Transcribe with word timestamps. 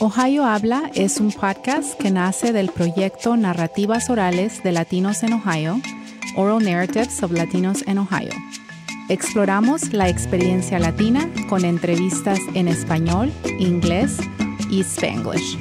Ohio 0.00 0.44
Habla 0.44 0.92
es 0.94 1.18
un 1.18 1.32
podcast 1.32 2.00
que 2.00 2.12
nace 2.12 2.52
del 2.52 2.70
proyecto 2.70 3.36
Narrativas 3.36 4.08
Orales 4.10 4.62
de 4.62 4.70
Latinos 4.70 5.24
en 5.24 5.32
Ohio, 5.32 5.80
Oral 6.36 6.62
Narratives 6.62 7.20
of 7.24 7.32
Latinos 7.32 7.82
in 7.84 7.98
Ohio. 7.98 8.30
Exploramos 9.08 9.92
la 9.92 10.08
experiencia 10.08 10.78
latina 10.78 11.28
con 11.48 11.64
entrevistas 11.64 12.38
en 12.54 12.68
español, 12.68 13.32
inglés 13.58 14.18
y 14.70 14.82
spanglish. 14.82 15.58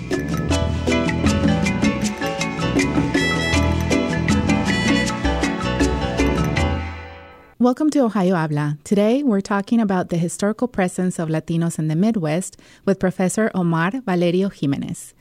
Welcome 7.60 7.90
to 7.90 8.04
Ohio 8.04 8.36
Habla. 8.36 8.78
Today, 8.84 9.24
we're 9.24 9.42
talking 9.42 9.82
about 9.82 10.10
the 10.10 10.18
historical 10.18 10.68
presence 10.68 11.18
of 11.18 11.28
Latinos 11.28 11.80
in 11.80 11.88
the 11.88 11.96
Midwest 11.96 12.56
with 12.86 13.00
Professor 13.00 13.50
Omar 13.56 13.94
Valerio 14.06 14.50
Jimenez. 14.50 15.16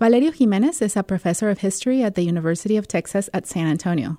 Valerio 0.00 0.32
Jimenez 0.32 0.82
is 0.82 0.96
a 0.96 1.04
professor 1.04 1.50
of 1.50 1.60
history 1.60 2.02
at 2.02 2.16
the 2.16 2.22
University 2.22 2.76
of 2.76 2.88
Texas 2.88 3.30
at 3.32 3.46
San 3.46 3.68
Antonio. 3.68 4.18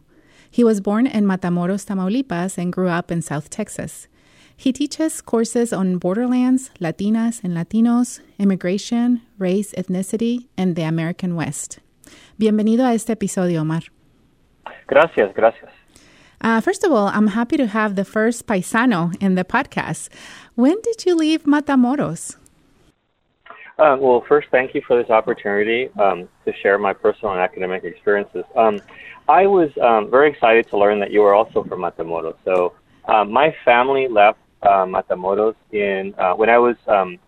He 0.49 0.63
was 0.63 0.79
born 0.79 1.05
in 1.05 1.25
Matamoros, 1.25 1.85
Tamaulipas, 1.85 2.57
and 2.57 2.71
grew 2.71 2.87
up 2.87 3.11
in 3.11 3.21
South 3.21 3.49
Texas. 3.49 4.07
He 4.55 4.71
teaches 4.71 5.19
courses 5.19 5.73
on 5.73 5.97
borderlands, 5.97 6.71
Latinas 6.79 7.43
and 7.43 7.57
Latinos, 7.57 8.21
immigration, 8.37 9.21
race, 9.37 9.73
ethnicity, 9.73 10.47
and 10.57 10.77
the 10.77 10.83
American 10.83 11.35
West. 11.35 11.79
Bienvenido 12.39 12.85
a 12.85 12.93
este 12.93 13.09
episodio, 13.09 13.59
Omar. 13.59 13.83
Gracias, 14.87 15.33
gracias. 15.35 15.78
Uh, 16.41 16.61
first 16.61 16.83
of 16.83 16.91
all, 16.91 17.07
I'm 17.07 17.27
happy 17.27 17.57
to 17.57 17.67
have 17.67 17.95
the 17.95 18.05
first 18.05 18.47
paisano 18.47 19.13
in 19.21 19.35
the 19.35 19.43
podcast. 19.43 20.09
When 20.55 20.79
did 20.81 21.05
you 21.05 21.15
leave 21.15 21.43
Matamoros? 21.43 22.37
Uh, 23.77 23.97
well, 23.99 24.23
first, 24.27 24.47
thank 24.51 24.73
you 24.73 24.81
for 24.85 25.01
this 25.01 25.09
opportunity 25.09 25.89
um, 25.99 26.27
to 26.45 26.53
share 26.61 26.77
my 26.77 26.93
personal 26.93 27.33
and 27.33 27.41
academic 27.41 27.83
experiences. 27.83 28.43
Um, 28.55 28.79
I 29.27 29.47
was 29.47 29.69
um, 29.81 30.09
very 30.09 30.29
excited 30.29 30.69
to 30.69 30.77
learn 30.77 30.99
that 30.99 31.11
you 31.11 31.21
were 31.21 31.33
also 31.33 31.63
from 31.63 31.81
Matamoros. 31.81 32.35
So, 32.43 32.73
uh, 33.05 33.23
my 33.23 33.55
family 33.63 34.07
left 34.07 34.39
uh, 34.63 34.85
Matamoros 34.85 35.55
in 35.71 36.13
uh, 36.17 36.33
when 36.33 36.49
I 36.49 36.57
was 36.57 36.75
um, 36.87 37.19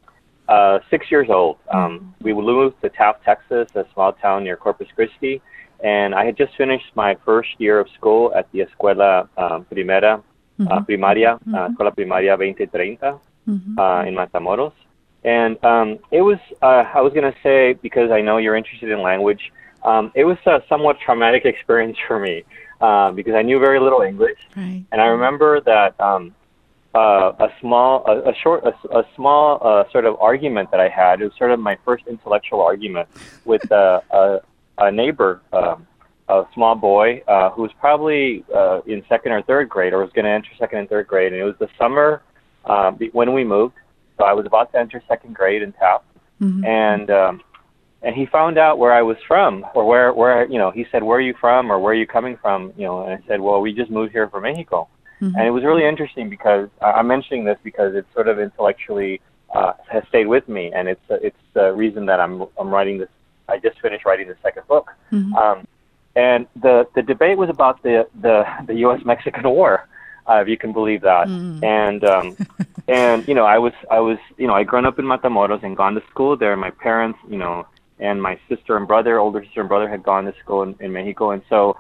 uh, 0.48 0.80
six 0.90 1.10
years 1.12 1.30
old. 1.30 1.58
Um, 1.74 2.14
we 2.22 2.34
moved 2.34 2.82
to 2.82 2.90
Taft, 2.90 3.24
Texas, 3.24 3.70
a 3.76 3.86
small 3.94 4.14
town 4.14 4.44
near 4.44 4.58
Corpus 4.58 4.88
Christi 4.94 5.42
and 5.84 6.14
I 6.14 6.26
had 6.26 6.38
just 6.38 6.56
finished 6.56 6.86
my 6.96 7.16
first 7.26 7.50
year 7.58 7.80
of 7.80 7.88
school 7.98 8.32
at 8.36 8.52
the 8.52 8.60
Escuela 8.60 9.28
um, 9.38 9.66
Primera, 9.72 10.24
mm-hmm. 10.60 10.68
uh, 10.68 10.82
Primaria, 10.82 11.40
mm-hmm. 11.40 11.56
uh, 11.56 11.70
Escuela 11.70 11.96
Primaria 11.96 12.38
2030 12.38 12.98
mm-hmm. 12.98 13.80
uh, 13.80 14.04
in 14.04 14.16
Matamoros. 14.16 14.74
And 15.24 15.64
um, 15.64 16.00
it 16.12 16.22
was, 16.22 16.40
uh, 16.62 16.84
I 16.94 17.02
was 17.02 17.14
going 17.14 17.32
to 17.32 17.38
say, 17.44 17.74
because 17.74 18.12
I 18.12 18.22
know 18.22 18.38
you're 18.38 18.56
interested 18.56 18.90
in 18.90 19.02
language, 19.02 19.52
um, 19.84 20.12
it 20.16 20.26
was 20.26 20.38
a 20.46 20.64
somewhat 20.68 20.98
traumatic 21.04 21.46
experience 21.46 21.98
for 22.08 22.20
me 22.20 22.44
uh, 22.80 23.12
because 23.12 23.34
I 23.34 23.42
knew 23.42 23.60
very 23.60 23.80
little 23.80 24.02
English. 24.02 24.40
Right. 24.56 24.84
And 24.92 25.02
I 25.02 25.06
remember 25.06 25.62
that 25.62 26.00
um, 26.00 26.34
uh, 26.94 27.32
a 27.40 27.50
small, 27.60 28.04
a, 28.06 28.30
a 28.30 28.36
short, 28.36 28.64
a, 28.66 28.98
a 28.98 29.04
small 29.16 29.60
uh, 29.62 29.90
sort 29.92 30.06
of 30.06 30.20
argument 30.20 30.72
that 30.72 30.80
I 30.80 30.90
had. 30.90 31.22
It 31.22 31.26
was 31.26 31.34
sort 31.38 31.52
of 31.52 31.60
my 31.60 31.78
first 31.86 32.06
intellectual 32.08 32.62
argument 32.62 33.08
with 33.46 33.72
uh, 33.72 34.02
a, 34.12 34.40
a 34.82 34.92
neighbor, 34.92 35.42
um, 35.54 35.88
a 36.28 36.44
small 36.54 36.76
boy 36.76 37.22
uh, 37.28 37.50
who 37.52 37.62
was 37.64 37.72
probably 37.80 38.44
uh, 38.56 38.82
in 38.86 39.04
second 39.08 39.32
or 39.32 39.42
third 39.44 39.70
grade, 39.70 39.94
or 39.94 40.00
was 40.00 40.12
going 40.14 40.26
to 40.26 40.32
enter 40.32 40.50
second 40.58 40.80
and 40.80 40.90
third 40.90 41.08
grade, 41.08 41.34
and 41.34 41.42
it 41.42 41.46
was 41.46 41.56
the 41.60 41.70
summer 41.78 42.22
uh, 42.66 42.92
when 43.12 43.34
we 43.34 43.44
moved. 43.44 43.76
So 44.18 44.26
I 44.26 44.34
was 44.34 44.46
about 44.46 44.72
to 44.74 44.80
enter 44.80 45.02
second 45.08 45.36
grade 45.36 45.62
in 45.62 45.74
Taft, 45.74 46.06
mm-hmm. 46.42 46.66
and 46.66 47.10
um, 47.10 47.42
and 48.02 48.16
he 48.16 48.26
found 48.26 48.58
out 48.58 48.80
where 48.80 48.94
I 48.94 49.02
was 49.02 49.18
from, 49.28 49.66
or 49.76 49.86
where 49.86 50.14
where 50.14 50.48
you 50.50 50.58
know 50.58 50.72
he 50.72 50.86
said, 50.92 51.04
"Where 51.04 51.18
are 51.18 51.22
you 51.22 51.36
from?" 51.40 51.72
or 51.72 51.80
"Where 51.80 51.94
are 51.94 51.96
you 51.96 52.08
coming 52.08 52.38
from?" 52.42 52.74
You 52.78 52.86
know, 52.86 53.04
and 53.04 53.14
I 53.14 53.28
said, 53.28 53.42
"Well, 53.42 53.62
we 53.62 53.74
just 53.74 53.92
moved 53.92 54.12
here 54.12 54.28
from 54.30 54.44
Mexico." 54.44 54.88
Mm-hmm. 55.22 55.36
And 55.38 55.48
it 55.48 55.52
was 55.52 55.64
really 55.64 55.88
interesting 55.88 56.30
because 56.30 56.68
I'm 56.82 57.08
mentioning 57.08 57.46
this 57.46 57.58
because 57.64 57.94
it's 57.94 58.12
sort 58.14 58.28
of 58.28 58.40
intellectually 58.40 59.22
uh, 59.54 59.74
has 59.92 60.04
stayed 60.10 60.28
with 60.28 60.48
me, 60.48 60.72
and 60.74 60.88
it's 60.88 61.02
uh, 61.10 61.18
it's 61.22 61.38
the 61.54 61.74
reason 61.74 62.06
that 62.08 62.20
I'm 62.20 62.44
I'm 62.60 62.70
writing 62.70 62.98
this 62.98 63.10
I 63.52 63.58
just 63.58 63.80
finished 63.82 64.06
writing 64.06 64.28
the 64.28 64.38
second 64.42 64.68
book. 64.68 64.92
Mm-hmm. 65.12 65.36
Um, 65.36 65.68
and 66.16 66.48
the 66.56 66.88
the 66.96 67.02
debate 67.02 67.38
was 67.38 67.50
about 67.50 67.82
the 67.84 68.08
the, 68.22 68.44
the 68.68 68.76
U.S. 68.86 69.02
Mexican 69.06 69.50
War, 69.50 69.88
uh, 70.30 70.42
if 70.42 70.48
you 70.48 70.58
can 70.58 70.74
believe 70.74 71.02
that. 71.02 71.28
Mm. 71.28 71.64
And 71.64 72.04
um, 72.04 72.38
and 72.88 73.28
you 73.28 73.34
know, 73.34 73.46
I 73.46 73.58
was 73.58 73.74
I 73.90 74.00
was 74.00 74.18
you 74.38 74.48
know 74.48 74.54
I 74.54 74.64
grown 74.64 74.86
up 74.86 75.00
in 75.00 75.06
Matamoros 75.06 75.64
and 75.64 75.76
gone 75.78 75.96
to 75.96 76.04
school 76.10 76.36
there. 76.36 76.56
My 76.58 76.72
parents, 76.72 77.20
you 77.30 77.38
know, 77.38 77.68
and 78.00 78.22
my 78.22 78.40
sister 78.50 78.76
and 78.78 78.88
brother, 78.88 79.20
older 79.20 79.44
sister 79.44 79.62
and 79.62 79.70
brother, 79.70 79.88
had 79.88 80.04
gone 80.04 80.26
to 80.26 80.34
school 80.40 80.64
in, 80.64 80.76
in 80.80 80.92
Mexico, 80.92 81.32
and 81.32 81.42
so 81.50 81.78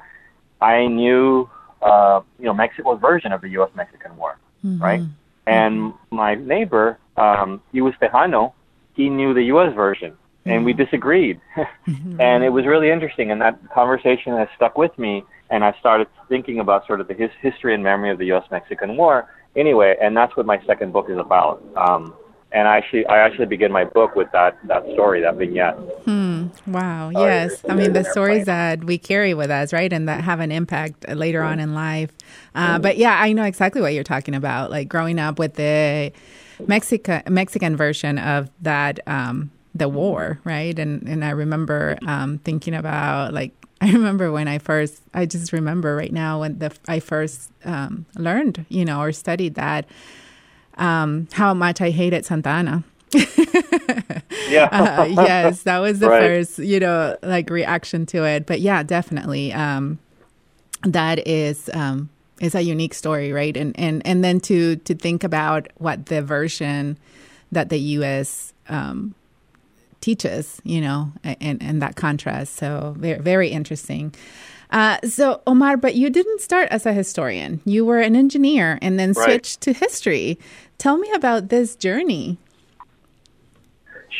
I 0.61 0.87
knew 0.87 1.49
uh, 1.81 2.21
you 2.39 2.45
know 2.45 2.53
Mexico's 2.53 3.01
version 3.01 3.31
of 3.31 3.41
the 3.41 3.49
U.S. 3.49 3.71
Mexican 3.75 4.15
War, 4.17 4.37
mm-hmm. 4.63 4.81
right? 4.81 5.01
And 5.47 5.93
mm-hmm. 5.93 6.15
my 6.15 6.35
neighbor, 6.35 6.99
um, 7.17 7.61
he 7.71 7.81
was 7.81 7.93
Tejano. 8.01 8.53
He 8.93 9.09
knew 9.09 9.33
the 9.33 9.43
U.S. 9.43 9.73
version, 9.73 10.15
and 10.45 10.65
we 10.65 10.73
mm-hmm. 10.73 10.83
disagreed. 10.83 11.39
Mm-hmm. 11.87 12.21
and 12.21 12.43
it 12.43 12.49
was 12.49 12.67
really 12.67 12.91
interesting, 12.91 13.31
and 13.31 13.41
that 13.41 13.57
conversation 13.73 14.37
has 14.37 14.47
stuck 14.55 14.77
with 14.77 14.97
me. 14.99 15.23
And 15.49 15.63
I 15.63 15.75
started 15.79 16.07
thinking 16.29 16.59
about 16.59 16.85
sort 16.85 17.01
of 17.01 17.07
the 17.07 17.15
his, 17.15 17.31
history 17.41 17.73
and 17.73 17.83
memory 17.83 18.11
of 18.11 18.19
the 18.19 18.25
U.S.-Mexican 18.27 18.95
War. 18.95 19.27
Anyway, 19.55 19.95
and 19.99 20.15
that's 20.15 20.37
what 20.37 20.45
my 20.45 20.63
second 20.65 20.93
book 20.93 21.09
is 21.09 21.17
about. 21.17 21.61
Um, 21.75 22.13
and 22.51 22.67
I 22.67 22.77
actually, 22.77 23.05
I 23.07 23.17
actually 23.17 23.47
begin 23.47 23.71
my 23.71 23.83
book 23.83 24.15
with 24.15 24.31
that 24.33 24.57
that 24.67 24.83
story, 24.93 25.21
that 25.21 25.35
vignette. 25.35 25.75
Hmm. 26.05 26.47
Wow. 26.67 27.09
Yes. 27.09 27.63
I 27.67 27.73
mean, 27.75 27.93
the 27.93 28.03
stories 28.03 28.45
that 28.45 28.83
we 28.83 28.97
carry 28.97 29.33
with 29.33 29.49
us, 29.49 29.73
right, 29.73 29.91
and 29.91 30.07
that 30.07 30.23
have 30.23 30.39
an 30.39 30.51
impact 30.51 31.09
later 31.09 31.39
mm-hmm. 31.39 31.53
on 31.53 31.59
in 31.59 31.73
life. 31.73 32.11
Uh, 32.53 32.73
mm-hmm. 32.73 32.81
But 32.81 32.97
yeah, 32.97 33.19
I 33.19 33.33
know 33.33 33.43
exactly 33.43 33.81
what 33.81 33.93
you're 33.93 34.03
talking 34.03 34.35
about. 34.35 34.69
Like 34.69 34.87
growing 34.87 35.17
up 35.17 35.39
with 35.39 35.55
the 35.55 36.11
Mexican 36.67 37.23
Mexican 37.29 37.75
version 37.75 38.17
of 38.17 38.49
that. 38.61 38.99
Um, 39.07 39.51
the 39.73 39.89
war, 39.89 40.39
right? 40.43 40.77
And 40.77 41.07
and 41.07 41.23
I 41.23 41.31
remember 41.31 41.97
um, 42.05 42.39
thinking 42.39 42.73
about 42.73 43.33
like 43.33 43.53
I 43.81 43.91
remember 43.91 44.31
when 44.31 44.47
I 44.47 44.59
first 44.59 45.01
I 45.13 45.25
just 45.25 45.53
remember 45.53 45.95
right 45.95 46.13
now 46.13 46.41
when 46.41 46.59
the 46.59 46.71
I 46.87 46.99
first 46.99 47.51
um, 47.65 48.05
learned, 48.15 48.65
you 48.69 48.85
know, 48.85 49.01
or 49.01 49.11
studied 49.11 49.55
that 49.55 49.85
um, 50.77 51.27
how 51.33 51.53
much 51.53 51.81
I 51.81 51.89
hated 51.89 52.25
Santa 52.25 52.49
Anna. 52.49 52.83
yeah. 54.47 54.69
uh, 54.71 55.05
yes, 55.09 55.63
that 55.63 55.79
was 55.79 55.99
the 55.99 56.09
right. 56.09 56.21
first, 56.21 56.59
you 56.59 56.79
know, 56.79 57.17
like 57.21 57.49
reaction 57.49 58.05
to 58.07 58.23
it. 58.23 58.45
But 58.45 58.61
yeah, 58.61 58.83
definitely, 58.83 59.51
um, 59.51 59.99
that 60.83 61.27
is 61.27 61.69
um, 61.73 62.09
is 62.39 62.55
a 62.55 62.61
unique 62.61 62.93
story, 62.93 63.33
right? 63.33 63.55
And 63.55 63.77
and 63.77 64.01
and 64.05 64.23
then 64.23 64.39
to 64.41 64.77
to 64.77 64.95
think 64.95 65.23
about 65.23 65.67
what 65.77 66.05
the 66.05 66.21
version 66.21 66.97
that 67.51 67.69
the 67.69 67.79
U.S. 67.79 68.53
Um, 68.69 69.13
teaches, 70.01 70.61
you 70.63 70.81
know, 70.81 71.11
and, 71.23 71.61
and 71.61 71.81
that 71.81 71.95
contrast. 71.95 72.55
So 72.55 72.95
very, 72.97 73.19
very 73.19 73.49
interesting. 73.49 74.13
Uh, 74.71 74.97
so, 75.03 75.41
Omar, 75.45 75.77
but 75.77 75.95
you 75.95 76.09
didn't 76.09 76.41
start 76.41 76.69
as 76.71 76.85
a 76.85 76.93
historian. 76.93 77.61
You 77.65 77.85
were 77.85 77.99
an 77.99 78.15
engineer 78.15 78.79
and 78.81 78.99
then 78.99 79.11
right. 79.13 79.25
switched 79.25 79.61
to 79.61 79.73
history. 79.73 80.39
Tell 80.77 80.97
me 80.97 81.11
about 81.13 81.49
this 81.49 81.75
journey. 81.75 82.37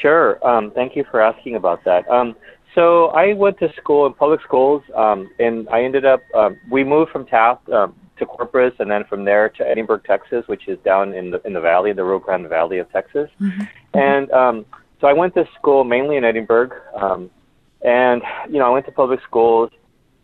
Sure. 0.02 0.46
Um, 0.46 0.72
thank 0.72 0.96
you 0.96 1.06
for 1.10 1.22
asking 1.22 1.56
about 1.56 1.84
that. 1.86 2.10
Um, 2.10 2.36
so 2.76 3.08
I 3.08 3.34
went 3.34 3.60
to 3.60 3.72
school 3.74 4.06
in 4.06 4.14
public 4.14 4.42
schools, 4.42 4.82
um, 4.96 5.30
and 5.40 5.68
I 5.70 5.84
ended 5.84 6.06
up. 6.06 6.22
Um, 6.34 6.58
we 6.70 6.84
moved 6.84 7.12
from 7.12 7.26
Taft 7.26 7.70
um, 7.70 7.94
to 8.18 8.26
Corpus, 8.26 8.74
and 8.80 8.90
then 8.90 9.04
from 9.06 9.26
there 9.26 9.50
to 9.50 9.68
Edinburg, 9.68 10.06
Texas, 10.06 10.48
which 10.48 10.68
is 10.68 10.80
down 10.86 11.14
in 11.14 11.32
the 11.32 11.46
in 11.46 11.54
the 11.54 11.60
valley, 11.60 11.92
the 11.92 12.04
Rio 12.04 12.20
Grande 12.20 12.48
Valley 12.48 12.78
of 12.78 12.90
Texas. 12.92 13.30
Mm-hmm. 13.42 13.64
And 13.94 14.32
um, 14.32 14.66
so 15.02 15.08
I 15.08 15.14
went 15.14 15.34
to 15.34 15.46
school 15.60 15.84
mainly 15.84 16.16
in 16.16 16.24
Edinburg, 16.24 16.74
um, 16.96 17.30
and 17.84 18.22
you 18.48 18.60
know 18.60 18.68
I 18.68 18.70
went 18.70 18.86
to 18.86 18.92
public 18.92 19.20
schools, 19.28 19.72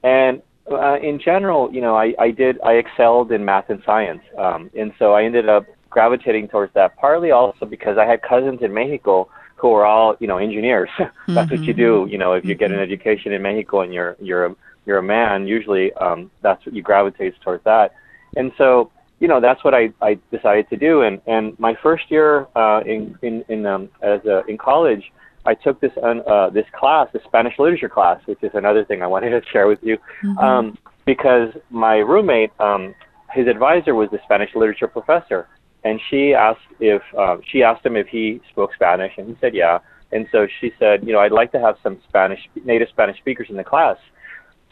and 0.04 0.42
uh, 0.72 1.00
in 1.02 1.20
general, 1.20 1.74
you 1.74 1.82
know 1.82 1.98
I, 1.98 2.14
I 2.20 2.32
did 2.32 2.62
I 2.62 2.74
excelled 2.74 3.32
in 3.32 3.44
math 3.44 3.70
and 3.70 3.82
science, 3.84 4.22
um, 4.38 4.70
and 4.78 4.94
so 5.00 5.14
I 5.14 5.24
ended 5.24 5.50
up 5.50 5.66
gravitating 5.90 6.48
towards 6.50 6.74
that. 6.76 6.96
Partly 6.98 7.32
also 7.32 7.66
because 7.66 7.98
I 7.98 8.06
had 8.06 8.22
cousins 8.22 8.62
in 8.62 8.72
Mexico 8.72 9.28
who 9.56 9.70
were 9.70 9.86
all 9.86 10.16
you 10.20 10.28
know 10.28 10.38
engineers. 10.38 10.90
that's 11.00 11.12
mm-hmm. 11.28 11.56
what 11.56 11.64
you 11.64 11.74
do. 11.74 12.08
You 12.10 12.20
know 12.20 12.34
if 12.34 12.46
you 12.46 12.54
get 12.54 12.70
an 12.70 12.78
mm-hmm. 12.78 12.84
education 12.84 13.34
in 13.34 13.42
Mexico 13.42 13.82
and 13.82 13.92
you're 13.92 14.16
you're 14.22 14.46
a, 14.46 14.56
you're 14.86 15.00
a 15.00 15.04
man, 15.04 15.48
usually 15.48 15.92
um, 15.94 16.30
that's 16.44 16.64
what 16.66 16.76
you 16.76 16.84
gravitate 16.84 17.34
towards 17.42 17.64
that. 17.64 17.96
And 18.36 18.52
so 18.58 18.92
you 19.19 19.28
know 19.28 19.40
that's 19.42 19.64
what 19.64 19.74
I, 19.74 19.90
I 20.02 20.19
decided 20.31 20.69
to 20.69 20.78
do 20.78 21.02
and 21.02 21.22
and 21.28 21.58
my 21.60 21.75
first 21.81 22.10
year 22.10 22.48
uh, 22.56 22.81
in 22.86 23.18
in 23.22 23.44
in 23.50 23.66
um, 23.66 23.90
as 24.02 24.24
a, 24.25 24.44
in 24.48 24.58
college 24.58 25.04
I 25.46 25.54
took 25.54 25.80
this 25.80 25.92
uh, 26.02 26.50
this 26.50 26.66
class 26.78 27.08
the 27.14 27.19
Spanish 27.25 27.58
literature 27.60 27.90
class 27.90 28.19
which 28.25 28.44
is 28.44 28.52
another 28.54 28.86
thing 28.86 29.02
I 29.02 29.08
wanted 29.08 29.30
to 29.30 29.42
share 29.52 29.68
with 29.68 29.80
you 29.81 29.98
mm-hmm. 30.24 30.38
um, 30.38 30.78
because 31.06 31.50
my 31.69 31.98
roommate 31.98 32.52
um, 32.60 32.94
his 33.31 33.48
advisor 33.48 33.96
was 33.96 34.10
the 34.12 34.19
Spanish 34.24 34.52
literature 34.56 34.88
professor 34.88 35.48
and 35.84 36.00
she 36.10 36.34
asked 36.34 36.60
if 36.80 37.02
uh, 37.18 37.38
she 37.50 37.64
asked 37.64 37.86
him 37.86 37.96
if 37.96 38.08
he 38.08 38.42
spoke 38.52 38.74
Spanish 38.74 39.14
and 39.18 39.28
he 39.28 39.38
said 39.42 39.54
yeah 39.54 39.80
And 40.12 40.28
so 40.31 40.48
she 40.60 40.72
said, 40.80 41.06
you 41.06 41.14
know, 41.14 41.19
I'd 41.19 41.31
like 41.31 41.52
to 41.52 41.60
have 41.60 41.75
some 41.84 42.00
Spanish, 42.08 42.40
native 42.64 42.90
Spanish 42.90 43.18
speakers 43.18 43.48
in 43.50 43.58
the 43.58 43.64
class. 43.64 43.98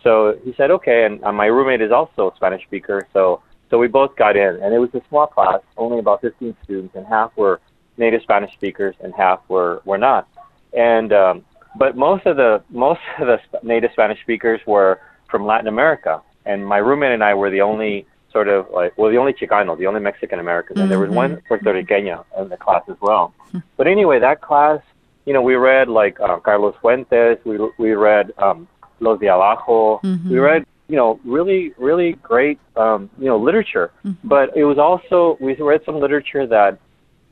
So 0.03 0.39
he 0.43 0.53
said, 0.55 0.71
okay. 0.71 1.05
And 1.05 1.23
uh, 1.23 1.31
my 1.31 1.47
roommate 1.47 1.81
is 1.81 1.91
also 1.91 2.31
a 2.31 2.35
Spanish 2.35 2.63
speaker. 2.63 3.07
So, 3.11 3.41
so 3.69 3.77
we 3.77 3.87
both 3.87 4.15
got 4.15 4.35
in. 4.35 4.59
And 4.61 4.73
it 4.73 4.79
was 4.79 4.89
a 4.93 5.01
small 5.09 5.27
class, 5.27 5.59
only 5.77 5.99
about 5.99 6.21
15 6.21 6.55
students, 6.63 6.95
and 6.95 7.05
half 7.05 7.35
were 7.35 7.59
native 7.97 8.21
Spanish 8.21 8.53
speakers 8.53 8.95
and 8.99 9.13
half 9.13 9.39
were, 9.47 9.81
were 9.85 9.97
not. 9.97 10.27
And, 10.73 11.13
um, 11.13 11.45
but 11.77 11.95
most 11.95 12.25
of 12.25 12.37
the, 12.37 12.63
most 12.69 13.01
of 13.19 13.27
the 13.27 13.39
native 13.63 13.91
Spanish 13.93 14.21
speakers 14.21 14.61
were 14.65 14.99
from 15.29 15.45
Latin 15.45 15.67
America. 15.67 16.21
And 16.45 16.65
my 16.65 16.77
roommate 16.77 17.11
and 17.11 17.23
I 17.23 17.33
were 17.33 17.49
the 17.49 17.61
only 17.61 18.05
sort 18.31 18.49
of 18.49 18.69
like, 18.69 18.95
well, 18.97 19.09
the 19.09 19.17
only 19.17 19.33
Chicano, 19.33 19.77
the 19.77 19.87
only 19.87 20.01
Mexican 20.01 20.39
American. 20.39 20.77
And 20.79 20.91
there 20.91 20.99
was 20.99 21.09
one 21.09 21.41
Puerto 21.47 21.73
Riqueña 21.73 22.25
in 22.37 22.49
the 22.49 22.57
class 22.57 22.83
as 22.89 22.97
well. 23.01 23.33
But 23.77 23.87
anyway, 23.87 24.19
that 24.19 24.41
class, 24.41 24.81
you 25.25 25.33
know, 25.33 25.41
we 25.41 25.55
read 25.55 25.87
like 25.87 26.19
uh, 26.19 26.37
Carlos 26.39 26.75
Fuentes, 26.81 27.37
we, 27.45 27.57
we 27.79 27.93
read 27.93 28.33
um, 28.37 28.67
Los 28.99 29.19
de 29.21 29.27
Abajo, 29.27 30.01
we 30.29 30.37
read, 30.37 30.65
you 30.87 30.95
know, 30.95 31.19
really, 31.23 31.73
really 31.77 32.13
great, 32.13 32.59
um, 32.75 33.09
you 33.17 33.25
know, 33.25 33.37
literature. 33.37 33.91
But 34.23 34.55
it 34.55 34.65
was 34.65 34.77
also, 34.77 35.37
we 35.39 35.55
read 35.55 35.81
some 35.85 35.99
literature 35.99 36.45
that, 36.47 36.79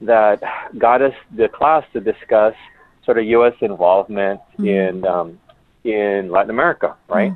that 0.01 0.41
got 0.77 1.01
us, 1.01 1.13
the 1.35 1.47
class 1.49 1.83
to 1.93 1.99
discuss 1.99 2.55
sort 3.05 3.17
of 3.17 3.25
U.S. 3.25 3.53
involvement 3.61 4.41
in, 4.57 5.05
um, 5.05 5.39
in 5.83 6.31
Latin 6.31 6.49
America, 6.49 6.95
right? 7.07 7.33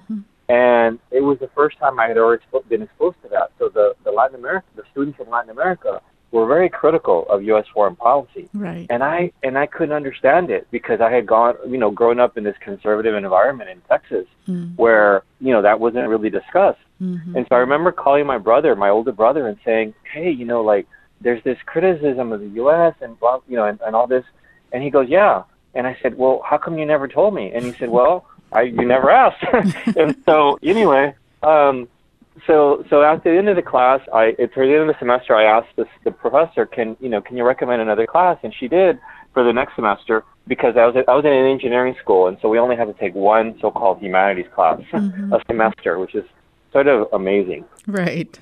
And 0.50 1.00
it 1.12 1.22
was 1.22 1.40
the 1.40 1.50
first 1.50 1.78
time 1.78 2.00
I 2.00 2.08
had 2.08 2.18
ever 2.18 2.38
expo- 2.38 2.68
been 2.70 2.82
exposed 2.82 3.22
to 3.24 3.30
that. 3.30 3.52
So 3.60 3.70
the, 3.70 3.96
the 4.04 4.12
Latin 4.12 4.36
America, 4.36 4.66
the 4.76 4.84
students 4.92 5.18
from 5.18 5.30
Latin 5.30 5.50
America 5.50 6.02
were 6.32 6.46
very 6.46 6.70
critical 6.70 7.26
of 7.30 7.44
U.S. 7.44 7.66
foreign 7.74 7.96
policy. 7.96 8.50
Right. 8.54 8.88
And 8.90 9.04
I 9.04 9.32
and 9.44 9.58
I 9.58 9.66
couldn't 9.66 9.96
understand 9.96 10.50
it 10.50 10.68
because 10.72 11.02
I 11.02 11.12
had 11.12 11.26
gone, 11.26 11.56
you 11.68 11.78
know, 11.78 11.92
grown 11.92 12.20
up 12.20 12.38
in 12.38 12.44
this 12.44 12.56
conservative 12.60 13.16
environment 13.16 13.70
in 13.70 13.82
Texas, 13.90 14.26
where 14.78 15.24
you 15.48 15.54
know 15.54 15.62
that 15.62 15.80
wasn't 15.80 16.08
really 16.10 16.30
discussed. 16.30 16.80
And 17.36 17.46
so 17.48 17.56
I 17.56 17.60
remember 17.60 17.94
calling 17.94 18.26
my 18.26 18.38
brother, 18.38 18.76
my 18.76 18.90
older 18.90 19.14
brother, 19.14 19.48
and 19.48 19.58
saying, 19.64 19.94
"Hey, 20.12 20.30
you 20.30 20.44
know, 20.44 20.62
like 20.62 20.88
there's 21.22 21.42
this 21.44 21.58
criticism 21.66 22.34
of 22.34 22.42
the 22.42 22.50
U.S. 22.62 22.96
and 23.02 23.18
blah, 23.18 23.40
you 23.48 23.56
know, 23.56 23.66
and, 23.66 23.80
and 23.86 23.96
all 23.96 24.08
this." 24.08 24.26
And 24.74 24.84
he 24.84 24.90
goes, 24.90 25.08
"Yeah." 25.08 25.44
And 25.74 25.88
I 25.88 25.98
said, 26.02 26.18
"Well, 26.18 26.42
how 26.44 26.58
come 26.58 26.78
you 26.78 26.86
never 26.86 27.08
told 27.08 27.34
me?" 27.34 27.52
And 27.54 27.64
he 27.64 27.72
said, 27.74 27.90
"Well, 27.90 28.26
I 28.52 28.64
you 28.64 28.86
never 28.86 29.10
asked." 29.10 29.44
and 29.96 30.18
so 30.26 30.60
anyway, 30.62 31.16
um, 31.44 31.88
so 32.46 32.84
so 32.90 33.04
at 33.04 33.24
the 33.24 33.32
end 33.32 33.48
of 33.48 33.56
the 33.56 33.62
class, 33.62 34.02
I 34.14 34.36
at 34.40 34.54
the 34.54 34.62
end 34.64 34.82
of 34.82 34.88
the 34.88 35.00
semester, 35.00 35.34
I 35.34 35.46
asked 35.46 35.76
this, 35.78 35.88
the 36.04 36.12
professor, 36.12 36.66
"Can 36.66 36.98
you 37.00 37.08
know 37.08 37.22
can 37.22 37.38
you 37.38 37.46
recommend 37.46 37.82
another 37.82 38.06
class?" 38.06 38.38
And 38.44 38.54
she 38.54 38.68
did 38.68 39.00
for 39.34 39.44
the 39.46 39.54
next 39.54 39.76
semester 39.76 40.26
because 40.48 40.76
I 40.78 40.86
was 40.86 40.96
I 41.08 41.16
was 41.16 41.26
in 41.26 41.34
an 41.34 41.46
engineering 41.46 41.96
school, 42.02 42.28
and 42.28 42.38
so 42.42 42.50
we 42.50 42.60
only 42.60 42.76
had 42.76 42.86
to 42.86 42.94
take 42.94 43.14
one 43.14 43.58
so-called 43.60 44.00
humanities 44.00 44.48
class 44.54 44.80
a 44.94 45.40
semester, 45.48 46.00
which 46.00 46.16
is 46.16 46.24
sort 46.72 46.88
of 46.88 47.08
amazing. 47.14 47.66
Right. 47.86 48.38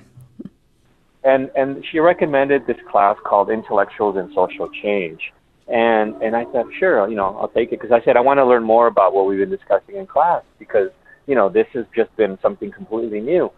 And 1.24 1.50
and 1.56 1.84
she 1.90 1.98
recommended 1.98 2.66
this 2.66 2.76
class 2.90 3.16
called 3.24 3.50
Intellectuals 3.50 4.16
and 4.16 4.32
Social 4.34 4.68
Change. 4.68 5.32
And 5.68 6.14
and 6.22 6.36
I 6.36 6.44
said, 6.52 6.66
sure, 6.78 7.08
you 7.08 7.16
know, 7.16 7.36
I'll 7.38 7.48
take 7.48 7.72
it 7.72 7.80
because 7.80 7.92
I 7.92 8.04
said 8.04 8.16
I 8.16 8.20
want 8.20 8.38
to 8.38 8.46
learn 8.46 8.62
more 8.62 8.86
about 8.86 9.12
what 9.12 9.26
we've 9.26 9.38
been 9.38 9.50
discussing 9.50 9.96
in 9.96 10.06
class 10.06 10.42
because 10.58 10.90
you 11.26 11.34
know 11.34 11.48
this 11.48 11.66
has 11.72 11.84
just 11.94 12.14
been 12.16 12.38
something 12.40 12.70
completely 12.70 13.20
new. 13.20 13.50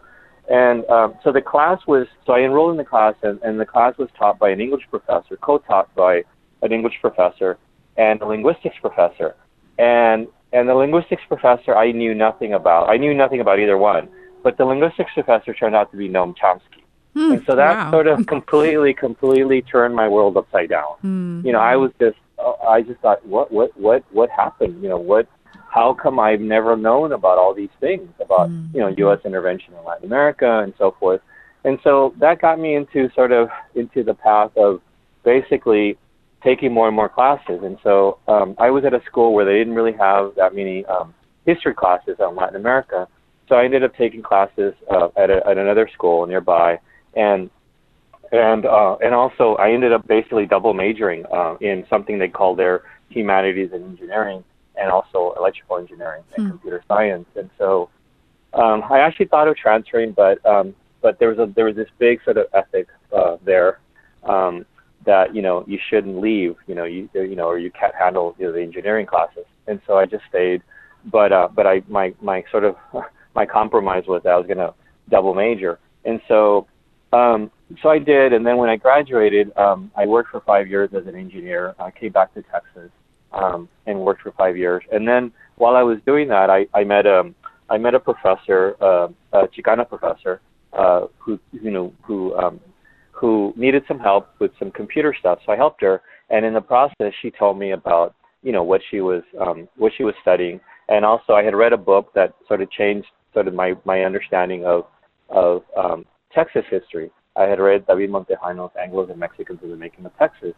And 0.50 0.86
um, 0.86 1.14
so 1.22 1.30
the 1.30 1.42
class 1.42 1.80
was 1.86 2.06
so 2.24 2.32
I 2.32 2.40
enrolled 2.40 2.70
in 2.70 2.78
the 2.78 2.84
class 2.84 3.14
and, 3.22 3.38
and 3.42 3.60
the 3.60 3.66
class 3.66 3.98
was 3.98 4.08
taught 4.18 4.38
by 4.38 4.48
an 4.48 4.60
English 4.62 4.84
professor, 4.88 5.36
co-taught 5.36 5.94
by 5.94 6.22
an 6.62 6.72
English 6.72 6.94
professor 7.02 7.58
and 7.98 8.22
a 8.22 8.26
linguistics 8.26 8.76
professor. 8.80 9.36
And 9.78 10.28
and 10.52 10.68
the 10.68 10.74
linguistics 10.74 11.22
professor 11.28 11.76
I 11.76 11.92
knew 11.92 12.14
nothing 12.14 12.54
about. 12.54 12.88
I 12.88 12.96
knew 12.96 13.12
nothing 13.12 13.40
about 13.40 13.58
either 13.58 13.76
one. 13.76 14.08
But 14.42 14.56
the 14.56 14.64
linguistics 14.64 15.10
professor 15.12 15.52
turned 15.52 15.74
out 15.74 15.90
to 15.90 15.96
be 15.96 16.08
Noam 16.08 16.34
Chomsky. 16.36 16.84
Hmm, 17.14 17.32
and 17.32 17.44
so 17.46 17.56
that 17.56 17.76
wow. 17.76 17.90
sort 17.90 18.06
of 18.06 18.26
completely, 18.34 18.94
completely 18.94 19.62
turned 19.62 19.94
my 19.94 20.08
world 20.08 20.36
upside 20.36 20.70
down. 20.70 20.94
Hmm. 21.00 21.42
You 21.44 21.52
know, 21.52 21.58
I 21.58 21.76
was 21.76 21.90
just, 22.00 22.16
uh, 22.38 22.52
I 22.66 22.82
just 22.82 23.00
thought, 23.00 23.26
what, 23.26 23.50
what, 23.52 23.76
what, 23.76 24.04
what 24.12 24.30
happened? 24.30 24.82
You 24.82 24.90
know, 24.90 24.98
what, 24.98 25.26
how 25.68 25.92
come 25.92 26.18
I've 26.18 26.40
never 26.40 26.76
known 26.76 27.12
about 27.12 27.38
all 27.38 27.52
these 27.52 27.74
things 27.80 28.08
about, 28.20 28.48
hmm. 28.48 28.66
you 28.72 28.80
know, 28.80 28.88
U.S. 28.88 29.18
intervention 29.24 29.74
in 29.74 29.84
Latin 29.84 30.06
America 30.06 30.60
and 30.60 30.72
so 30.78 30.94
forth. 30.98 31.20
And 31.64 31.78
so 31.82 32.14
that 32.20 32.40
got 32.40 32.60
me 32.60 32.76
into 32.76 33.10
sort 33.14 33.32
of 33.32 33.50
into 33.74 34.04
the 34.04 34.14
path 34.14 34.52
of 34.56 34.80
basically 35.24 35.98
taking 36.42 36.72
more 36.72 36.86
and 36.86 36.96
more 36.96 37.08
classes. 37.08 37.60
And 37.62 37.78
so 37.82 38.18
um, 38.28 38.54
I 38.58 38.70
was 38.70 38.84
at 38.84 38.94
a 38.94 39.02
school 39.04 39.34
where 39.34 39.44
they 39.44 39.58
didn't 39.58 39.74
really 39.74 39.92
have 39.92 40.34
that 40.36 40.54
many 40.54 40.84
um, 40.86 41.14
history 41.46 41.74
classes 41.74 42.16
on 42.20 42.36
Latin 42.36 42.56
America. 42.56 43.08
So 43.48 43.56
I 43.56 43.64
ended 43.64 43.82
up 43.82 43.96
taking 43.96 44.22
classes 44.22 44.74
uh, 44.90 45.08
at, 45.16 45.30
a, 45.30 45.46
at 45.46 45.58
another 45.58 45.88
school 45.92 46.26
nearby, 46.26 46.78
and 47.14 47.50
and 48.30 48.66
uh, 48.66 48.96
and 49.02 49.14
also 49.14 49.54
I 49.54 49.72
ended 49.72 49.92
up 49.92 50.06
basically 50.06 50.44
double 50.44 50.74
majoring 50.74 51.24
uh, 51.32 51.56
in 51.60 51.86
something 51.88 52.18
they 52.18 52.28
call 52.28 52.54
their 52.54 52.82
humanities 53.08 53.70
and 53.72 53.82
engineering, 53.84 54.44
and 54.76 54.90
also 54.90 55.32
electrical 55.38 55.78
engineering 55.78 56.22
and 56.36 56.50
computer 56.50 56.84
science. 56.86 57.26
And 57.36 57.48
so 57.56 57.88
um, 58.52 58.82
I 58.90 58.98
actually 58.98 59.26
thought 59.26 59.48
of 59.48 59.56
transferring, 59.56 60.12
but 60.12 60.44
um, 60.44 60.74
but 61.00 61.18
there 61.18 61.30
was 61.30 61.38
a 61.38 61.50
there 61.56 61.64
was 61.64 61.76
this 61.76 61.88
big 61.98 62.22
sort 62.22 62.36
of 62.36 62.46
ethic 62.52 62.88
uh, 63.16 63.38
there 63.44 63.80
um, 64.24 64.66
that 65.08 65.34
you 65.34 65.42
know 65.42 65.64
you 65.66 65.78
shouldn't 65.88 66.20
leave, 66.20 66.54
you 66.66 66.74
know 66.74 66.84
you 66.84 67.08
you 67.14 67.34
know 67.34 67.48
or 67.48 67.58
you 67.58 67.70
can't 67.70 67.94
handle 67.94 68.36
you 68.38 68.46
know, 68.46 68.52
the 68.52 68.62
engineering 68.62 69.06
classes, 69.06 69.46
and 69.66 69.80
so 69.86 69.96
I 69.96 70.04
just 70.04 70.24
stayed. 70.28 70.62
But 71.10 71.32
uh, 71.32 71.48
but 71.54 71.66
I 71.66 71.82
my 71.88 72.14
my 72.20 72.44
sort 72.50 72.64
of 72.64 72.76
my 73.34 73.46
compromise 73.46 74.04
was 74.06 74.22
that 74.24 74.30
I 74.30 74.36
was 74.36 74.46
going 74.46 74.58
to 74.58 74.74
double 75.08 75.34
major, 75.34 75.78
and 76.04 76.20
so 76.28 76.66
um, 77.12 77.50
so 77.82 77.88
I 77.88 77.98
did. 77.98 78.32
And 78.34 78.46
then 78.46 78.58
when 78.58 78.68
I 78.68 78.76
graduated, 78.76 79.56
um, 79.56 79.90
I 79.96 80.06
worked 80.06 80.30
for 80.30 80.40
five 80.42 80.68
years 80.68 80.90
as 80.94 81.06
an 81.06 81.16
engineer. 81.16 81.74
I 81.78 81.90
came 81.90 82.12
back 82.12 82.34
to 82.34 82.42
Texas 82.42 82.90
um, 83.32 83.68
and 83.86 84.00
worked 84.00 84.22
for 84.22 84.32
five 84.32 84.56
years. 84.56 84.82
And 84.92 85.08
then 85.08 85.32
while 85.56 85.76
I 85.76 85.82
was 85.82 85.98
doing 86.06 86.28
that, 86.28 86.50
I, 86.50 86.66
I 86.74 86.84
met 86.84 87.06
a 87.06 87.32
I 87.70 87.76
met 87.76 87.94
a 87.94 88.00
professor, 88.00 88.76
uh, 88.80 89.08
a 89.32 89.48
Chicana 89.48 89.86
professor, 89.88 90.40
uh, 90.72 91.06
who 91.18 91.38
you 91.52 91.70
know 91.70 91.92
who 92.02 92.34
um, 92.36 92.60
who 93.18 93.52
needed 93.56 93.82
some 93.88 93.98
help 93.98 94.28
with 94.38 94.52
some 94.58 94.70
computer 94.70 95.14
stuff. 95.18 95.38
So 95.44 95.52
I 95.52 95.56
helped 95.56 95.82
her, 95.82 96.02
and 96.30 96.44
in 96.44 96.54
the 96.54 96.60
process, 96.60 97.12
she 97.20 97.30
told 97.30 97.58
me 97.58 97.72
about 97.72 98.14
you 98.42 98.52
know 98.52 98.62
what 98.62 98.80
she 98.90 99.00
was 99.00 99.22
um, 99.40 99.68
what 99.76 99.92
she 99.96 100.04
was 100.04 100.14
studying, 100.22 100.60
and 100.88 101.04
also 101.04 101.32
I 101.32 101.42
had 101.42 101.54
read 101.54 101.72
a 101.72 101.76
book 101.76 102.12
that 102.14 102.34
sort 102.46 102.62
of 102.62 102.70
changed 102.70 103.08
sort 103.34 103.48
of 103.48 103.54
my 103.54 103.74
my 103.84 104.02
understanding 104.02 104.64
of 104.64 104.84
of 105.28 105.62
um, 105.76 106.04
Texas 106.34 106.64
history. 106.70 107.10
I 107.36 107.44
had 107.44 107.60
read 107.60 107.86
David 107.86 108.10
Montejano's 108.10 108.72
Anglos 108.74 109.10
and 109.10 109.18
Mexicans 109.18 109.60
in 109.62 109.70
the 109.70 109.76
Making 109.76 110.06
of 110.06 110.16
Texas, 110.18 110.54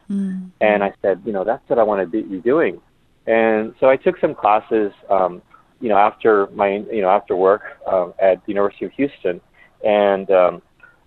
and 0.60 0.82
I 0.82 0.92
said, 1.02 1.20
you 1.26 1.32
know, 1.32 1.44
that's 1.44 1.62
what 1.68 1.78
I 1.78 1.82
want 1.82 2.00
to 2.00 2.06
be, 2.06 2.22
be 2.22 2.40
doing. 2.40 2.80
And 3.26 3.74
so 3.80 3.90
I 3.90 3.96
took 3.96 4.18
some 4.18 4.34
classes, 4.34 4.90
um, 5.10 5.42
you 5.80 5.90
know, 5.90 5.98
after 5.98 6.46
my, 6.54 6.82
you 6.90 7.02
know, 7.02 7.10
after 7.10 7.36
work 7.36 7.62
um, 7.86 8.14
at 8.20 8.44
the 8.46 8.52
University 8.52 8.86
of 8.86 8.92
Houston, 8.92 9.42
and 9.84 10.30
um, 10.30 10.62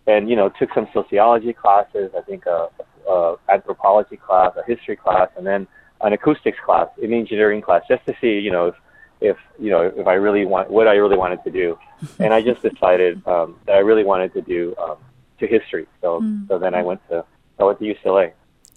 and 0.07 0.29
you 0.29 0.35
know, 0.35 0.49
took 0.59 0.69
some 0.73 0.87
sociology 0.93 1.53
classes. 1.53 2.11
I 2.17 2.21
think 2.21 2.45
a, 2.45 2.67
a 3.07 3.35
anthropology 3.49 4.17
class, 4.17 4.51
a 4.55 4.63
history 4.65 4.95
class, 4.95 5.29
and 5.37 5.45
then 5.45 5.67
an 6.01 6.13
acoustics 6.13 6.57
class, 6.65 6.87
an 7.01 7.13
engineering 7.13 7.61
class, 7.61 7.81
just 7.87 8.05
to 8.05 8.13
see, 8.19 8.39
you 8.39 8.51
know, 8.51 8.67
if 8.67 8.75
if 9.21 9.37
you 9.59 9.71
know 9.71 9.91
if 9.95 10.05
I 10.07 10.13
really 10.13 10.45
want 10.45 10.69
what 10.69 10.87
I 10.87 10.95
really 10.95 11.17
wanted 11.17 11.43
to 11.45 11.51
do, 11.51 11.77
and 12.19 12.33
I 12.33 12.41
just 12.41 12.61
decided 12.61 13.25
um, 13.27 13.55
that 13.65 13.73
I 13.73 13.79
really 13.79 14.03
wanted 14.03 14.33
to 14.33 14.41
do 14.41 14.75
um, 14.81 14.97
to 15.39 15.47
history. 15.47 15.87
So 16.01 16.21
so 16.47 16.59
then 16.59 16.75
I 16.75 16.83
went 16.83 17.01
to 17.09 17.25
I 17.59 17.63
went 17.63 17.79
to 17.79 17.85
UCLA. 17.85 18.33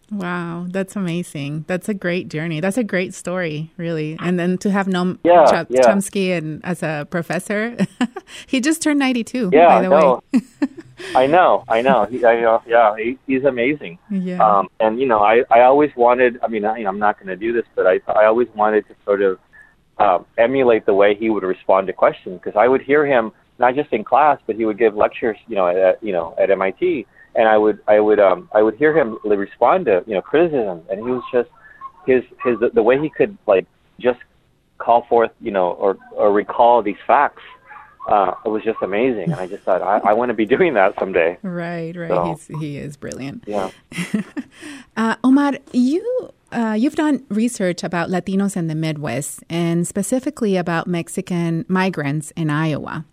Wow, 0.08 0.66
that's 0.68 0.94
amazing. 0.94 1.64
That's 1.66 1.88
a 1.88 1.94
great 1.94 2.28
journey. 2.28 2.60
That's 2.60 2.76
a 2.78 2.84
great 2.84 3.12
story, 3.12 3.72
really. 3.76 4.16
And 4.20 4.38
then 4.38 4.56
to 4.58 4.70
have 4.70 4.86
Noam 4.86 5.18
Yeah, 5.24 5.46
Ch- 5.46 5.66
yeah. 5.68 5.80
Chomsky 5.80 6.30
and 6.30 6.64
as 6.64 6.84
a 6.84 7.08
professor, 7.10 7.76
he 8.46 8.60
just 8.60 8.82
turned 8.82 9.00
ninety-two. 9.00 9.50
Yeah, 9.52 9.66
by 9.66 9.82
the 9.82 9.88
no. 9.88 10.22
way. 10.32 10.40
I 11.14 11.26
know, 11.26 11.64
I 11.68 11.82
know. 11.82 12.06
He, 12.06 12.24
I, 12.24 12.42
uh, 12.44 12.60
yeah, 12.66 12.96
he, 12.96 13.18
he's 13.26 13.44
amazing. 13.44 13.98
Yeah. 14.10 14.38
Um, 14.38 14.68
and 14.80 14.98
you 14.98 15.06
know, 15.06 15.20
I, 15.20 15.42
I 15.50 15.62
always 15.62 15.90
wanted. 15.96 16.38
I 16.42 16.48
mean, 16.48 16.64
I, 16.64 16.78
I'm 16.84 16.98
not 16.98 17.18
going 17.18 17.28
to 17.28 17.36
do 17.36 17.52
this, 17.52 17.64
but 17.74 17.86
I, 17.86 18.00
I 18.08 18.26
always 18.26 18.48
wanted 18.54 18.86
to 18.88 18.94
sort 19.04 19.22
of 19.22 19.38
um, 19.98 20.26
emulate 20.38 20.86
the 20.86 20.94
way 20.94 21.14
he 21.14 21.30
would 21.30 21.42
respond 21.42 21.86
to 21.88 21.92
questions 21.92 22.40
because 22.42 22.58
I 22.58 22.68
would 22.68 22.82
hear 22.82 23.06
him 23.06 23.32
not 23.58 23.74
just 23.74 23.92
in 23.92 24.04
class, 24.04 24.38
but 24.46 24.56
he 24.56 24.64
would 24.64 24.78
give 24.78 24.94
lectures, 24.94 25.36
you 25.48 25.56
know, 25.56 25.66
at 25.68 26.02
you 26.02 26.12
know 26.12 26.34
at 26.38 26.50
MIT, 26.50 27.06
and 27.34 27.48
I 27.48 27.56
would 27.56 27.80
I 27.86 28.00
would 28.00 28.20
um 28.20 28.48
I 28.54 28.62
would 28.62 28.76
hear 28.76 28.96
him 28.96 29.18
respond 29.24 29.86
to 29.86 30.02
you 30.06 30.14
know 30.14 30.22
criticism, 30.22 30.82
and 30.90 31.00
he 31.00 31.10
was 31.10 31.22
just 31.32 31.48
his 32.06 32.22
his 32.44 32.56
the 32.74 32.82
way 32.82 33.00
he 33.00 33.10
could 33.10 33.36
like 33.46 33.66
just 33.98 34.18
call 34.78 35.06
forth 35.08 35.30
you 35.40 35.50
know 35.50 35.70
or 35.72 35.96
or 36.12 36.32
recall 36.32 36.82
these 36.82 36.96
facts. 37.06 37.42
Uh, 38.06 38.34
it 38.44 38.48
was 38.48 38.62
just 38.62 38.78
amazing, 38.82 39.32
and 39.32 39.34
I 39.34 39.46
just 39.46 39.64
thought 39.64 39.82
I, 39.82 39.98
I 40.10 40.12
want 40.12 40.28
to 40.30 40.34
be 40.34 40.46
doing 40.56 40.74
that 40.74 40.94
someday. 40.98 41.38
Right, 41.42 41.94
right. 41.96 42.08
So- 42.08 42.24
He's, 42.48 42.60
he 42.60 42.78
is 42.78 42.96
brilliant. 42.96 43.44
Yeah. 43.46 43.70
Uh, 44.96 45.14
Omar, 45.22 45.52
you 45.72 46.30
uh, 46.52 46.74
you've 46.78 46.94
done 46.96 47.22
research 47.28 47.84
about 47.84 48.08
Latinos 48.08 48.56
in 48.56 48.66
the 48.66 48.74
Midwest 48.74 49.44
and 49.50 49.86
specifically 49.86 50.56
about 50.56 50.86
Mexican 50.86 51.66
migrants 51.68 52.30
in 52.30 52.48
Iowa. 52.48 53.04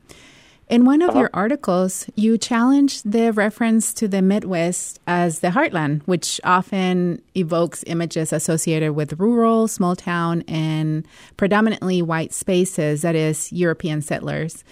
In 0.73 0.85
one 0.85 1.03
of 1.03 1.11
uh-huh. 1.11 1.19
your 1.19 1.29
articles, 1.35 2.07
you 2.15 2.35
challenge 2.35 3.03
the 3.03 3.31
reference 3.31 3.93
to 3.93 4.07
the 4.07 4.23
Midwest 4.23 4.99
as 5.05 5.41
the 5.41 5.49
heartland, 5.49 6.01
which 6.07 6.41
often 6.43 7.21
evokes 7.37 7.83
images 7.85 8.33
associated 8.33 8.93
with 8.93 9.19
rural, 9.19 9.67
small 9.67 9.95
town, 9.95 10.41
and 10.47 11.07
predominantly 11.37 12.01
white 12.01 12.33
spaces, 12.33 13.03
that 13.03 13.13
is, 13.13 13.53
European 13.53 14.01
settlers. 14.01 14.63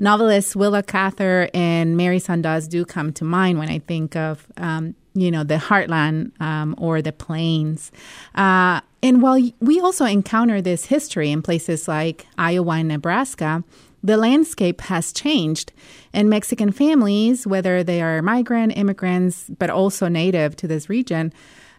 Novelists 0.00 0.56
Willa 0.56 0.82
Cather 0.82 1.48
and 1.54 1.96
Mari 1.96 2.18
Sandoz 2.18 2.66
do 2.66 2.84
come 2.84 3.12
to 3.12 3.24
mind 3.24 3.60
when 3.60 3.68
I 3.68 3.78
think 3.78 4.16
of, 4.16 4.48
um, 4.56 4.96
you 5.14 5.30
know, 5.30 5.44
the 5.44 5.54
heartland 5.54 6.32
um, 6.40 6.74
or 6.78 7.00
the 7.00 7.12
plains. 7.12 7.92
Uh, 8.34 8.80
and 9.04 9.22
while 9.22 9.40
we 9.60 9.78
also 9.78 10.04
encounter 10.04 10.60
this 10.60 10.86
history 10.86 11.30
in 11.30 11.42
places 11.42 11.86
like 11.86 12.26
Iowa 12.36 12.72
and 12.72 12.88
Nebraska, 12.88 13.62
the 14.04 14.18
landscape 14.18 14.82
has 14.82 15.12
changed, 15.12 15.72
and 16.12 16.28
Mexican 16.28 16.70
families, 16.70 17.46
whether 17.46 17.82
they 17.82 18.02
are 18.02 18.20
migrant, 18.20 18.76
immigrants, 18.76 19.50
but 19.58 19.70
also 19.70 20.08
native 20.08 20.54
to 20.56 20.68
this 20.68 20.90
region, 20.90 21.32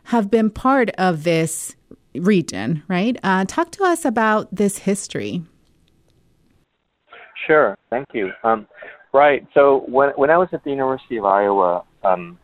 have 0.06 0.32
been 0.32 0.50
part 0.50 0.90
of 0.98 1.24
this 1.24 1.76
region, 2.16 2.82
right? 2.88 3.18
Uh, 3.22 3.46
talk 3.46 3.70
to 3.72 3.84
us 3.84 4.06
about 4.06 4.54
this 4.54 4.80
history. 4.80 5.44
Sure, 7.46 7.78
thank 7.92 8.08
you. 8.14 8.32
Um, 8.44 8.66
right. 9.14 9.46
So 9.54 9.86
when 9.88 10.10
when 10.16 10.32
I 10.32 10.38
was 10.38 10.50
at 10.52 10.64
the 10.64 10.72
University 10.72 11.18
of 11.18 11.26
Iowa, 11.26 11.84
um, 12.04 12.40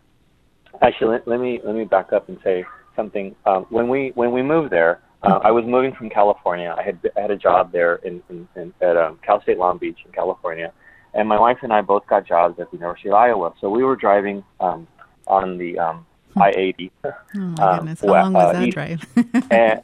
actually, 0.83 1.13
let, 1.13 1.27
let, 1.27 1.39
me 1.39 1.59
let 1.63 1.73
me 1.73 1.85
back 1.85 2.13
up 2.13 2.29
and 2.29 2.37
say 2.43 2.65
something. 2.95 3.35
Um, 3.47 3.65
when 3.69 3.89
we 3.89 4.11
when 4.13 4.31
we 4.31 4.43
moved 4.43 4.71
there, 4.71 5.01
uh, 5.23 5.39
I 5.43 5.51
was 5.51 5.65
moving 5.65 5.93
from 5.93 6.09
California. 6.09 6.73
I 6.77 6.81
had 6.81 6.99
I 7.15 7.21
had 7.21 7.31
a 7.31 7.37
job 7.37 7.71
there 7.71 7.95
in, 7.95 8.21
in, 8.29 8.47
in 8.55 8.73
at 8.81 8.97
um, 8.97 9.19
Cal 9.23 9.41
State 9.41 9.57
Long 9.57 9.77
Beach 9.77 9.99
in 10.05 10.11
California, 10.11 10.73
and 11.13 11.27
my 11.27 11.39
wife 11.39 11.57
and 11.61 11.71
I 11.71 11.81
both 11.81 12.07
got 12.07 12.27
jobs 12.27 12.59
at 12.59 12.71
the 12.71 12.77
University 12.77 13.09
of 13.09 13.15
Iowa. 13.15 13.53
So 13.61 13.69
we 13.69 13.83
were 13.83 13.95
driving 13.95 14.43
um, 14.59 14.87
on 15.27 15.57
the 15.57 15.77
um, 15.77 16.05
I 16.35 16.51
eighty. 16.57 16.91
Oh 17.03 17.13
my 17.35 17.63
um, 17.63 17.77
goodness! 17.79 18.01
How 18.01 18.07
long 18.07 18.33
was 18.33 18.45
uh, 18.45 18.53
that 18.53 18.63
east. 18.63 18.73
drive? 18.73 19.05
and, 19.51 19.81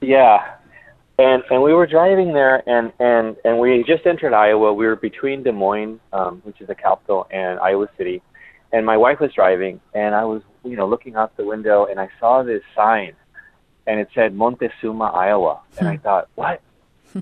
yeah, 0.00 0.54
and 1.18 1.42
and 1.50 1.62
we 1.62 1.74
were 1.74 1.86
driving 1.86 2.32
there, 2.32 2.66
and 2.66 2.92
and 2.98 3.36
and 3.44 3.58
we 3.58 3.84
just 3.86 4.06
entered 4.06 4.32
Iowa. 4.32 4.72
We 4.72 4.86
were 4.86 4.96
between 4.96 5.42
Des 5.42 5.52
Moines, 5.52 6.00
um, 6.14 6.40
which 6.44 6.60
is 6.62 6.68
the 6.68 6.74
capital, 6.74 7.26
and 7.30 7.60
Iowa 7.60 7.88
City, 7.98 8.22
and 8.72 8.86
my 8.86 8.96
wife 8.96 9.20
was 9.20 9.32
driving, 9.34 9.80
and 9.92 10.14
I 10.14 10.24
was 10.24 10.40
you 10.64 10.76
know 10.76 10.88
looking 10.88 11.16
out 11.16 11.36
the 11.36 11.44
window, 11.44 11.84
and 11.84 12.00
I 12.00 12.08
saw 12.18 12.42
this 12.42 12.62
sign 12.74 13.14
and 13.86 14.00
it 14.00 14.08
said 14.14 14.34
Montezuma, 14.34 15.06
Iowa, 15.06 15.60
and 15.78 15.88
I 15.88 15.96
hmm. 15.96 16.02
thought, 16.02 16.28
what? 16.34 16.60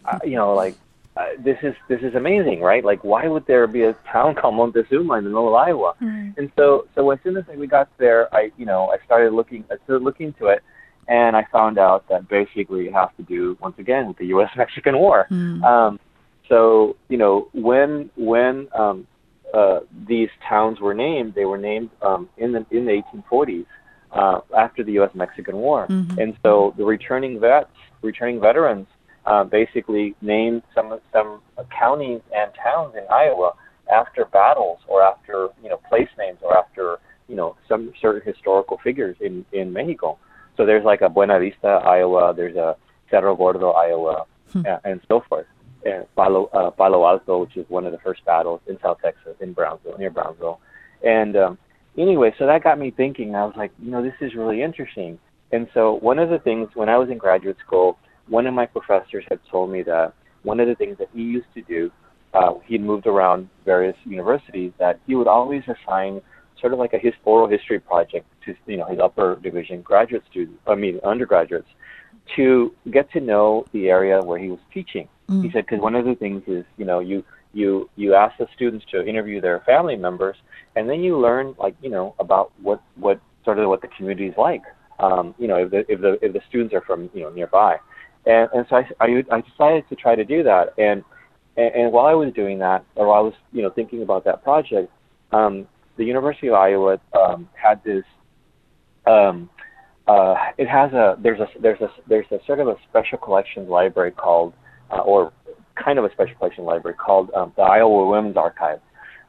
uh, 0.04 0.18
you 0.24 0.36
know, 0.36 0.54
like 0.54 0.76
uh, 1.16 1.26
this 1.38 1.58
is 1.62 1.74
this 1.88 2.00
is 2.02 2.14
amazing, 2.14 2.60
right? 2.60 2.84
Like, 2.84 3.02
why 3.02 3.26
would 3.26 3.46
there 3.46 3.66
be 3.66 3.82
a 3.82 3.94
town 4.10 4.34
called 4.40 4.54
Montezuma 4.54 5.14
in 5.14 5.24
the 5.24 5.30
middle 5.30 5.48
of 5.48 5.54
Iowa? 5.54 5.94
Mm. 6.00 6.36
And 6.38 6.52
so, 6.56 6.86
so 6.94 7.10
as 7.10 7.18
soon 7.22 7.36
as 7.36 7.44
we 7.54 7.66
got 7.66 7.88
there, 7.98 8.32
I, 8.34 8.52
you 8.56 8.66
know, 8.66 8.90
I 8.90 9.04
started 9.04 9.32
looking, 9.32 9.64
I 9.70 9.76
started 9.84 10.04
looking 10.04 10.28
into 10.28 10.46
it, 10.46 10.62
and 11.08 11.36
I 11.36 11.46
found 11.52 11.78
out 11.78 12.08
that 12.08 12.28
basically 12.28 12.86
it 12.86 12.94
has 12.94 13.08
to 13.16 13.22
do 13.22 13.56
once 13.60 13.78
again 13.78 14.08
with 14.08 14.18
the 14.18 14.26
U.S. 14.26 14.50
Mexican 14.56 14.98
War. 14.98 15.26
Mm. 15.30 15.62
Um, 15.64 16.00
so, 16.48 16.96
you 17.08 17.16
know, 17.16 17.48
when 17.52 18.10
when 18.16 18.68
um, 18.74 19.06
uh, 19.52 19.80
these 20.06 20.30
towns 20.48 20.80
were 20.80 20.94
named, 20.94 21.34
they 21.34 21.44
were 21.44 21.58
named 21.58 21.90
um, 22.02 22.28
in 22.36 22.52
the 22.52 22.64
in 22.70 22.86
the 22.86 23.02
1840s 23.12 23.66
uh, 24.12 24.40
after 24.56 24.82
the 24.82 24.92
U.S. 24.92 25.10
Mexican 25.14 25.56
War. 25.56 25.86
Mm-hmm. 25.88 26.18
And 26.18 26.36
so 26.42 26.74
the 26.76 26.84
returning 26.84 27.40
vets, 27.40 27.70
returning 28.02 28.40
veterans, 28.40 28.86
uh, 29.26 29.44
basically 29.44 30.14
named 30.20 30.62
some 30.74 30.98
some 31.12 31.40
counties 31.78 32.20
and 32.34 32.50
towns 32.54 32.94
in 32.94 33.04
Iowa 33.12 33.52
after 33.92 34.24
battles 34.24 34.78
or 34.86 35.02
after 35.02 35.48
you 35.62 35.68
know 35.68 35.78
place 35.88 36.08
names 36.18 36.38
or 36.42 36.56
after 36.56 36.98
you 37.28 37.36
know 37.36 37.56
some 37.68 37.92
certain 38.00 38.22
historical 38.24 38.78
figures 38.78 39.16
in 39.20 39.44
in 39.52 39.72
Mexico. 39.72 40.18
So 40.56 40.66
there's 40.66 40.84
like 40.84 41.00
a 41.00 41.08
Buena 41.08 41.38
Vista, 41.38 41.68
Iowa. 41.68 42.34
There's 42.34 42.56
a 42.56 42.76
Cerro 43.10 43.36
Gordo, 43.36 43.70
Iowa, 43.70 44.26
hmm. 44.52 44.66
and, 44.66 44.80
and 44.84 45.00
so 45.08 45.22
forth. 45.28 45.46
And 45.84 46.04
Palo 46.14 46.46
uh, 46.52 46.70
Palo 46.70 47.06
Alto, 47.06 47.40
which 47.40 47.56
is 47.56 47.68
one 47.68 47.86
of 47.86 47.92
the 47.92 47.98
first 47.98 48.24
battles 48.24 48.60
in 48.66 48.78
South 48.80 48.98
Texas, 49.02 49.36
in 49.40 49.52
Brownsville, 49.52 49.96
near 49.98 50.10
Brownsville, 50.10 50.60
and 51.02 51.36
um, 51.36 51.58
anyway, 52.00 52.34
so 52.38 52.46
that 52.46 52.64
got 52.64 52.78
me 52.78 52.90
thinking. 52.90 53.34
I 53.34 53.44
was 53.44 53.54
like, 53.56 53.72
you 53.82 53.90
know, 53.90 54.02
this 54.02 54.14
is 54.20 54.34
really 54.34 54.62
interesting. 54.62 55.18
And 55.52 55.68
so 55.74 55.94
one 55.94 56.18
of 56.18 56.30
the 56.30 56.38
things 56.38 56.68
when 56.74 56.88
I 56.88 56.96
was 56.96 57.10
in 57.10 57.18
graduate 57.18 57.56
school, 57.64 57.98
one 58.28 58.46
of 58.46 58.54
my 58.54 58.66
professors 58.66 59.24
had 59.28 59.40
told 59.50 59.70
me 59.70 59.82
that 59.82 60.14
one 60.42 60.60
of 60.60 60.68
the 60.68 60.74
things 60.74 60.98
that 60.98 61.08
he 61.12 61.22
used 61.22 61.52
to 61.54 61.62
do, 61.62 61.90
uh, 62.34 62.54
he'd 62.64 62.82
moved 62.82 63.06
around 63.06 63.48
various 63.64 63.96
universities, 64.04 64.72
that 64.78 65.00
he 65.06 65.14
would 65.14 65.26
always 65.26 65.62
assign 65.64 66.20
sort 66.60 66.72
of 66.72 66.78
like 66.78 66.92
a 66.92 66.98
his 66.98 67.14
oral 67.24 67.48
history 67.48 67.80
project 67.80 68.26
to 68.44 68.54
you 68.66 68.76
know 68.76 68.86
his 68.86 68.98
upper 69.00 69.36
division 69.42 69.82
graduate 69.82 70.22
students, 70.30 70.60
I 70.66 70.74
mean 70.74 71.00
undergraduates, 71.04 71.68
to 72.36 72.74
get 72.90 73.10
to 73.12 73.20
know 73.20 73.64
the 73.72 73.88
area 73.88 74.20
where 74.20 74.38
he 74.38 74.48
was 74.48 74.60
teaching. 74.72 75.08
Mm. 75.28 75.44
He 75.44 75.50
said 75.50 75.66
because 75.66 75.80
one 75.80 75.94
of 75.94 76.04
the 76.04 76.14
things 76.14 76.42
is 76.46 76.64
you 76.76 76.84
know 76.84 77.00
you 77.00 77.24
you 77.52 77.88
you 77.96 78.14
ask 78.14 78.36
the 78.38 78.46
students 78.54 78.84
to 78.92 79.04
interview 79.06 79.40
their 79.40 79.60
family 79.60 79.96
members, 79.96 80.36
and 80.76 80.88
then 80.88 81.00
you 81.00 81.18
learn 81.18 81.54
like 81.58 81.74
you 81.82 81.90
know 81.90 82.14
about 82.18 82.52
what 82.62 82.82
what 82.96 83.20
sort 83.44 83.58
of 83.58 83.68
what 83.68 83.80
the 83.80 83.88
community 83.88 84.26
is 84.26 84.34
like. 84.36 84.62
Um, 84.98 85.34
you 85.38 85.48
know, 85.48 85.56
if 85.56 85.70
the 85.70 85.78
if 85.88 86.00
the 86.00 86.18
if 86.22 86.32
the 86.32 86.40
students 86.48 86.74
are 86.74 86.82
from 86.82 87.10
you 87.14 87.22
know 87.22 87.30
nearby, 87.30 87.76
and 88.26 88.48
and 88.52 88.66
so 88.68 88.76
I 88.76 88.84
I, 89.00 89.22
I 89.32 89.40
decided 89.40 89.88
to 89.88 89.96
try 89.96 90.14
to 90.14 90.24
do 90.24 90.42
that, 90.42 90.74
and, 90.78 91.02
and 91.56 91.74
and 91.74 91.92
while 91.92 92.06
I 92.06 92.14
was 92.14 92.32
doing 92.34 92.58
that, 92.60 92.84
or 92.94 93.08
while 93.08 93.18
I 93.18 93.22
was 93.22 93.34
you 93.52 93.62
know 93.62 93.70
thinking 93.70 94.02
about 94.02 94.24
that 94.24 94.44
project, 94.44 94.92
um, 95.32 95.66
the 95.96 96.04
University 96.04 96.48
of 96.48 96.54
Iowa 96.54 96.98
um, 97.18 97.48
had 97.54 97.82
this. 97.84 98.04
Um, 99.06 99.50
uh, 100.06 100.34
it 100.58 100.68
has 100.68 100.92
a 100.92 101.16
there's 101.22 101.40
a 101.40 101.46
there's 101.60 101.80
a 101.80 101.88
there's 102.08 102.26
a 102.30 102.38
sort 102.46 102.60
of 102.60 102.68
a 102.68 102.76
special 102.88 103.18
collections 103.18 103.68
library 103.68 104.10
called 104.10 104.52
uh, 104.90 104.98
or 104.98 105.32
kind 105.76 105.98
of 105.98 106.04
a 106.04 106.10
special 106.12 106.34
collection 106.36 106.64
library 106.64 106.96
called 106.96 107.30
um, 107.34 107.52
the 107.56 107.62
Iowa 107.62 108.06
Women's 108.06 108.36
Archive 108.36 108.80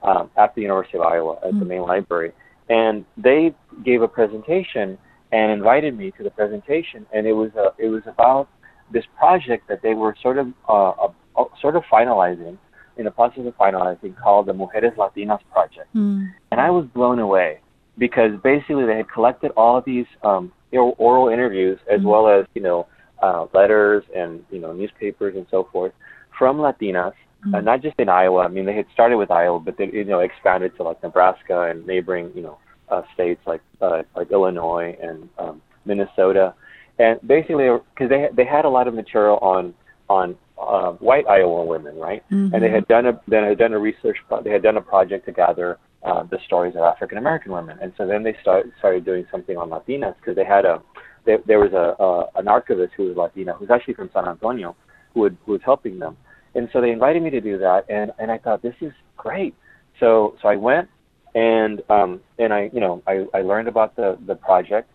um, 0.04 0.30
at 0.38 0.54
the 0.56 0.62
University 0.62 0.98
of 0.98 1.04
Iowa 1.04 1.38
at 1.38 1.50
mm-hmm. 1.50 1.60
the 1.60 1.66
main 1.66 1.82
library. 1.82 2.32
And 2.70 3.06
they 3.18 3.54
gave 3.84 4.02
a 4.02 4.08
presentation 4.08 4.98
and 5.32 5.52
invited 5.52 5.98
me 5.98 6.12
to 6.18 6.24
the 6.24 6.30
presentation, 6.30 7.06
and 7.14 7.26
it 7.26 7.34
was 7.34 7.52
a, 7.56 7.72
it 7.78 7.88
was 7.88 8.04
about 8.06 8.50
this 8.92 9.06
project 9.18 9.68
that 9.70 9.82
they 9.82 9.94
were 9.94 10.16
sort 10.22 10.38
of 10.38 10.48
uh, 10.68 10.90
uh, 10.90 11.44
sort 11.62 11.76
of 11.76 11.84
finalizing 11.92 12.58
in 12.98 13.06
the 13.06 13.12
process 13.12 13.46
of 13.46 13.56
finalizing 13.58 14.16
called 14.22 14.48
the 14.48 14.54
Mujeres 14.54 14.96
Latinas 14.96 15.40
Project. 15.52 15.94
Mm. 15.96 16.34
And 16.52 16.60
I 16.60 16.70
was 16.70 16.86
blown 16.94 17.20
away 17.20 17.60
because 17.98 18.32
basically 18.44 18.86
they 18.86 18.98
had 18.98 19.10
collected 19.10 19.52
all 19.56 19.78
of 19.78 19.86
these 19.86 20.06
um, 20.24 20.52
oral 20.74 21.30
interviews 21.30 21.80
as 21.92 22.02
mm. 22.02 22.06
well 22.06 22.28
as 22.28 22.46
you 22.54 22.62
know 22.62 22.88
uh, 23.22 23.46
letters 23.54 24.04
and 24.16 24.44
you 24.52 24.60
know 24.60 24.74
newspapers 24.74 25.36
and 25.36 25.46
so 25.50 25.68
forth 25.72 25.94
from 26.42 26.58
Latinas, 26.58 27.14
mm-hmm. 27.46 27.54
uh, 27.54 27.62
not 27.62 27.84
just 27.84 28.00
in 28.00 28.10
Iowa. 28.10 28.40
I 28.40 28.48
mean, 28.48 28.66
they 28.66 28.76
had 28.76 28.88
started 28.92 29.18
with 29.18 29.30
Iowa, 29.30 29.60
but 29.60 29.78
they 29.78 29.92
you 29.94 30.06
know 30.06 30.22
expanded 30.22 30.76
to 30.78 30.82
like 30.82 31.04
Nebraska 31.04 31.70
and 31.70 31.86
neighboring 31.86 32.32
you 32.34 32.42
know 32.42 32.58
uh, 32.90 33.04
states 33.14 33.42
like 33.46 33.62
uh, 33.80 34.02
like 34.16 34.32
Illinois 34.32 34.98
and 35.00 35.30
um, 35.38 35.62
Minnesota, 35.86 36.56
and 36.98 37.20
basically 37.28 37.70
because 37.94 38.10
they 38.10 38.30
they 38.36 38.44
had 38.44 38.66
a 38.66 38.70
lot 38.70 38.88
of 38.88 38.96
material 38.96 39.38
on 39.44 39.76
on 40.10 40.36
uh, 40.60 40.94
white 40.94 41.28
Iowa 41.28 41.64
women, 41.64 41.96
right? 41.96 42.24
Mm-hmm. 42.32 42.56
And 42.56 42.64
they 42.64 42.72
had 42.72 42.88
done 42.88 43.06
a 43.06 43.22
they 43.28 43.38
had 43.38 43.60
done 43.60 43.74
a 43.74 43.80
research 43.80 44.18
they 44.44 44.50
had 44.50 44.64
done 44.64 44.78
a 44.78 44.82
project 44.82 45.28
to 45.28 45.32
gather 45.32 45.78
uh, 46.02 46.24
the 46.24 46.40
stories 46.48 46.74
of 46.76 46.82
African 46.82 47.20
American 47.20 47.52
women, 47.52 47.78
and 47.84 47.94
so 47.98 48.08
then 48.08 48.24
they 48.24 48.36
started 48.42 48.72
started 48.80 49.06
doing 49.06 49.28
something 49.30 49.58
on 49.58 49.70
Latinas 49.70 50.16
because 50.16 50.36
they 50.36 50.46
had 50.56 50.66
a 50.66 50.82
there, 51.24 51.38
there 51.46 51.60
was 51.60 51.74
a, 51.74 52.04
a 52.04 52.40
an 52.40 52.48
archivist 52.48 52.94
who 52.98 53.04
was 53.10 53.16
Latina 53.16 53.54
who's 53.54 53.70
actually 53.70 53.94
from 53.94 54.10
San 54.12 54.28
Antonio 54.28 54.76
who, 55.14 55.22
would, 55.22 55.38
who 55.46 55.54
was 55.54 55.62
helping 55.64 56.00
them. 56.00 56.18
And 56.56 56.68
so 56.74 56.82
they 56.82 56.92
invited 56.92 57.24
me 57.24 57.30
to 57.30 57.42
do 57.42 57.58
that, 57.60 57.86
and, 57.90 58.12
and 58.20 58.30
I 58.30 58.38
thought, 58.38 58.62
this 58.62 58.76
is 58.82 58.92
great. 59.16 59.56
So, 60.00 60.36
so 60.42 60.50
I 60.50 60.56
went, 60.58 60.90
and, 61.34 61.82
um, 61.90 62.20
and 62.40 62.52
I, 62.54 62.70
you 62.74 62.82
know, 62.82 63.02
I, 63.08 63.26
I 63.34 63.42
learned 63.42 63.68
about 63.68 63.96
the, 63.96 64.18
the 64.28 64.36
project, 64.36 64.90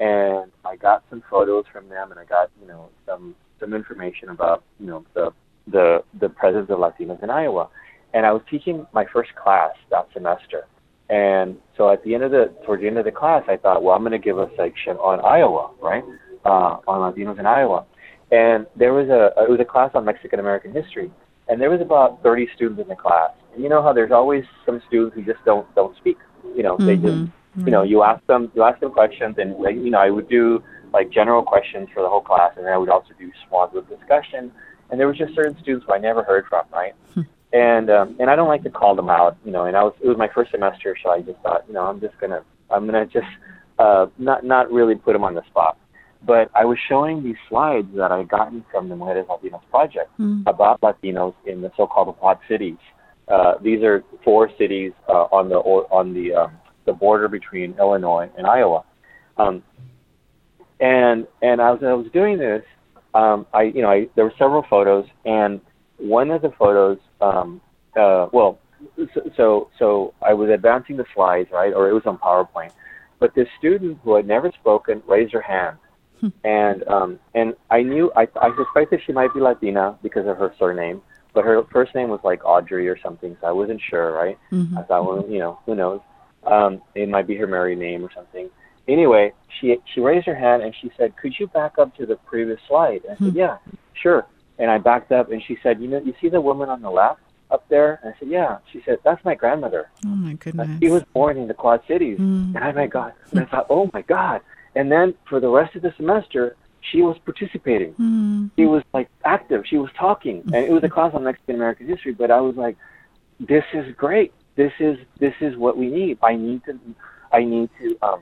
and 0.00 0.50
I 0.64 0.76
got 0.76 1.04
some 1.10 1.22
photos 1.30 1.64
from 1.72 1.88
them, 1.88 2.10
and 2.10 2.18
I 2.18 2.24
got, 2.24 2.50
you 2.60 2.66
know, 2.66 2.88
some, 3.06 3.34
some 3.60 3.74
information 3.74 4.30
about, 4.30 4.64
you 4.80 4.86
know, 4.86 5.04
the, 5.14 5.30
the, 5.70 6.04
the 6.20 6.28
presence 6.30 6.70
of 6.70 6.78
Latinos 6.78 7.22
in 7.22 7.30
Iowa. 7.30 7.68
And 8.14 8.24
I 8.24 8.32
was 8.32 8.42
teaching 8.50 8.86
my 8.92 9.04
first 9.12 9.34
class 9.34 9.72
that 9.90 10.08
semester. 10.14 10.64
And 11.10 11.56
so 11.76 11.92
at 11.92 12.02
the 12.02 12.14
end 12.14 12.24
of 12.24 12.30
the, 12.30 12.54
towards 12.64 12.82
the 12.82 12.88
end 12.88 12.96
of 12.96 13.04
the 13.04 13.12
class, 13.12 13.42
I 13.48 13.56
thought, 13.56 13.82
well, 13.82 13.94
I'm 13.94 14.02
going 14.02 14.12
to 14.12 14.18
give 14.18 14.38
a 14.38 14.48
section 14.56 14.96
on 14.96 15.20
Iowa, 15.24 15.70
right? 15.82 16.02
Uh, 16.44 16.78
on 16.86 17.12
Latinos 17.12 17.38
in 17.38 17.46
Iowa 17.46 17.84
and 18.30 18.66
there 18.76 18.92
was 18.92 19.08
a 19.08 19.32
it 19.42 19.50
was 19.50 19.60
a 19.60 19.64
class 19.64 19.90
on 19.94 20.04
Mexican 20.04 20.40
American 20.40 20.72
history, 20.72 21.10
and 21.48 21.60
there 21.60 21.70
was 21.70 21.80
about 21.80 22.22
30 22.22 22.48
students 22.54 22.80
in 22.80 22.88
the 22.88 22.96
class. 22.96 23.30
And 23.52 23.62
you 23.62 23.68
know 23.68 23.82
how 23.82 23.92
there's 23.92 24.12
always 24.12 24.44
some 24.66 24.80
students 24.88 25.14
who 25.14 25.22
just 25.22 25.44
don't 25.44 25.72
don't 25.74 25.96
speak. 25.96 26.18
You 26.56 26.62
know, 26.62 26.76
mm-hmm. 26.76 26.86
they 26.86 26.96
just 26.96 27.32
you 27.56 27.70
know 27.70 27.82
you 27.82 28.02
ask 28.02 28.24
them 28.26 28.50
you 28.54 28.62
ask 28.62 28.80
them 28.80 28.92
questions, 28.92 29.36
and 29.38 29.50
you 29.82 29.90
know 29.90 29.98
I 29.98 30.10
would 30.10 30.28
do 30.28 30.62
like 30.92 31.10
general 31.10 31.42
questions 31.42 31.88
for 31.92 32.02
the 32.02 32.08
whole 32.08 32.22
class, 32.22 32.52
and 32.56 32.64
then 32.64 32.72
I 32.72 32.78
would 32.78 32.88
also 32.88 33.10
do 33.18 33.30
small 33.48 33.66
group 33.68 33.88
discussion. 33.88 34.52
And 34.90 35.00
there 35.00 35.08
was 35.08 35.16
just 35.16 35.34
certain 35.34 35.56
students 35.60 35.86
who 35.86 35.94
I 35.94 35.98
never 35.98 36.22
heard 36.22 36.44
from, 36.48 36.66
right? 36.72 36.94
and 37.52 37.88
um, 37.88 38.16
and 38.18 38.28
I 38.28 38.36
don't 38.36 38.48
like 38.48 38.62
to 38.64 38.70
call 38.70 38.94
them 38.94 39.08
out, 39.08 39.36
you 39.44 39.52
know. 39.52 39.64
And 39.64 39.76
I 39.76 39.82
was 39.82 39.94
it 40.02 40.08
was 40.08 40.18
my 40.18 40.28
first 40.28 40.50
semester, 40.50 40.96
so 41.02 41.10
I 41.10 41.20
just 41.20 41.38
thought, 41.40 41.64
you 41.68 41.74
know, 41.74 41.82
I'm 41.82 42.00
just 42.00 42.18
gonna 42.20 42.42
I'm 42.70 42.86
gonna 42.86 43.06
just 43.06 43.26
uh, 43.78 44.06
not 44.18 44.44
not 44.44 44.70
really 44.72 44.94
put 44.94 45.12
them 45.12 45.24
on 45.24 45.34
the 45.34 45.42
spot. 45.46 45.78
But 46.26 46.50
I 46.54 46.64
was 46.64 46.78
showing 46.88 47.22
these 47.22 47.36
slides 47.48 47.88
that 47.96 48.10
I 48.10 48.18
had 48.18 48.28
gotten 48.28 48.64
from 48.70 48.88
the 48.88 48.94
Mujeres 48.94 49.26
Latinas 49.26 49.62
project 49.70 50.10
Mm. 50.18 50.46
about 50.46 50.80
Latinos 50.80 51.34
in 51.44 51.60
the 51.60 51.70
so-called 51.76 52.16
Quad 52.18 52.38
cities. 52.48 52.78
Uh, 53.28 53.54
these 53.60 53.82
are 53.82 54.04
four 54.22 54.50
cities 54.58 54.92
uh, 55.08 55.26
on 55.32 55.48
the 55.48 55.56
on 55.56 56.14
the 56.14 56.34
um, 56.34 56.52
the 56.84 56.92
border 56.92 57.28
between 57.28 57.74
Illinois 57.78 58.28
and 58.36 58.46
Iowa. 58.46 58.84
Um, 59.36 59.62
and 60.80 61.26
and 61.42 61.60
as 61.60 61.78
I 61.82 61.94
was 61.94 62.06
doing 62.12 62.38
this, 62.38 62.62
um, 63.14 63.46
I 63.52 63.62
you 63.62 63.82
know 63.82 63.90
I, 63.90 64.08
there 64.14 64.24
were 64.24 64.34
several 64.38 64.64
photos, 64.68 65.06
and 65.24 65.60
one 65.98 66.30
of 66.30 66.42
the 66.42 66.50
photos, 66.58 66.98
um, 67.20 67.60
uh, 67.96 68.26
well, 68.32 68.58
so, 69.14 69.30
so 69.36 69.70
so 69.78 70.14
I 70.20 70.34
was 70.34 70.50
advancing 70.50 70.96
the 70.96 71.06
slides, 71.14 71.50
right, 71.52 71.72
or 71.72 71.88
it 71.88 71.92
was 71.92 72.02
on 72.06 72.18
PowerPoint, 72.18 72.72
but 73.20 73.34
this 73.34 73.48
student 73.58 73.98
who 74.04 74.16
had 74.16 74.26
never 74.26 74.50
spoken 74.60 75.02
raised 75.06 75.32
her 75.32 75.40
hand, 75.40 75.78
and 76.44 76.86
um, 76.88 77.18
and 77.34 77.54
I 77.70 77.82
knew 77.82 78.12
I 78.16 78.28
I 78.40 78.54
suspected 78.56 79.00
she 79.06 79.12
might 79.12 79.32
be 79.34 79.40
Latina 79.40 79.98
because 80.02 80.26
of 80.26 80.36
her 80.38 80.52
surname, 80.58 81.02
but 81.32 81.44
her 81.44 81.62
first 81.72 81.94
name 81.94 82.08
was 82.08 82.20
like 82.24 82.44
Audrey 82.44 82.88
or 82.88 82.98
something, 82.98 83.36
so 83.40 83.46
I 83.46 83.52
wasn't 83.52 83.80
sure, 83.90 84.12
right? 84.12 84.38
Mhm. 84.52 84.78
I 84.78 84.82
thought, 84.82 85.04
well, 85.06 85.26
you 85.28 85.38
know, 85.38 85.58
who 85.66 85.74
knows? 85.74 86.00
Um, 86.44 86.82
it 86.94 87.08
might 87.08 87.26
be 87.26 87.36
her 87.36 87.46
married 87.46 87.78
name 87.78 88.04
or 88.04 88.10
something. 88.14 88.48
Anyway, 88.86 89.32
she 89.58 89.76
she 89.92 90.00
raised 90.00 90.26
her 90.26 90.34
hand 90.34 90.62
and 90.62 90.74
she 90.80 90.90
said, 90.96 91.16
"Could 91.16 91.38
you 91.38 91.46
back 91.48 91.78
up 91.78 91.96
to 91.96 92.04
the 92.06 92.16
previous 92.16 92.60
slide?" 92.68 93.00
And 93.04 93.12
I 93.16 93.16
said, 93.18 93.32
Hmm. 93.32 93.38
"Yeah, 93.38 93.56
sure." 93.94 94.26
And 94.58 94.70
I 94.70 94.78
backed 94.78 95.10
up, 95.10 95.32
and 95.32 95.42
she 95.42 95.56
said, 95.62 95.80
"You 95.80 95.88
know, 95.88 95.98
you 95.98 96.14
see 96.20 96.28
the 96.28 96.40
woman 96.40 96.68
on 96.68 96.82
the 96.82 96.90
left 96.90 97.20
up 97.50 97.66
there?" 97.68 97.98
And 98.02 98.12
I 98.14 98.18
said, 98.18 98.28
"Yeah." 98.28 98.58
She 98.70 98.82
said, 98.84 98.98
"That's 99.02 99.24
my 99.24 99.34
grandmother. 99.34 99.88
Oh 100.06 100.10
my 100.10 100.32
Uh, 100.32 100.36
goodness. 100.38 100.68
She 100.80 100.90
was 100.90 101.02
born 101.14 101.38
in 101.38 101.48
the 101.48 101.54
Quad 101.54 101.80
Cities." 101.88 102.18
Mm. 102.18 102.54
And 102.54 102.62
I 102.62 102.72
my 102.72 102.86
God, 102.86 103.12
and 103.30 103.40
I 103.40 103.44
thought, 103.46 103.66
"Oh 103.70 103.90
my 103.94 104.02
God!" 104.02 104.42
And 104.76 104.90
then 104.90 105.14
for 105.28 105.40
the 105.40 105.48
rest 105.48 105.74
of 105.76 105.82
the 105.82 105.92
semester, 105.96 106.56
she 106.90 107.00
was 107.02 107.16
participating 107.24 107.94
Mm. 107.94 108.50
she 108.56 108.66
was 108.66 108.82
like 108.92 109.08
active. 109.24 109.64
She 109.66 109.78
was 109.78 109.90
talking, 109.98 110.42
and 110.52 110.56
it 110.66 110.70
was 110.70 110.84
a 110.84 110.88
class 110.88 111.12
on 111.14 111.24
Mexican 111.24 111.54
American 111.56 111.86
history. 111.88 112.12
But 112.12 112.30
I 112.30 112.40
was 112.40 112.56
like, 112.56 112.76
"This 113.40 113.64
is 113.72 113.94
great. 113.96 114.32
This 114.56 114.72
is 114.80 114.98
this 115.18 115.34
is 115.40 115.56
what 115.56 115.76
we 115.78 115.86
need. 115.88 116.18
I 116.22 116.34
need 116.36 116.62
to, 116.66 116.78
I 117.32 117.42
need 117.44 117.70
to 117.80 117.96
um, 118.02 118.20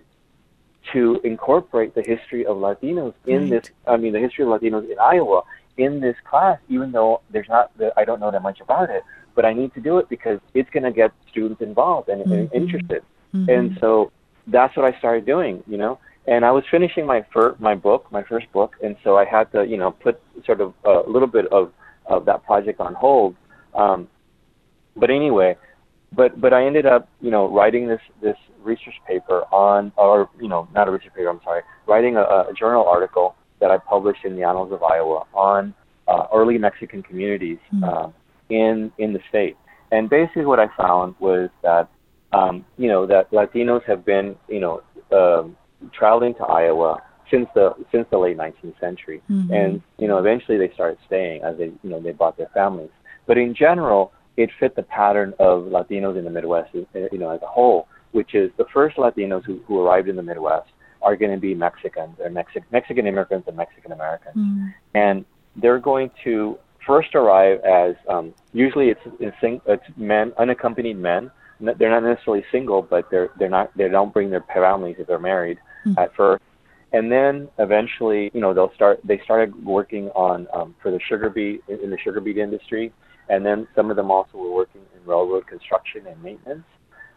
to 0.93 1.21
incorporate 1.25 1.95
the 1.95 2.03
history 2.03 2.45
of 2.47 2.57
Latinos 2.57 3.15
in 3.27 3.43
Right. 3.43 3.51
this. 3.63 3.71
I 3.87 3.97
mean, 3.97 4.13
the 4.13 4.21
history 4.21 4.45
of 4.45 4.51
Latinos 4.51 4.89
in 4.91 4.99
Iowa 4.99 5.43
in 5.77 6.01
this 6.01 6.17
class. 6.25 6.59
Even 6.69 6.93
though 6.93 7.21
there's 7.31 7.49
not, 7.49 7.77
the, 7.79 7.93
I 7.97 8.05
don't 8.05 8.21
know 8.21 8.31
that 8.31 8.43
much 8.43 8.61
about 8.61 8.91
it, 8.91 9.03
but 9.35 9.45
I 9.45 9.53
need 9.53 9.73
to 9.75 9.81
do 9.81 9.99
it 9.99 10.09
because 10.09 10.39
it's 10.55 10.71
going 10.71 10.83
to 10.85 10.93
get 10.93 11.11
students 11.31 11.61
involved 11.63 12.09
and, 12.09 12.23
and 12.23 12.49
Mhm. 12.51 12.55
interested. 12.55 13.03
Mhm. 13.35 13.49
And 13.57 13.79
so 13.81 14.11
that's 14.49 14.77
what 14.77 14.85
I 14.85 14.97
started 14.99 15.25
doing, 15.27 15.63
you 15.67 15.79
know. 15.79 15.99
And 16.27 16.45
I 16.45 16.53
was 16.53 16.65
finishing 16.71 17.05
my 17.05 17.25
fir- 17.33 17.57
my 17.59 17.75
book, 17.75 18.07
my 18.13 18.23
first 18.23 18.51
book, 18.53 18.75
and 18.83 18.97
so 19.03 19.17
I 19.19 19.25
had 19.25 19.51
to, 19.53 19.65
you 19.67 19.77
know, 19.77 19.91
put 19.91 20.21
sort 20.47 20.61
of 20.61 20.73
a 20.85 21.03
little 21.09 21.29
bit 21.29 21.47
of 21.53 21.73
of 22.07 22.25
that 22.27 22.45
project 22.45 22.81
on 22.81 22.95
hold. 22.95 23.35
Um, 23.75 24.09
but 24.97 25.11
anyway, 25.11 25.57
but 26.15 26.41
but 26.41 26.53
I 26.53 26.65
ended 26.65 26.87
up, 26.87 27.09
you 27.21 27.31
know, 27.31 27.49
writing 27.53 27.89
this 27.89 28.01
this 28.21 28.37
research 28.63 28.95
paper 29.07 29.43
on, 29.53 29.93
or 29.97 30.29
you 30.41 30.49
know, 30.49 30.69
not 30.73 30.87
a 30.87 30.91
research 30.93 31.13
paper. 31.15 31.29
I'm 31.29 31.41
sorry, 31.43 31.63
writing 31.87 32.17
a, 32.17 32.21
a 32.21 32.53
journal 32.57 32.85
article 32.87 33.35
that 33.61 33.71
I 33.71 33.79
published 33.79 34.25
in 34.25 34.37
the 34.37 34.43
Annals 34.45 34.73
of 34.73 34.83
Iowa 34.83 35.25
on 35.35 35.75
uh, 36.09 36.27
early 36.33 36.59
Mexican 36.59 37.03
communities 37.03 37.59
Mhm. 37.75 37.83
uh, 37.85 38.09
in 38.49 38.93
in 38.99 39.13
the 39.13 39.21
state. 39.29 39.57
And 39.91 40.09
basically, 40.09 40.47
what 40.47 40.61
I 40.61 40.69
found 40.77 41.17
was 41.19 41.51
that 41.63 41.89
um, 42.33 42.65
you 42.79 42.89
know 42.89 43.07
that 43.07 43.31
Latinos 43.33 43.83
have 43.85 44.05
been 44.05 44.37
you 44.49 44.61
know 44.61 44.83
um, 45.11 45.57
traveling 45.93 46.35
to 46.35 46.45
Iowa 46.45 47.03
since 47.31 47.49
the 47.55 47.75
since 47.91 48.07
the 48.11 48.19
late 48.19 48.37
19th 48.37 48.79
century, 48.79 49.23
Mhm. 49.31 49.51
and 49.53 49.83
you 49.99 50.07
know 50.09 50.19
eventually 50.19 50.59
they 50.59 50.69
started 50.75 50.99
staying 51.07 51.43
as 51.43 51.57
they 51.57 51.67
you 51.83 51.91
know 51.91 52.01
they 52.01 52.13
brought 52.13 52.37
their 52.37 52.51
families. 52.55 52.91
But 53.27 53.39
in 53.39 53.55
general, 53.55 54.13
it 54.37 54.51
fit 54.59 54.75
the 54.77 54.83
pattern 54.83 55.33
of 55.39 55.65
Latinos 55.65 56.17
in 56.19 56.25
the 56.25 56.31
Midwest, 56.31 56.71
uh, 56.75 56.99
you 57.13 57.19
know, 57.19 57.31
as 57.31 57.41
a 57.43 57.47
whole, 57.47 57.87
which 58.13 58.35
is 58.35 58.51
the 58.57 58.65
first 58.67 58.97
Latinos 58.97 59.45
who, 59.45 59.61
who 59.67 59.81
arrived 59.81 60.09
in 60.09 60.17
the 60.17 60.23
Midwest 60.23 60.69
are 61.03 61.17
going 61.17 61.33
to 61.33 61.39
be 61.39 61.55
Mexicans, 61.55 62.17
or 62.21 62.29
Mexi- 62.31 62.63
Mexican 62.71 63.07
immigrants 63.07 63.49
and 63.49 63.57
Mexican 63.57 63.93
Americans 63.93 64.37
Mm. 64.37 64.75
and 64.95 65.25
they're 65.57 65.79
going 65.79 66.11
to 66.25 66.59
first 66.87 67.15
arrive 67.15 67.61
as 67.61 67.95
um, 68.09 68.33
usually 68.53 68.89
it's 68.91 69.01
it's, 69.21 69.37
sing, 69.41 69.61
it's 69.67 69.85
men 69.97 70.33
unaccompanied 70.39 70.97
men. 70.99 71.31
They're 71.61 71.91
not 71.91 72.03
necessarily 72.03 72.45
single, 72.51 72.83
but 72.83 73.09
they're 73.11 73.31
they're 73.39 73.49
not 73.49 73.71
they 73.77 73.89
don't 73.89 74.13
bring 74.13 74.31
their 74.31 74.45
families 74.53 74.97
if 74.99 75.07
they're 75.07 75.19
married 75.19 75.59
Mhm. 75.87 75.99
at 75.99 76.15
first, 76.15 76.43
and 76.93 77.11
then 77.11 77.49
eventually 77.59 78.31
you 78.35 78.41
know 78.41 78.55
they'll 78.55 78.75
start 78.75 79.01
they 79.05 79.19
started 79.25 79.65
working 79.65 80.09
on 80.11 80.47
um, 80.53 80.75
for 80.83 80.91
the 80.91 81.01
sugar 81.01 81.31
beet 81.31 81.63
in 81.69 81.91
the 81.91 81.99
sugar 81.99 82.21
beet 82.21 82.39
industry, 82.39 82.93
and 83.29 83.45
then 83.45 83.67
some 83.75 83.91
of 83.91 83.97
them 83.97 84.11
also 84.11 84.39
were 84.39 84.53
working 84.53 84.83
in 84.95 85.07
railroad 85.09 85.47
construction 85.47 86.07
and 86.07 86.23
maintenance. 86.23 86.65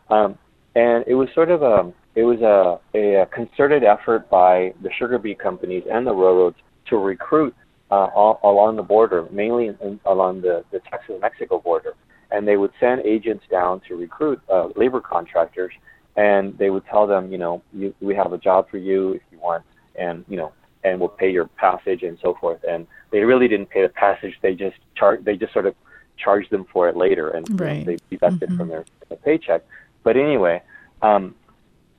Um, 0.10 0.38
and 0.75 1.04
it 1.08 1.15
was 1.15 1.30
sort 1.34 1.49
of 1.49 1.62
a 1.62 1.91
it 2.15 2.23
was 2.23 2.39
a, 2.41 2.80
a 2.97 3.25
concerted 3.28 3.84
effort 3.84 4.30
by 4.30 4.73
the 4.82 4.89
sugar 4.97 5.17
beet 5.17 5.39
companies 5.39 5.84
and 5.91 6.08
the 6.08 6.13
railroads 6.13 6.58
to 6.89 6.97
recruit 6.97 7.54
uh, 7.91 8.08
all, 8.15 8.39
along 8.43 8.78
the 8.78 8.84
border, 8.84 9.28
mainly 9.32 9.67
in, 9.67 9.78
in, 9.84 9.99
along 10.06 10.41
the, 10.41 10.63
the 10.71 10.80
Texas-Mexico 10.89 11.60
border. 11.60 11.93
And 12.32 12.47
they 12.47 12.58
would 12.58 12.71
send 12.80 13.01
agents 13.01 13.43
down 13.51 13.82
to 13.88 13.95
recruit 13.95 14.41
uh, 14.51 14.69
labor 14.75 15.01
contractors, 15.01 15.73
and 16.15 16.58
they 16.58 16.69
would 16.69 16.86
tell 16.86 17.06
them, 17.08 17.32
you 17.32 17.38
know, 17.38 17.62
you, 17.73 17.93
we 17.99 18.15
have 18.15 18.32
a 18.34 18.38
job 18.38 18.69
for 18.69 18.78
you 18.78 19.13
if 19.13 19.21
you 19.32 19.39
want, 19.39 19.63
and 19.95 20.23
you 20.28 20.38
know, 20.38 20.51
and 20.84 20.99
we'll 20.99 21.10
pay 21.10 21.30
your 21.30 21.45
passage 21.45 22.04
and 22.04 22.17
so 22.21 22.36
forth. 22.39 22.63
And 22.67 22.88
they 23.12 23.19
really 23.19 23.47
didn't 23.47 23.69
pay 23.69 23.82
the 23.82 23.89
passage; 23.89 24.36
they 24.41 24.56
just 24.56 24.78
char- 24.95 25.19
they 25.21 25.36
just 25.36 25.54
sort 25.54 25.65
of 25.65 25.75
charged 26.17 26.49
them 26.51 26.65
for 26.71 26.88
it 26.88 26.95
later, 26.95 27.30
and 27.32 27.47
you 27.49 27.56
know, 27.56 27.65
Right. 27.65 27.86
they 27.86 27.99
deducted 28.10 28.49
Mhm. 28.49 28.58
from 28.58 28.67
their, 28.69 28.86
their 29.10 29.17
paycheck. 29.17 29.63
But 30.04 30.15
anyway, 30.15 30.62
um, 31.01 31.36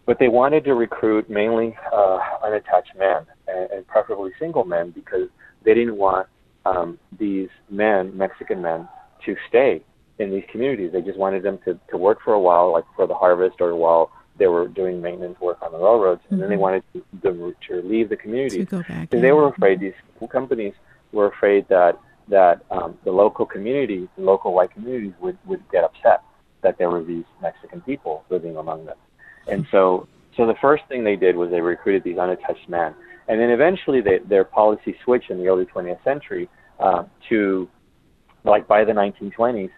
but 0.07 0.19
they 0.19 0.29
wanted 0.29 0.65
to 0.65 0.75
recruit 0.75 1.29
mainly 1.29 1.77
uh, 1.93 2.19
unattached 2.43 2.97
men 2.97 3.27
and, 3.49 3.71
and 3.71 3.87
preferably 3.87 4.33
single 4.39 4.65
men 4.65 4.91
because 4.91 5.29
they 5.65 5.75
didn't 5.75 5.97
want 5.97 6.27
um, 6.65 6.99
these 7.19 7.49
men, 7.69 8.17
Mexican 8.17 8.63
men, 8.63 8.89
to 9.25 9.37
stay 9.49 9.83
in 10.19 10.31
these 10.31 10.45
communities. 10.51 10.91
They 10.93 11.03
just 11.03 11.19
wanted 11.19 11.43
them 11.43 11.59
to, 11.65 11.79
to 11.91 11.97
work 11.97 12.19
for 12.25 12.33
a 12.33 12.41
while, 12.41 12.73
like 12.73 12.85
for 12.95 13.07
the 13.07 13.15
harvest 13.15 13.61
or 13.61 13.75
while 13.75 14.11
they 14.39 14.47
were 14.47 14.69
doing 14.69 15.01
maintenance 15.01 15.39
work 15.41 15.59
on 15.63 15.73
the 15.73 15.79
railroads, 15.79 16.21
and 16.31 16.41
then 16.41 16.51
they 16.51 16.57
Mhm. 16.57 16.61
wanted 16.61 16.83
them 17.23 17.55
to 17.69 17.83
leave 17.83 18.09
the 18.11 18.17
community. 18.17 18.59
To 18.59 18.65
go 18.65 18.83
back. 18.83 19.09
Because 19.09 19.23
they 19.23 19.33
were 19.33 19.49
afraid, 19.49 19.81
these 19.81 19.95
companies 20.31 20.75
were 21.13 21.27
afraid 21.27 21.67
that 21.69 21.99
that 22.29 22.61
um, 22.73 22.99
the 23.05 23.13
local 23.13 23.47
communities, 23.47 24.09
the 24.17 24.25
local 24.25 24.53
white 24.53 24.73
communities, 24.73 25.13
would 25.21 25.39
would 25.47 25.63
get 25.71 25.85
upset 25.85 26.23
that 26.63 26.77
there 26.77 26.91
were 26.91 27.03
these 27.03 27.25
Mexican 27.41 27.81
people 27.83 28.25
living 28.29 28.57
among 28.57 28.85
them. 28.85 28.97
And 29.47 29.65
so, 29.71 30.09
so 30.37 30.47
the 30.47 30.57
first 30.61 30.83
thing 30.89 31.05
they 31.05 31.15
did 31.17 31.37
was 31.37 31.51
they 31.51 31.61
recruited 31.61 32.03
these 32.03 32.19
unattached 32.19 32.69
men, 32.69 32.95
and 33.29 33.41
then 33.41 33.51
eventually 33.51 34.01
they, 34.01 34.19
their 34.19 34.45
policy 34.45 34.97
switched 35.05 35.31
in 35.31 35.39
the 35.39 35.47
early 35.47 35.65
20th 35.67 36.03
century 36.03 36.49
uh, 36.81 37.05
to, 37.29 37.69
like 38.45 38.67
by 38.67 38.85
the 38.85 38.93
1920s, 38.93 39.71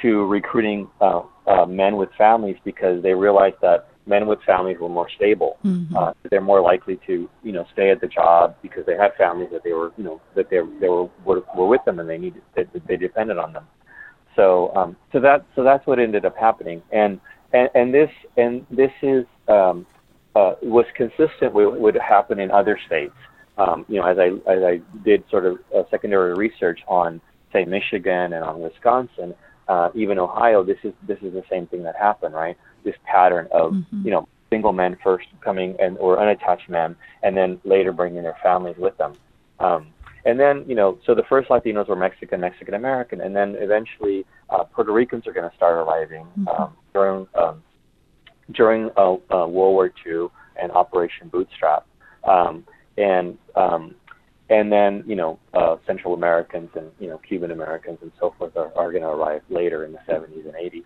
to 0.00 0.26
recruiting 0.26 0.88
uh, 1.00 1.22
uh, 1.46 1.66
men 1.66 1.96
with 1.96 2.08
families 2.16 2.56
because 2.64 3.02
they 3.02 3.12
realized 3.12 3.56
that 3.62 3.88
men 4.06 4.26
with 4.26 4.40
families 4.44 4.78
were 4.80 4.88
more 4.88 5.08
stable. 5.16 5.58
Mhm. 5.64 5.94
uh, 5.94 6.12
they're 6.30 6.40
more 6.40 6.60
likely 6.60 6.98
to 7.06 7.28
you 7.42 7.52
know 7.52 7.64
stay 7.72 7.90
at 7.90 8.00
the 8.00 8.06
job 8.08 8.56
because 8.62 8.84
they 8.86 8.96
had 8.96 9.14
families 9.14 9.50
that 9.52 9.62
they 9.62 9.72
were 9.72 9.92
you 9.96 10.04
know 10.04 10.20
that 10.34 10.50
they 10.50 10.60
they 10.80 10.88
were 10.88 11.08
were, 11.24 11.42
were 11.56 11.66
with 11.68 11.84
them 11.84 12.00
and 12.00 12.08
they 12.08 12.18
needed 12.18 12.42
they, 12.54 12.66
they 12.86 12.96
depended 12.96 13.38
on 13.38 13.52
them. 13.52 13.66
So 14.36 14.74
um 14.74 14.96
so 15.12 15.20
that 15.20 15.44
so 15.54 15.62
that's 15.62 15.86
what 15.86 15.98
ended 15.98 16.24
up 16.24 16.36
happening. 16.36 16.82
And 16.92 17.20
and, 17.52 17.68
and 17.74 17.94
this 17.94 18.10
and 18.36 18.66
this 18.70 18.92
is 19.02 19.24
um 19.48 19.86
uh, 20.34 20.54
was 20.62 20.86
consistent 20.96 21.52
with 21.52 21.66
what 21.66 21.80
would 21.80 21.94
happen 21.96 22.40
in 22.40 22.50
other 22.50 22.78
states. 22.86 23.14
Um 23.58 23.84
you 23.88 24.00
know 24.00 24.06
as 24.06 24.18
i 24.18 24.28
as 24.50 24.62
i 24.64 24.80
did 25.04 25.22
sort 25.30 25.44
of 25.46 25.58
uh, 25.76 25.82
secondary 25.90 26.34
research 26.34 26.80
on 26.88 27.20
say 27.52 27.66
michigan 27.66 28.32
and 28.32 28.42
on 28.42 28.60
wisconsin 28.60 29.34
uh 29.68 29.88
even 29.94 30.18
ohio 30.18 30.62
this 30.64 30.78
is 30.84 30.92
this 31.06 31.18
is 31.22 31.32
the 31.32 31.44
same 31.50 31.66
thing 31.66 31.82
that 31.82 31.94
happened 31.96 32.34
right 32.34 32.56
this 32.84 32.96
pattern 33.04 33.46
of 33.52 33.72
Mhm. 33.72 34.04
you 34.04 34.10
know 34.10 34.26
single 34.52 34.72
men 34.74 34.96
first 35.02 35.26
coming 35.40 35.74
and 35.80 35.96
or 35.96 36.20
unattached 36.20 36.68
men, 36.68 36.94
and 37.22 37.34
then 37.34 37.58
later 37.64 37.90
bringing 37.90 38.22
their 38.22 38.36
families 38.42 38.76
with 38.76 38.94
them. 38.98 39.14
Um, 39.60 39.86
and 40.26 40.38
then 40.38 40.64
you 40.68 40.74
know, 40.74 40.98
so 41.06 41.14
the 41.14 41.22
first 41.22 41.48
Latinos 41.48 41.88
were 41.88 41.96
Mexican, 41.96 42.40
Mexican 42.40 42.74
American, 42.74 43.22
and 43.22 43.34
then 43.34 43.56
eventually 43.58 44.26
uh, 44.50 44.64
Puerto 44.64 44.92
Ricans 44.92 45.26
are 45.26 45.32
going 45.32 45.48
to 45.48 45.56
start 45.56 45.74
arriving 45.78 46.26
um, 46.54 46.76
during 46.92 47.26
um, 47.34 47.62
during 48.52 48.90
uh, 48.98 49.12
uh, 49.14 49.46
World 49.46 49.74
War 49.74 49.90
II 50.06 50.26
and 50.60 50.70
Operation 50.72 51.28
Bootstrap. 51.28 51.86
Um, 52.28 52.64
and 52.98 53.38
um, 53.56 53.94
and 54.52 54.70
then 54.70 55.02
you 55.06 55.16
know 55.16 55.38
uh, 55.54 55.76
Central 55.86 56.14
Americans 56.14 56.70
and 56.74 56.90
you 57.00 57.08
know 57.08 57.18
Cuban 57.18 57.50
Americans 57.50 57.98
and 58.02 58.12
so 58.20 58.34
forth 58.38 58.56
are, 58.56 58.72
are 58.76 58.90
going 58.92 59.02
to 59.02 59.08
arrive 59.08 59.42
later 59.48 59.84
in 59.84 59.92
the 59.92 59.98
70s 60.06 60.44
and 60.44 60.54
80s 60.54 60.84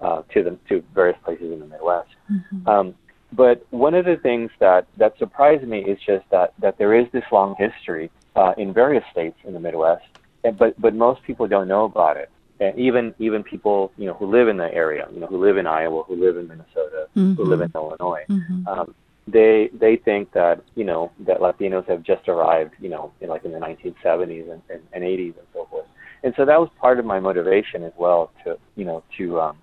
uh, 0.00 0.22
to 0.32 0.42
the 0.44 0.58
to 0.68 0.82
various 0.94 1.18
places 1.24 1.52
in 1.52 1.58
the 1.58 1.66
Midwest. 1.66 2.10
Mm-hmm. 2.30 2.68
Um, 2.68 2.94
but 3.32 3.66
one 3.70 3.94
of 3.94 4.04
the 4.04 4.16
things 4.16 4.50
that 4.60 4.86
that 4.96 5.18
surprised 5.18 5.66
me 5.66 5.80
is 5.80 5.98
just 6.06 6.24
that 6.30 6.54
that 6.60 6.78
there 6.78 6.94
is 6.94 7.06
this 7.12 7.24
long 7.32 7.56
history 7.58 8.10
uh, 8.36 8.54
in 8.56 8.72
various 8.72 9.04
states 9.10 9.36
in 9.44 9.52
the 9.52 9.60
Midwest, 9.60 10.06
and, 10.44 10.56
but 10.56 10.80
but 10.80 10.94
most 10.94 11.22
people 11.24 11.48
don't 11.48 11.68
know 11.68 11.84
about 11.84 12.16
it. 12.16 12.30
And 12.60 12.78
even 12.78 13.14
even 13.18 13.42
people 13.42 13.92
you 13.98 14.06
know 14.06 14.14
who 14.14 14.26
live 14.26 14.48
in 14.48 14.56
the 14.56 14.72
area, 14.72 15.08
you 15.12 15.20
know 15.20 15.26
who 15.26 15.38
live 15.38 15.56
in 15.56 15.66
Iowa, 15.66 16.04
who 16.04 16.16
live 16.16 16.36
in 16.36 16.46
Minnesota, 16.46 17.08
mm-hmm. 17.16 17.34
who 17.34 17.44
live 17.44 17.60
in 17.60 17.70
Illinois, 17.74 18.24
mm-hmm. 18.28 18.66
um, 18.66 18.94
they 19.32 19.70
they 19.78 19.96
think 19.96 20.32
that 20.32 20.62
you 20.74 20.84
know 20.84 21.12
that 21.26 21.38
Latinos 21.38 21.88
have 21.88 22.02
just 22.02 22.28
arrived, 22.28 22.74
you 22.80 22.88
know, 22.88 23.12
in 23.20 23.28
like 23.28 23.44
in 23.44 23.52
the 23.52 23.58
1970s 23.58 24.50
and, 24.50 24.62
and, 24.70 24.80
and 24.92 25.04
80s 25.04 25.36
and 25.38 25.46
so 25.52 25.66
forth. 25.70 25.86
And 26.22 26.34
so 26.36 26.44
that 26.44 26.58
was 26.58 26.68
part 26.80 26.98
of 26.98 27.04
my 27.04 27.20
motivation 27.20 27.84
as 27.84 27.92
well 27.98 28.32
to 28.44 28.58
you 28.76 28.84
know 28.84 29.04
to 29.18 29.40
um, 29.40 29.58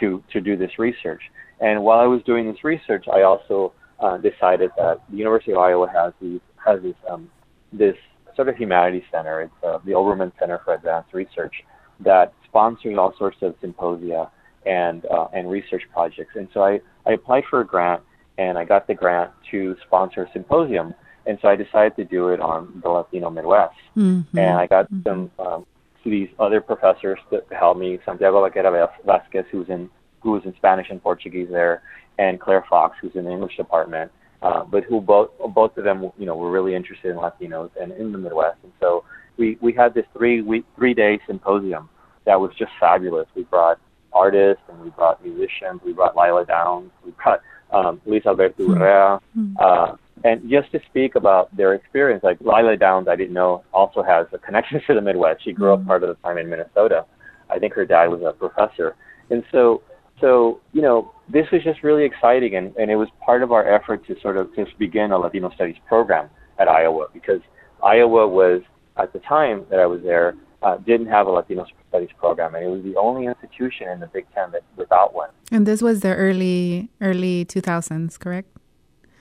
to 0.00 0.22
to 0.32 0.40
do 0.40 0.56
this 0.56 0.78
research. 0.78 1.22
And 1.60 1.82
while 1.82 2.00
I 2.00 2.06
was 2.06 2.22
doing 2.22 2.46
this 2.46 2.64
research, 2.64 3.06
I 3.12 3.22
also 3.22 3.72
uh, 3.98 4.16
decided 4.18 4.70
that 4.76 5.00
the 5.10 5.16
University 5.16 5.52
of 5.52 5.58
Iowa 5.58 5.88
has 5.92 6.12
these 6.20 6.40
has 6.64 6.82
this 6.82 6.94
um, 7.10 7.30
this 7.72 7.96
sort 8.36 8.48
of 8.48 8.56
humanities 8.56 9.02
center. 9.12 9.42
It's 9.42 9.52
uh, 9.66 9.78
the 9.84 9.92
Obermann 9.92 10.32
Center 10.38 10.60
for 10.64 10.74
Advanced 10.74 11.12
Research 11.12 11.54
that 12.00 12.32
sponsors 12.48 12.96
all 12.98 13.14
sorts 13.18 13.36
of 13.42 13.54
symposia 13.60 14.30
and 14.66 15.04
uh, 15.06 15.26
and 15.34 15.50
research 15.50 15.82
projects. 15.92 16.32
And 16.34 16.48
so 16.54 16.62
I, 16.62 16.80
I 17.06 17.12
applied 17.12 17.44
for 17.50 17.60
a 17.60 17.66
grant 17.66 18.02
and 18.40 18.56
I 18.56 18.64
got 18.64 18.86
the 18.86 18.94
grant 18.94 19.30
to 19.50 19.76
sponsor 19.86 20.22
a 20.22 20.32
symposium. 20.32 20.94
And 21.26 21.38
so 21.42 21.48
I 21.48 21.56
decided 21.56 21.94
to 21.96 22.04
do 22.06 22.28
it 22.30 22.40
on 22.40 22.80
the 22.82 22.88
Latino 22.88 23.28
Midwest. 23.28 23.76
Mm-hmm. 23.96 24.38
And 24.38 24.58
I 24.58 24.66
got 24.66 24.86
mm-hmm. 24.86 25.02
some 25.06 25.30
um, 25.38 25.66
these 26.04 26.30
other 26.38 26.62
professors 26.62 27.18
to 27.30 27.42
help 27.54 27.76
me, 27.76 27.98
Santiago 28.06 28.48
Vaquera 28.48 28.90
Vasquez, 29.04 29.44
who's 29.52 29.68
in 29.68 29.90
who 30.22 30.32
was 30.32 30.42
in 30.46 30.54
Spanish 30.56 30.88
and 30.90 31.02
Portuguese 31.02 31.48
there, 31.50 31.82
and 32.18 32.40
Claire 32.40 32.64
Fox, 32.68 32.96
who's 33.00 33.14
in 33.14 33.24
the 33.24 33.30
English 33.30 33.56
department. 33.56 34.10
Uh, 34.42 34.64
but 34.64 34.84
who 34.84 35.02
both 35.02 35.30
both 35.54 35.76
of 35.76 35.84
them, 35.84 36.10
you 36.18 36.24
know, 36.24 36.34
were 36.34 36.50
really 36.50 36.74
interested 36.74 37.10
in 37.10 37.16
Latinos 37.16 37.70
and 37.78 37.92
in 37.92 38.10
the 38.10 38.18
Midwest. 38.18 38.56
And 38.62 38.72
so 38.80 39.04
we 39.36 39.58
we 39.60 39.74
had 39.74 39.92
this 39.92 40.06
three 40.16 40.40
week 40.40 40.64
three 40.76 40.94
day 40.94 41.20
symposium 41.26 41.90
that 42.24 42.40
was 42.40 42.52
just 42.58 42.72
fabulous. 42.80 43.28
We 43.34 43.42
brought 43.42 43.78
artists 44.14 44.62
and 44.70 44.80
we 44.80 44.88
brought 44.90 45.22
musicians. 45.22 45.82
We 45.84 45.92
brought 45.92 46.16
Lila 46.16 46.46
Downs. 46.46 46.90
We 47.04 47.10
brought 47.22 47.40
um, 47.72 48.00
Luis 48.06 48.24
Alberto 48.26 48.64
hmm. 48.64 48.72
Urrea, 48.72 49.20
mm-hmm. 49.36 49.56
uh, 49.58 49.96
and 50.24 50.50
just 50.50 50.70
to 50.72 50.80
speak 50.88 51.14
about 51.14 51.54
their 51.56 51.74
experience, 51.74 52.22
like 52.22 52.38
Lila 52.40 52.76
Downs, 52.76 53.08
I 53.08 53.16
didn't 53.16 53.32
know 53.32 53.64
also 53.72 54.02
has 54.02 54.26
a 54.32 54.38
connection 54.38 54.80
to 54.86 54.94
the 54.94 55.00
Midwest. 55.00 55.44
She 55.44 55.52
grew 55.52 55.68
mm-hmm. 55.68 55.74
up 55.74 55.80
hmm. 55.80 55.88
part 55.88 56.02
of 56.02 56.08
the 56.10 56.22
time 56.22 56.38
in 56.38 56.48
Minnesota. 56.48 57.06
I 57.48 57.58
think 57.58 57.74
her 57.74 57.84
dad 57.84 58.06
was 58.06 58.22
a 58.22 58.32
professor, 58.32 58.96
and 59.30 59.42
so 59.50 59.82
so 60.20 60.60
you 60.72 60.82
know 60.82 61.12
this 61.28 61.46
was 61.52 61.62
just 61.62 61.82
really 61.82 62.04
exciting, 62.04 62.56
and, 62.56 62.74
and 62.76 62.90
it 62.90 62.96
was 62.96 63.08
part 63.24 63.42
of 63.42 63.52
our 63.52 63.66
effort 63.72 64.06
to 64.06 64.20
sort 64.20 64.36
of 64.36 64.54
just 64.54 64.78
begin 64.78 65.12
a 65.12 65.18
Latino 65.18 65.50
Studies 65.50 65.76
program 65.86 66.28
at 66.58 66.68
Iowa 66.68 67.06
because 67.12 67.40
Iowa 67.82 68.28
was 68.28 68.62
at 68.96 69.12
the 69.12 69.20
time 69.20 69.64
that 69.70 69.80
I 69.80 69.86
was 69.86 70.02
there 70.02 70.34
uh, 70.62 70.76
didn't 70.78 71.06
have 71.06 71.26
a 71.26 71.30
Latino 71.30 71.66
Studies 71.88 72.10
program, 72.18 72.54
and 72.54 72.64
it 72.64 72.68
was 72.68 72.82
the 72.82 72.96
only 72.96 73.26
institution 73.26 73.88
in 73.88 74.00
the 74.00 74.06
Big 74.06 74.26
Ten 74.34 74.50
that 74.52 74.62
without 74.76 75.14
one. 75.14 75.30
And 75.50 75.66
this 75.66 75.82
was 75.82 76.00
the 76.00 76.14
early 76.14 76.90
early 77.00 77.44
2000s, 77.44 78.18
correct? 78.18 78.48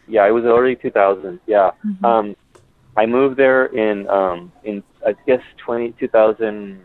Yeah, 0.07 0.27
it 0.27 0.31
was 0.31 0.43
the 0.43 0.53
early 0.55 0.75
2000s. 0.75 1.39
Yeah, 1.47 1.71
mm-hmm. 1.85 2.05
um, 2.05 2.35
I 2.97 3.05
moved 3.05 3.37
there 3.37 3.67
in 3.67 4.07
um, 4.09 4.51
in 4.63 4.83
I 5.05 5.15
guess 5.25 5.41
20, 5.65 5.93
2000, 5.99 6.81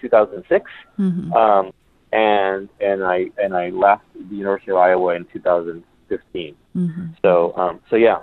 2006, 0.00 0.70
mm-hmm. 0.98 1.32
um, 1.32 1.72
and 2.12 2.68
and 2.80 3.04
I 3.04 3.26
and 3.38 3.56
I 3.56 3.70
left 3.70 4.04
the 4.14 4.36
University 4.36 4.72
of 4.72 4.76
Iowa 4.78 5.14
in 5.14 5.24
2015. 5.32 6.56
Mm-hmm. 6.76 7.06
So 7.22 7.56
um, 7.56 7.80
so 7.88 7.96
yeah, 7.96 8.18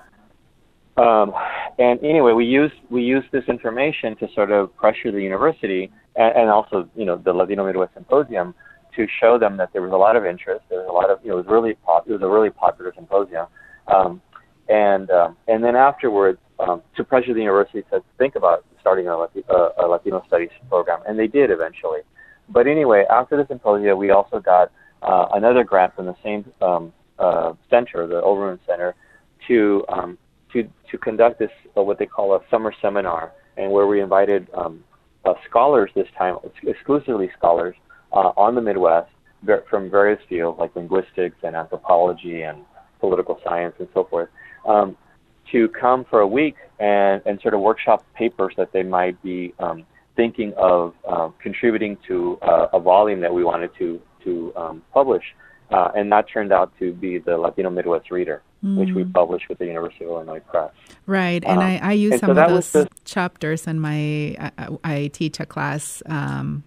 um, 0.97 1.33
and 1.79 2.03
anyway, 2.03 2.33
we 2.33 2.45
used 2.45 2.75
we 2.89 3.01
used 3.01 3.27
this 3.31 3.43
information 3.47 4.15
to 4.17 4.27
sort 4.35 4.51
of 4.51 4.75
pressure 4.75 5.11
the 5.11 5.21
university 5.21 5.91
and, 6.15 6.35
and 6.35 6.49
also 6.49 6.87
you 6.95 7.05
know 7.05 7.17
the 7.17 7.33
Latino 7.33 7.65
Midwest 7.65 7.93
Symposium 7.95 8.53
to 8.95 9.07
show 9.19 9.39
them 9.39 9.57
that 9.57 9.73
there 9.73 9.81
was 9.81 9.91
a 9.91 9.97
lot 9.97 10.15
of 10.15 10.25
interest. 10.25 10.63
There 10.69 10.79
was 10.79 10.87
a 10.89 10.93
lot 10.93 11.09
of 11.09 11.19
you 11.23 11.29
know 11.29 11.39
it 11.39 11.47
was 11.47 11.51
really 11.51 11.73
pop, 11.85 12.07
it 12.07 12.11
was 12.11 12.21
a 12.21 12.27
really 12.27 12.51
popular 12.51 12.93
symposium, 12.95 13.47
um, 13.87 14.21
and 14.69 15.09
um, 15.09 15.35
and 15.47 15.63
then 15.63 15.75
afterwards 15.75 16.39
um, 16.59 16.83
to 16.95 17.03
pressure 17.03 17.33
the 17.33 17.39
university 17.39 17.81
to 17.91 18.03
think 18.17 18.35
about 18.35 18.63
starting 18.79 19.07
a, 19.07 19.13
a, 19.13 19.87
Latino 19.87 20.23
studies 20.27 20.49
program, 20.69 20.99
and 21.07 21.17
they 21.17 21.27
did 21.27 21.49
eventually. 21.49 22.01
But 22.49 22.67
anyway, 22.67 23.05
after 23.09 23.37
the 23.37 23.47
symposium, 23.47 23.97
we 23.97 24.11
also 24.11 24.39
got 24.39 24.71
uh, 25.01 25.27
another 25.33 25.63
grant 25.63 25.95
from 25.95 26.05
the 26.05 26.15
same 26.23 26.45
um, 26.61 26.93
uh, 27.17 27.53
center, 27.69 28.05
the 28.05 28.21
Obermann 28.21 28.59
Center, 28.67 28.93
to 29.47 29.85
um, 29.87 30.17
to 30.53 30.63
to 30.91 30.97
conduct 30.97 31.39
this 31.39 31.49
uh, 31.77 31.83
what 31.83 31.99
they 31.99 32.05
call 32.05 32.35
a 32.35 32.39
summer 32.49 32.73
seminar, 32.81 33.31
and 33.57 33.71
where 33.71 33.87
we 33.87 34.01
invited 34.01 34.47
um, 34.55 34.83
uh, 35.25 35.33
scholars 35.49 35.89
this 35.95 36.07
time, 36.17 36.37
exclusively 36.65 37.29
scholars 37.37 37.75
uh, 38.11 38.31
on 38.37 38.55
the 38.55 38.61
Midwest 38.61 39.09
from 39.69 39.89
various 39.89 40.21
fields 40.29 40.57
like 40.59 40.73
linguistics 40.75 41.35
and 41.43 41.55
anthropology 41.55 42.43
and 42.43 42.59
political 42.99 43.39
science 43.43 43.75
and 43.79 43.89
so 43.93 44.05
forth, 44.05 44.29
um, 44.67 44.95
to 45.51 45.67
come 45.69 46.05
for 46.09 46.21
a 46.21 46.27
week 46.27 46.55
and, 46.79 47.21
and 47.25 47.39
sort 47.41 47.53
of 47.53 47.59
workshop 47.59 48.05
papers 48.15 48.53
that 48.55 48.71
they 48.71 48.83
might 48.83 49.21
be 49.21 49.53
um, 49.59 49.85
thinking 50.15 50.53
of 50.57 50.93
uh, 51.09 51.29
contributing 51.41 51.97
to 52.07 52.37
uh, 52.41 52.67
a 52.73 52.79
volume 52.79 53.19
that 53.19 53.33
we 53.33 53.43
wanted 53.43 53.69
to 53.77 53.99
to 54.23 54.53
um, 54.55 54.81
publish, 54.93 55.23
uh, 55.71 55.89
and 55.95 56.09
that 56.09 56.25
turned 56.33 56.53
out 56.53 56.71
to 56.79 56.93
be 56.93 57.17
the 57.17 57.35
Latino 57.35 57.69
Midwest 57.69 58.09
Reader 58.09 58.41
mm. 58.63 58.77
which 58.77 58.93
we 58.95 59.03
mm. 59.03 59.13
published 59.13 59.49
with 59.49 59.57
the 59.57 59.65
University 59.65 60.05
of 60.05 60.11
Illinois 60.11 60.39
Press. 60.39 60.71
Right, 61.05 61.43
and 61.43 61.59
um, 61.59 61.65
I, 61.65 61.79
I 61.79 61.91
use 61.93 62.19
some 62.19 62.35
so 62.35 62.41
of 62.41 62.49
those 62.49 62.71
the, 62.71 62.89
chapters 63.05 63.67
in 63.67 63.79
my. 63.79 64.51
I, 64.57 64.77
I 64.83 65.07
teach 65.13 65.39
a 65.39 65.45
class. 65.45 66.01
Um, 66.05 66.63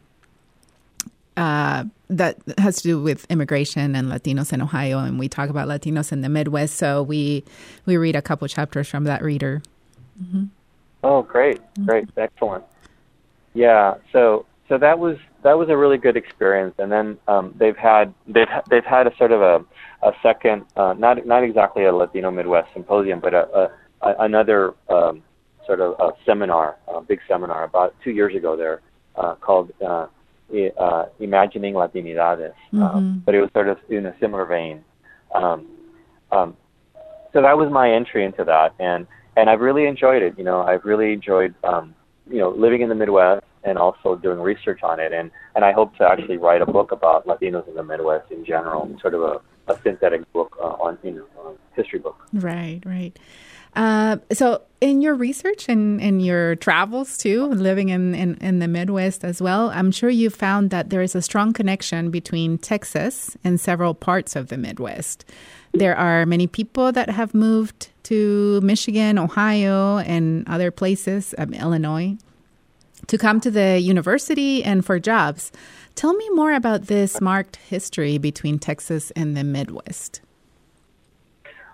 uh, 1.37 1.85
that 2.09 2.38
has 2.56 2.76
to 2.76 2.82
do 2.82 3.02
with 3.02 3.26
immigration 3.30 3.94
and 3.94 4.09
Latinos 4.09 4.52
in 4.52 4.62
Ohio, 4.62 4.98
and 5.00 5.18
we 5.18 5.28
talk 5.28 5.50
about 5.50 5.68
Latinos 5.68 6.11
in 6.12 6.22
the 6.22 6.28
Midwest. 6.28 6.76
So 6.76 7.02
we 7.02 7.44
we 7.85 7.96
read 7.96 8.16
a 8.16 8.22
couple 8.22 8.48
chapters 8.48 8.88
from 8.88 9.04
that 9.04 9.22
reader. 9.22 9.62
Mm-hmm. 10.22 10.44
Oh, 11.04 11.22
great, 11.22 11.61
great, 11.85 12.06
mm-hmm. 12.06 12.20
excellent. 12.20 12.64
Yeah, 13.54 13.96
so 14.12 14.46
so 14.68 14.78
that 14.78 14.98
was 14.98 15.18
that 15.42 15.59
was 15.59 15.68
a 15.68 15.76
really 15.76 15.98
good 15.98 16.16
experience. 16.16 16.74
And 16.78 16.90
then 16.90 17.18
um, 17.28 17.54
they've 17.59 17.76
had 17.76 18.14
they've 18.26 18.48
they've 18.70 18.85
had 18.85 19.06
a 19.06 19.16
sort 19.16 19.32
of 19.32 19.42
a 19.42 19.64
a 20.07 20.12
second, 20.23 20.64
uh, 20.77 20.95
not 20.97 21.27
not 21.27 21.42
exactly 21.42 21.85
a 21.85 21.92
Latino 21.92 22.31
Midwest 22.31 22.69
symposium, 22.73 23.21
but 23.21 23.35
a, 23.35 23.45
a, 23.53 23.62
a 24.03 24.14
another 24.21 24.75
um, 24.88 25.23
sort 25.66 25.81
of 25.81 25.99
a 25.99 26.12
seminar, 26.25 26.77
a 26.88 27.01
big 27.01 27.19
seminar 27.29 27.64
about 27.64 27.95
two 28.05 28.12
years 28.12 28.35
ago 28.37 28.57
there, 28.57 28.81
uh, 29.16 29.35
called 29.35 29.73
uh, 29.85 30.07
uh, 30.81 31.07
Imagining 31.19 31.75
Latinidades. 31.75 32.55
Um, 32.73 32.79
mm-hmm. 32.79 32.83
Um, 32.83 33.23
but 33.27 33.35
it 33.35 33.40
was 33.40 33.51
sort 33.53 33.69
of 33.69 33.79
in 33.88 34.07
a 34.07 34.14
similar 34.21 34.47
vein. 34.47 34.85
Um, 35.35 35.66
um, 36.31 36.57
so 37.33 37.42
that 37.42 37.59
was 37.59 37.71
my 37.71 37.90
entry 37.90 38.25
into 38.25 38.45
that, 38.45 38.75
and 38.79 39.07
and 39.37 39.51
I've 39.51 39.61
really 39.61 39.87
enjoyed 39.87 40.23
it. 40.23 40.38
You 40.38 40.45
know, 40.45 40.62
I've 40.62 40.85
really 40.85 41.12
enjoyed 41.12 41.55
um, 41.64 41.95
you 42.31 42.38
know 42.38 42.51
living 42.51 42.83
in 42.83 42.88
the 42.88 42.95
Midwest 42.95 43.45
and 43.64 43.77
also 43.77 44.14
doing 44.14 44.38
research 44.38 44.81
on 44.85 45.01
it, 45.01 45.12
and 45.12 45.33
and 45.57 45.64
I 45.64 45.73
hope 45.73 45.97
to 45.97 46.05
actually 46.05 46.37
write 46.37 46.62
a 46.62 46.66
book 46.66 46.92
about 46.92 47.27
Latinos 47.27 47.66
in 47.66 47.75
the 47.75 47.83
Midwest 47.83 48.31
in 48.31 48.45
general, 48.45 48.97
sort 49.01 49.14
of 49.14 49.23
a 49.23 49.40
a 49.68 49.79
synthetic 49.83 50.31
book 50.33 50.57
uh, 50.61 50.64
on 50.64 50.98
you 51.02 51.12
know 51.12 51.57
history 51.74 51.98
book. 51.98 52.16
Right, 52.33 52.81
right. 52.85 53.18
Uh, 53.76 54.16
so, 54.33 54.62
in 54.81 55.02
your 55.02 55.14
research 55.14 55.68
and 55.68 56.00
in 56.00 56.18
your 56.18 56.57
travels 56.57 57.18
too, 57.18 57.46
living 57.48 57.90
in, 57.90 58.14
in, 58.14 58.37
in, 58.37 58.59
the 58.59 58.68
Midwest 58.68 59.22
as 59.22 59.42
well, 59.42 59.68
I'm 59.68 59.90
sure 59.90 60.09
you 60.09 60.31
found 60.31 60.70
that 60.70 60.88
there 60.88 61.02
is 61.02 61.14
a 61.14 61.20
strong 61.20 61.52
connection 61.52 62.11
between 62.11 62.57
Texas 62.57 63.37
and 63.44 63.61
several 63.61 63.92
parts 63.92 64.35
of 64.35 64.48
the 64.48 64.57
Midwest. 64.57 65.26
There 65.72 65.94
are 65.94 66.24
many 66.24 66.46
people 66.46 66.90
that 66.92 67.11
have 67.11 67.35
moved 67.35 67.90
to 68.05 68.62
Michigan, 68.62 69.18
Ohio, 69.18 69.98
and 69.98 70.48
other 70.48 70.70
places, 70.70 71.35
um, 71.37 71.52
Illinois, 71.52 72.16
to 73.07 73.19
come 73.19 73.40
to 73.40 73.51
the 73.51 73.79
university 73.79 74.62
and 74.62 74.85
for 74.85 74.99
jobs. 74.99 75.53
Tell 75.95 76.14
me 76.14 76.29
more 76.31 76.53
about 76.53 76.83
this 76.83 77.21
marked 77.21 77.57
history 77.57 78.19
between 78.19 78.59
Texas 78.59 79.11
and 79.12 79.37
the 79.37 79.45
Midwest. 79.45 80.21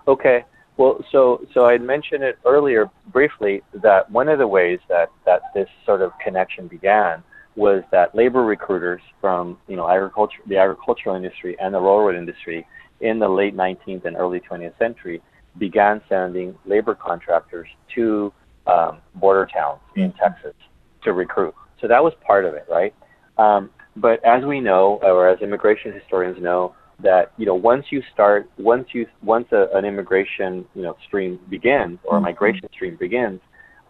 Okay. 0.07 0.45
Well, 0.77 1.03
so 1.11 1.45
so 1.53 1.65
I 1.67 1.77
mentioned 1.77 2.23
it 2.23 2.39
earlier 2.45 2.89
briefly 3.07 3.61
that 3.73 4.09
one 4.09 4.27
of 4.27 4.39
the 4.39 4.47
ways 4.47 4.79
that 4.89 5.11
that 5.25 5.41
this 5.53 5.69
sort 5.85 6.01
of 6.01 6.11
connection 6.23 6.67
began 6.67 7.23
was 7.55 7.83
that 7.91 8.15
labor 8.15 8.43
recruiters 8.43 9.01
from 9.21 9.57
you 9.67 9.75
know 9.75 9.87
agriculture, 9.87 10.39
the 10.47 10.57
agricultural 10.57 11.15
industry 11.15 11.55
and 11.59 11.73
the 11.73 11.79
railroad 11.79 12.15
industry 12.15 12.65
in 13.01 13.19
the 13.19 13.27
late 13.27 13.55
19th 13.55 14.05
and 14.05 14.15
early 14.15 14.39
20th 14.39 14.77
century 14.79 15.21
began 15.57 16.01
sending 16.09 16.57
labor 16.65 16.95
contractors 16.95 17.67
to 17.93 18.33
um, 18.65 18.97
border 19.15 19.45
towns 19.45 19.79
in 19.95 20.11
mm-hmm. 20.11 20.17
Texas 20.17 20.55
to 21.03 21.13
recruit. 21.13 21.53
So 21.81 21.87
that 21.87 22.03
was 22.03 22.13
part 22.25 22.45
of 22.45 22.53
it, 22.53 22.65
right? 22.69 22.93
Um, 23.37 23.69
but 23.95 24.23
as 24.25 24.43
we 24.43 24.59
know, 24.59 24.99
or 25.03 25.27
as 25.27 25.41
immigration 25.41 25.93
historians 25.93 26.41
know, 26.41 26.75
that 26.99 27.33
you 27.37 27.45
know 27.45 27.55
once 27.55 27.85
you 27.89 28.01
start, 28.13 28.49
once 28.57 28.87
you 28.93 29.05
once 29.21 29.47
a, 29.51 29.67
an 29.73 29.85
immigration 29.85 30.65
you 30.73 30.83
know 30.83 30.95
stream 31.05 31.39
begins 31.49 31.99
or 32.03 32.15
a 32.15 32.17
mm-hmm. 32.17 32.25
migration 32.25 32.67
stream 32.73 32.95
begins, 32.99 33.39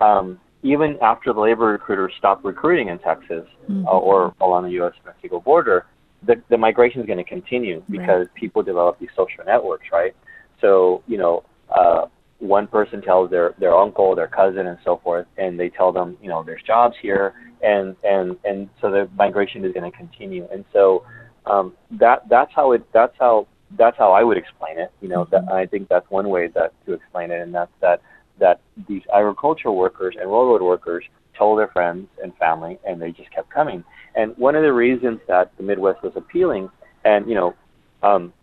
um, 0.02 0.39
even 0.63 0.97
after 1.02 1.34
the 1.34 1.39
labor 1.39 1.65
recruiters 1.67 2.13
stop 2.17 2.43
recruiting 2.43 2.88
in 2.88 2.97
Texas 2.99 3.45
mm-hmm. 3.69 3.86
uh, 3.86 3.91
or 3.91 4.34
along 4.41 4.63
the 4.63 4.71
U.S.-Mexico 4.71 5.43
border, 5.43 5.86
the, 6.26 6.41
the 6.49 6.58
migration 6.58 7.02
is 7.02 7.08
going 7.08 7.17
to 7.17 7.23
continue 7.23 7.84
because 7.89 8.28
right. 8.28 8.34
people 8.34 8.63
develop 8.63 8.97
these 8.99 9.10
social 9.15 9.43
networks, 9.45 9.88
right? 9.91 10.15
So 10.62 11.04
you 11.08 11.17
know, 11.17 11.43
uh, 11.69 12.06
one 12.44 12.68
person 12.68 13.02
tells 13.02 13.30
their 13.30 13.56
their 13.58 13.74
uncle, 13.74 14.16
their 14.16 14.28
cousin, 14.28 14.68
and 14.68 14.78
so 14.84 15.00
forth, 15.04 15.26
and 15.38 15.60
they 15.60 15.70
tell 15.70 15.92
them, 15.92 16.18
you 16.22 16.30
know, 16.30 16.44
there's 16.44 16.62
jobs 16.64 16.96
here, 17.02 17.34
and 17.62 17.96
and 18.04 18.38
and 18.44 18.70
so 18.82 18.92
the 18.92 19.10
migration 19.16 19.64
is 19.64 19.74
going 19.74 19.90
to 19.90 19.98
continue, 19.98 20.48
and 20.52 20.66
so 20.74 21.06
um, 21.46 21.74
that 21.92 22.28
that's 22.30 22.52
how 22.54 22.74
it 22.74 22.86
that's 22.94 23.14
how 23.18 23.48
that's 23.78 23.98
how 23.98 24.12
I 24.12 24.24
would 24.24 24.38
explain 24.38 24.78
it. 24.78 24.92
You 25.02 25.08
know, 25.08 25.26
that 25.32 25.50
I 25.52 25.66
think 25.66 25.88
that's 25.88 26.10
one 26.10 26.30
way 26.30 26.48
that 26.54 26.74
to 26.86 26.94
explain 26.94 27.32
it, 27.32 27.42
and 27.42 27.56
that's 27.56 27.72
that 27.82 28.02
that 28.40 28.60
these 28.88 29.04
agricultural 29.14 29.78
workers 29.78 30.16
and 30.20 30.30
railroad 30.30 30.62
workers 30.62 31.06
told 31.38 31.60
their 31.60 31.70
friends 31.70 32.08
and 32.22 32.36
family, 32.36 32.78
and 32.86 33.02
they 33.02 33.12
just 33.12 33.32
kept 33.32 33.50
coming. 33.50 33.84
And 34.16 34.36
one 34.38 34.56
of 34.56 34.64
the 34.64 34.74
reasons 34.74 35.20
that 35.28 35.52
the 35.58 35.64
Midwest 35.64 36.04
was 36.04 36.14
appealing, 36.16 36.70
and 37.06 37.28
you 37.28 37.36
know, 37.36 37.56
um, 38.04 38.34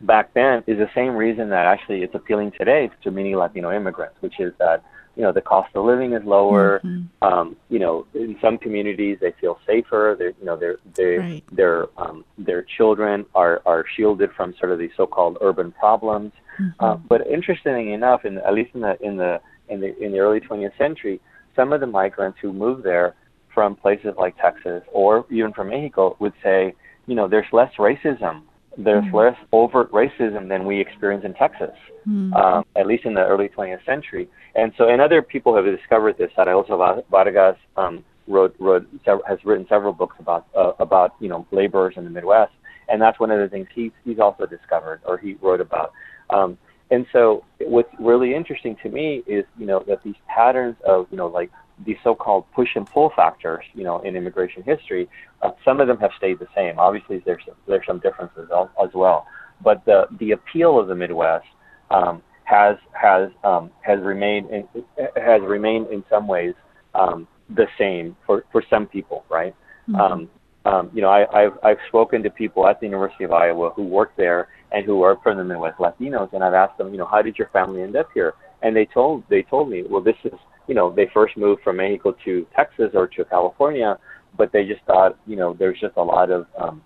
back 0.00 0.32
then 0.34 0.62
is 0.66 0.78
the 0.78 0.90
same 0.94 1.14
reason 1.14 1.50
that 1.50 1.66
actually 1.66 2.02
it's 2.02 2.14
appealing 2.14 2.52
today 2.52 2.90
to 3.02 3.10
many 3.10 3.34
Latino 3.34 3.72
immigrants, 3.72 4.16
which 4.20 4.38
is 4.38 4.52
that 4.58 4.84
you 5.16 5.22
know 5.22 5.32
the 5.32 5.40
cost 5.40 5.74
of 5.74 5.84
living 5.84 6.12
is 6.12 6.24
lower. 6.24 6.80
Mm-hmm. 6.84 7.24
Um, 7.24 7.56
you 7.68 7.78
know, 7.78 8.06
in 8.14 8.36
some 8.40 8.58
communities 8.58 9.18
they 9.20 9.32
feel 9.40 9.58
safer. 9.66 10.16
They 10.18 10.26
you 10.26 10.44
know 10.44 10.56
their 10.56 10.76
their 10.94 11.20
right. 11.20 11.44
their 11.50 11.86
um, 12.00 12.24
their 12.38 12.62
children 12.62 13.26
are 13.34 13.60
are 13.66 13.84
shielded 13.96 14.30
from 14.32 14.54
sort 14.58 14.72
of 14.72 14.78
these 14.78 14.92
so-called 14.96 15.38
urban 15.40 15.72
problems. 15.72 16.32
Mm-hmm. 16.60 16.84
Uh, 16.84 16.96
but 16.96 17.26
interestingly 17.26 17.92
enough, 17.92 18.24
in 18.24 18.38
at 18.38 18.54
least 18.54 18.70
in 18.74 18.82
the 18.82 18.96
in 19.02 19.16
the 19.16 19.40
in 19.68 19.80
the 19.80 19.96
in 20.02 20.12
the 20.12 20.20
early 20.20 20.40
20th 20.40 20.76
century, 20.78 21.20
some 21.56 21.72
of 21.72 21.80
the 21.80 21.86
migrants 21.86 22.38
who 22.40 22.52
moved 22.52 22.84
there 22.84 23.14
from 23.52 23.74
places 23.74 24.14
like 24.16 24.36
Texas 24.40 24.84
or 24.92 25.26
even 25.30 25.52
from 25.52 25.70
Mexico 25.70 26.16
would 26.20 26.32
say, 26.44 26.74
you 27.06 27.16
know, 27.16 27.26
there's 27.26 27.46
less 27.52 27.72
racism 27.74 28.42
there's 28.78 29.04
mm. 29.04 29.12
less 29.12 29.36
overt 29.52 29.90
racism 29.90 30.48
than 30.48 30.64
we 30.64 30.80
experience 30.80 31.24
in 31.24 31.34
Texas, 31.34 31.76
mm. 32.08 32.32
um, 32.34 32.64
at 32.76 32.86
least 32.86 33.04
in 33.04 33.12
the 33.12 33.20
early 33.20 33.48
20th 33.48 33.84
century. 33.84 34.28
And 34.54 34.72
so, 34.78 34.88
and 34.88 35.00
other 35.00 35.20
people 35.20 35.54
have 35.56 35.64
discovered 35.64 36.16
this. 36.16 36.30
Araujo 36.38 37.02
Vargas 37.10 37.56
um, 37.76 38.04
wrote, 38.28 38.54
wrote, 38.60 38.86
has 39.04 39.38
written 39.44 39.66
several 39.68 39.92
books 39.92 40.14
about, 40.20 40.46
uh, 40.56 40.72
about, 40.78 41.16
you 41.18 41.28
know, 41.28 41.44
laborers 41.50 41.94
in 41.96 42.04
the 42.04 42.10
Midwest. 42.10 42.52
And 42.88 43.02
that's 43.02 43.18
one 43.18 43.32
of 43.32 43.40
the 43.40 43.48
things 43.48 43.66
he's, 43.74 43.90
he's 44.04 44.20
also 44.20 44.46
discovered 44.46 45.00
or 45.04 45.18
he 45.18 45.34
wrote 45.42 45.60
about. 45.60 45.92
Um, 46.30 46.56
and 46.90 47.04
so 47.12 47.44
what's 47.60 47.90
really 47.98 48.32
interesting 48.32 48.76
to 48.84 48.88
me 48.88 49.22
is, 49.26 49.44
you 49.58 49.66
know, 49.66 49.84
that 49.88 50.04
these 50.04 50.14
patterns 50.28 50.76
of, 50.86 51.06
you 51.10 51.16
know, 51.16 51.26
like 51.26 51.50
these 51.84 51.96
so-called 52.02 52.44
push 52.54 52.68
and 52.74 52.86
pull 52.86 53.12
factors, 53.14 53.64
you 53.74 53.84
know, 53.84 54.00
in 54.00 54.16
immigration 54.16 54.62
history, 54.62 55.08
uh, 55.42 55.50
some 55.64 55.80
of 55.80 55.88
them 55.88 55.98
have 55.98 56.10
stayed 56.16 56.38
the 56.38 56.48
same. 56.54 56.78
Obviously, 56.78 57.22
there's 57.24 57.42
there's 57.66 57.86
some 57.86 58.00
differences 58.00 58.48
as 58.82 58.90
well, 58.94 59.26
but 59.62 59.84
the 59.84 60.06
the 60.18 60.32
appeal 60.32 60.78
of 60.78 60.88
the 60.88 60.94
Midwest 60.94 61.46
um, 61.90 62.22
has 62.44 62.76
has 62.92 63.30
um, 63.44 63.70
has 63.82 64.00
remained 64.00 64.50
in, 64.50 64.68
has 65.16 65.42
remained 65.42 65.88
in 65.88 66.04
some 66.10 66.26
ways 66.26 66.54
um, 66.94 67.26
the 67.54 67.66
same 67.78 68.16
for 68.26 68.44
for 68.50 68.62
some 68.68 68.86
people, 68.86 69.24
right? 69.28 69.54
Mm-hmm. 69.88 70.00
Um, 70.00 70.30
um, 70.64 70.90
you 70.92 71.00
know, 71.00 71.08
I, 71.08 71.44
I've 71.44 71.58
I've 71.62 71.78
spoken 71.88 72.22
to 72.22 72.30
people 72.30 72.66
at 72.66 72.80
the 72.80 72.86
University 72.86 73.24
of 73.24 73.32
Iowa 73.32 73.70
who 73.70 73.84
work 73.84 74.12
there 74.16 74.48
and 74.72 74.84
who 74.84 75.02
are 75.02 75.16
from 75.22 75.38
the 75.38 75.44
Midwest 75.44 75.78
Latinos, 75.78 76.32
and 76.32 76.44
I've 76.44 76.54
asked 76.54 76.78
them, 76.78 76.90
you 76.92 76.98
know, 76.98 77.06
how 77.06 77.22
did 77.22 77.38
your 77.38 77.48
family 77.48 77.82
end 77.82 77.96
up 77.96 78.08
here? 78.12 78.34
And 78.62 78.74
they 78.74 78.86
told 78.86 79.24
they 79.30 79.42
told 79.42 79.70
me, 79.70 79.84
well, 79.88 80.02
this 80.02 80.16
is 80.24 80.32
you 80.68 80.74
know, 80.74 80.94
they 80.94 81.08
first 81.12 81.36
moved 81.36 81.62
from 81.62 81.78
Mexico 81.78 82.14
to 82.24 82.46
Texas 82.54 82.90
or 82.94 83.08
to 83.08 83.24
California, 83.24 83.98
but 84.36 84.52
they 84.52 84.64
just 84.64 84.82
thought, 84.84 85.18
you 85.26 85.36
know, 85.36 85.56
there's 85.58 85.80
just 85.80 85.96
a 85.96 86.02
lot 86.02 86.30
of 86.30 86.46
um, 86.60 86.82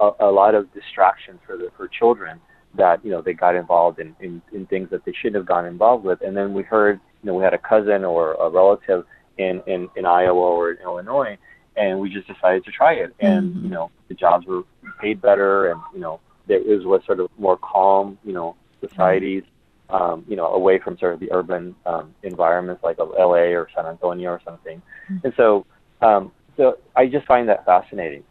a, 0.00 0.10
a 0.20 0.30
lot 0.30 0.54
of 0.54 0.72
distraction 0.72 1.38
for 1.46 1.56
the 1.56 1.68
for 1.76 1.88
children 1.88 2.40
that 2.76 3.04
you 3.04 3.10
know 3.10 3.22
they 3.22 3.32
got 3.32 3.54
involved 3.54 3.98
in, 3.98 4.16
in 4.20 4.42
in 4.52 4.66
things 4.66 4.88
that 4.90 5.04
they 5.04 5.12
shouldn't 5.12 5.36
have 5.36 5.46
gotten 5.46 5.70
involved 5.70 6.04
with. 6.04 6.20
And 6.22 6.36
then 6.36 6.54
we 6.54 6.62
heard, 6.62 6.98
you 7.22 7.26
know, 7.28 7.34
we 7.34 7.44
had 7.44 7.54
a 7.54 7.58
cousin 7.58 8.04
or 8.04 8.34
a 8.34 8.50
relative 8.50 9.04
in 9.38 9.62
in, 9.66 9.88
in 9.96 10.06
Iowa 10.06 10.40
or 10.40 10.72
in 10.72 10.78
Illinois, 10.82 11.36
and 11.76 12.00
we 12.00 12.10
just 12.10 12.26
decided 12.26 12.64
to 12.64 12.72
try 12.72 12.94
it. 12.94 13.14
And 13.20 13.54
mm-hmm. 13.54 13.64
you 13.64 13.70
know, 13.70 13.90
the 14.08 14.14
jobs 14.14 14.46
were 14.46 14.62
paid 15.00 15.20
better, 15.20 15.70
and 15.70 15.80
you 15.94 16.00
know, 16.00 16.20
it 16.48 16.66
was 16.66 16.86
what 16.86 17.04
sort 17.04 17.20
of 17.20 17.28
more 17.38 17.58
calm, 17.58 18.18
you 18.24 18.32
know, 18.32 18.56
societies. 18.80 19.42
Mm-hmm 19.42 19.52
um, 19.90 20.24
you 20.28 20.36
know, 20.36 20.46
away 20.46 20.78
from 20.78 20.98
sort 20.98 21.14
of 21.14 21.20
the 21.20 21.32
urban 21.32 21.74
um, 21.86 22.14
environments 22.22 22.82
like 22.82 22.98
LA 22.98 23.52
or 23.54 23.68
San 23.74 23.86
Antonio 23.86 24.30
or 24.30 24.40
something. 24.44 24.82
Mm-hmm. 25.10 25.26
And 25.26 25.34
so, 25.36 25.66
um, 26.02 26.32
so 26.56 26.78
I 26.94 27.06
just 27.06 27.26
find 27.26 27.48
that 27.48 27.64
fascinating. 27.64 28.24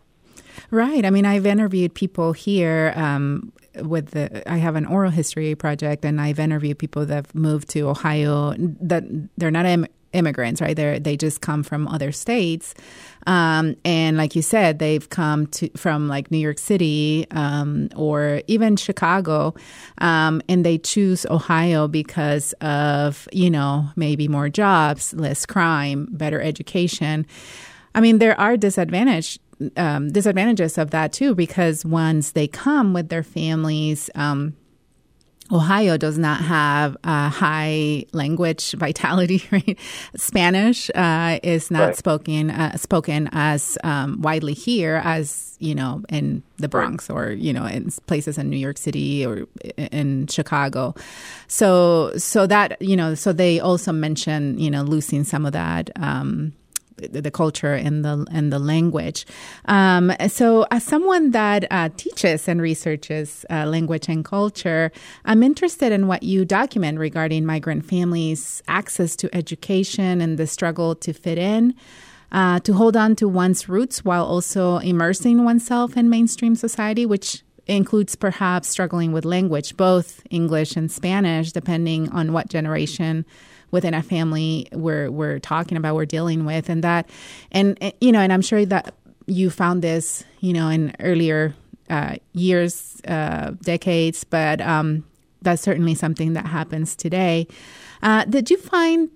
Right. 0.71 1.05
I 1.05 1.09
mean, 1.09 1.25
I've 1.25 1.45
interviewed 1.45 1.93
people 1.93 2.33
here 2.33 2.93
um, 2.95 3.51
with 3.75 4.11
the. 4.11 4.49
I 4.49 4.57
have 4.57 4.75
an 4.75 4.85
oral 4.85 5.11
history 5.11 5.53
project, 5.55 6.05
and 6.05 6.19
I've 6.19 6.39
interviewed 6.39 6.79
people 6.79 7.05
that 7.05 7.13
have 7.13 7.35
moved 7.35 7.69
to 7.69 7.81
Ohio 7.81 8.55
that 8.57 9.03
they're 9.37 9.51
not 9.51 9.65
Im- 9.65 9.87
immigrants, 10.15 10.61
right? 10.61 10.75
They 10.75 10.99
they 10.99 11.17
just 11.17 11.41
come 11.41 11.63
from 11.63 11.87
other 11.87 12.11
states, 12.11 12.73
um, 13.27 13.75
and 13.83 14.17
like 14.17 14.35
you 14.35 14.41
said, 14.41 14.79
they've 14.79 15.07
come 15.09 15.47
to 15.47 15.69
from 15.77 16.07
like 16.07 16.31
New 16.31 16.37
York 16.37 16.57
City 16.57 17.27
um, 17.31 17.89
or 17.95 18.41
even 18.47 18.75
Chicago, 18.75 19.53
um, 19.99 20.41
and 20.47 20.65
they 20.65 20.77
choose 20.77 21.25
Ohio 21.27 21.87
because 21.87 22.53
of 22.61 23.27
you 23.31 23.49
know 23.49 23.89
maybe 23.95 24.27
more 24.27 24.49
jobs, 24.49 25.13
less 25.13 25.45
crime, 25.45 26.07
better 26.11 26.41
education. 26.41 27.25
I 27.93 28.01
mean, 28.01 28.17
there 28.19 28.39
are 28.39 28.57
disadvantage 28.57 29.39
um, 29.77 30.11
disadvantages 30.11 30.77
of 30.77 30.91
that 30.91 31.13
too, 31.13 31.35
because 31.35 31.85
once 31.85 32.31
they 32.31 32.47
come 32.47 32.93
with 32.93 33.09
their 33.09 33.23
families, 33.23 34.09
um, 34.15 34.55
Ohio 35.51 35.95
does 35.95 36.17
not 36.17 36.41
have 36.41 36.97
a 37.03 37.29
high 37.29 38.05
language 38.13 38.71
vitality 38.71 39.43
rate. 39.51 39.77
Spanish 40.15 40.89
uh, 40.95 41.39
is 41.43 41.69
not 41.69 41.87
right. 41.87 41.95
spoken 41.95 42.49
uh, 42.49 42.75
spoken 42.77 43.29
as 43.31 43.77
um, 43.83 44.21
widely 44.21 44.53
here 44.53 45.01
as 45.03 45.55
you 45.59 45.75
know 45.75 46.01
in 46.09 46.41
the 46.57 46.67
Bronx 46.67 47.09
right. 47.09 47.15
or 47.15 47.31
you 47.31 47.53
know 47.53 47.65
in 47.65 47.91
places 48.07 48.37
in 48.37 48.49
New 48.49 48.57
York 48.57 48.77
City 48.77 49.25
or 49.25 49.47
in 49.77 50.25
Chicago. 50.27 50.95
So 51.47 52.17
so 52.17 52.47
that 52.47 52.81
you 52.81 52.95
know 52.95 53.13
so 53.13 53.31
they 53.31 53.59
also 53.59 53.91
mention 53.91 54.57
you 54.57 54.71
know 54.71 54.81
losing 54.81 55.23
some 55.23 55.45
of 55.45 55.53
that. 55.53 55.91
Um, 55.97 56.53
the 56.97 57.31
culture 57.31 57.73
and 57.73 58.03
the 58.05 58.25
and 58.31 58.51
the 58.51 58.59
language. 58.59 59.25
Um, 59.65 60.11
so, 60.27 60.65
as 60.71 60.83
someone 60.83 61.31
that 61.31 61.65
uh, 61.71 61.89
teaches 61.97 62.47
and 62.47 62.61
researches 62.61 63.45
uh, 63.49 63.65
language 63.65 64.07
and 64.07 64.23
culture, 64.23 64.91
I'm 65.25 65.43
interested 65.43 65.91
in 65.91 66.07
what 66.07 66.23
you 66.23 66.45
document 66.45 66.99
regarding 66.99 67.45
migrant 67.45 67.85
families' 67.85 68.63
access 68.67 69.15
to 69.17 69.35
education 69.35 70.21
and 70.21 70.37
the 70.37 70.47
struggle 70.47 70.95
to 70.95 71.13
fit 71.13 71.37
in. 71.37 71.75
Uh, 72.31 72.59
to 72.59 72.73
hold 72.73 72.97
on 72.97 73.15
to 73.15 73.29
one's 73.29 73.69
roots 73.69 74.03
while 74.03 74.25
also 74.25 74.77
immersing 74.79 75.45
oneself 75.45 75.95
in 75.95 76.09
mainstream 76.09 76.55
society, 76.55 77.05
which 77.05 77.44
includes 77.67 78.15
perhaps 78.15 78.67
struggling 78.67 79.11
with 79.11 79.25
language, 79.25 79.75
both 79.77 80.21
English 80.29 80.75
and 80.75 80.91
Spanish, 80.91 81.51
depending 81.51 82.09
on 82.11 82.33
what 82.33 82.49
generation 82.49 83.25
within 83.71 83.93
a 83.93 84.03
family 84.03 84.67
we're 84.71 85.09
we're 85.11 85.39
talking 85.39 85.77
about, 85.77 85.95
we're 85.95 86.05
dealing 86.05 86.45
with, 86.45 86.69
and 86.69 86.83
that, 86.83 87.09
and 87.51 87.77
you 87.99 88.11
know, 88.11 88.19
and 88.19 88.31
I'm 88.31 88.41
sure 88.41 88.65
that 88.65 88.93
you 89.25 89.49
found 89.49 89.81
this, 89.81 90.23
you 90.39 90.53
know, 90.53 90.69
in 90.69 90.93
earlier 90.99 91.55
uh, 91.89 92.15
years, 92.33 93.01
uh, 93.07 93.51
decades, 93.61 94.23
but 94.23 94.61
um, 94.61 95.03
that's 95.41 95.61
certainly 95.61 95.95
something 95.95 96.33
that 96.33 96.45
happens 96.45 96.95
today. 96.95 97.47
Uh, 98.01 98.25
did 98.25 98.49
you 98.49 98.57
find 98.57 99.09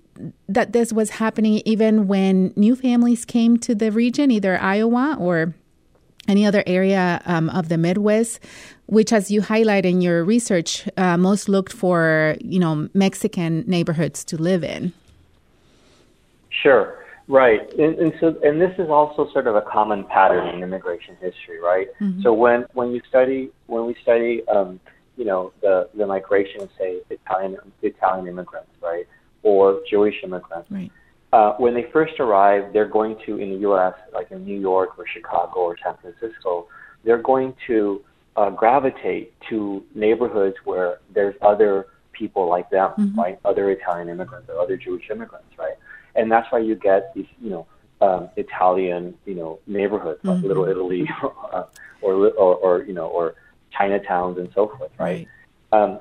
that 0.48 0.72
this 0.72 0.92
was 0.92 1.10
happening 1.10 1.62
even 1.64 2.06
when 2.06 2.52
new 2.56 2.76
families 2.76 3.24
came 3.24 3.56
to 3.58 3.74
the 3.74 3.90
region, 3.90 4.30
either 4.30 4.58
Iowa 4.60 5.16
or 5.18 5.54
any 6.30 6.46
other 6.46 6.62
area 6.66 7.20
um, 7.26 7.50
of 7.50 7.68
the 7.68 7.76
Midwest? 7.76 8.40
which, 8.90 9.12
as 9.12 9.30
you 9.30 9.40
highlight 9.40 9.86
in 9.86 10.00
your 10.00 10.24
research, 10.24 10.88
uh, 10.96 11.16
most 11.16 11.48
looked 11.48 11.72
for 11.72 12.36
you 12.40 12.58
know 12.58 12.88
Mexican 12.92 13.64
neighborhoods 13.66 14.24
to 14.24 14.36
live 14.36 14.64
in. 14.64 14.92
Sure, 16.62 16.98
right, 17.28 17.62
and, 17.78 17.96
and 18.00 18.12
so 18.18 18.36
and 18.42 18.60
this 18.60 18.74
is 18.78 18.90
also 18.90 19.30
sort 19.32 19.46
of 19.46 19.54
a 19.54 19.62
common 19.62 20.02
pattern 20.04 20.48
in 20.48 20.62
immigration 20.64 21.16
history, 21.20 21.60
right? 21.62 21.86
Mm-hmm. 22.00 22.22
So 22.22 22.34
when 22.34 22.66
when 22.74 22.90
you 22.90 23.00
study 23.08 23.50
when 23.68 23.86
we 23.86 23.94
study 24.02 24.42
um, 24.48 24.80
you 25.20 25.26
know, 25.26 25.52
the 25.60 25.88
the 25.94 26.06
migration 26.06 26.68
say 26.78 27.00
Italian 27.10 27.58
Italian 27.82 28.26
immigrants, 28.26 28.70
right, 28.82 29.06
or 29.42 29.82
Jewish 29.88 30.16
immigrants. 30.24 30.70
Right. 30.70 30.90
Uh, 31.32 31.54
when 31.58 31.74
they 31.74 31.84
first 31.92 32.18
arrive, 32.18 32.72
they're 32.72 32.88
going 32.88 33.16
to 33.24 33.36
in 33.38 33.50
the 33.50 33.56
U.S., 33.58 33.94
like 34.12 34.30
in 34.32 34.44
New 34.44 34.58
York 34.58 34.98
or 34.98 35.06
Chicago 35.06 35.60
or 35.60 35.76
San 35.82 35.94
Francisco, 36.02 36.66
they're 37.04 37.22
going 37.22 37.54
to 37.68 38.02
uh, 38.36 38.50
gravitate 38.50 39.32
to 39.48 39.84
neighborhoods 39.94 40.56
where 40.64 40.98
there's 41.14 41.36
other 41.40 41.86
people 42.12 42.48
like 42.48 42.68
them, 42.70 42.90
Mhm. 42.98 43.16
right? 43.16 43.38
Other 43.44 43.70
Italian 43.70 44.08
immigrants 44.08 44.48
or 44.48 44.58
other 44.58 44.76
Jewish 44.76 45.08
immigrants, 45.10 45.56
right? 45.58 45.74
And 46.16 46.30
that's 46.30 46.50
why 46.50 46.58
you 46.58 46.74
get 46.74 47.14
these, 47.14 47.26
you 47.40 47.50
know, 47.50 47.66
um, 48.00 48.28
Italian, 48.36 49.14
you 49.24 49.34
know, 49.34 49.58
neighborhoods 49.66 50.20
like 50.24 50.38
Mhm. 50.38 50.44
Little 50.48 50.64
Italy, 50.66 51.08
uh, 51.52 51.64
or, 52.02 52.12
or 52.30 52.56
or 52.56 52.82
you 52.84 52.94
know, 52.94 53.06
or 53.06 53.34
Chinatowns 53.72 54.38
and 54.38 54.50
so 54.54 54.68
forth, 54.68 54.90
right? 54.98 55.28
Um, 55.72 56.00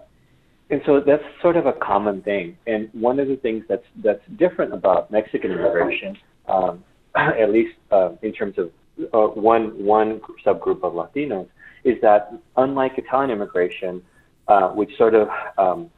and 0.69 0.81
so 0.85 0.99
that's 0.99 1.23
sort 1.41 1.57
of 1.57 1.65
a 1.65 1.73
common 1.73 2.21
thing. 2.21 2.57
And 2.67 2.89
one 2.93 3.19
of 3.19 3.27
the 3.27 3.35
things 3.37 3.65
that's 3.67 3.85
that's 4.03 4.21
different 4.37 4.73
about 4.73 5.11
Mexican 5.11 5.51
immigration, 5.51 6.17
um, 6.47 6.83
at 7.15 7.51
least 7.51 7.75
uh, 7.91 8.11
in 8.21 8.33
terms 8.33 8.55
of 8.57 8.71
uh, 9.13 9.27
one 9.39 9.83
one 9.83 10.21
subgroup 10.45 10.83
of 10.83 10.93
Latinos, 10.93 11.47
is 11.83 11.99
that 12.01 12.33
unlike 12.57 12.97
Italian 12.97 13.31
immigration, 13.31 14.01
uh, 14.47 14.69
which 14.69 14.95
sort 14.97 15.15
of 15.15 15.27
um, 15.57 15.89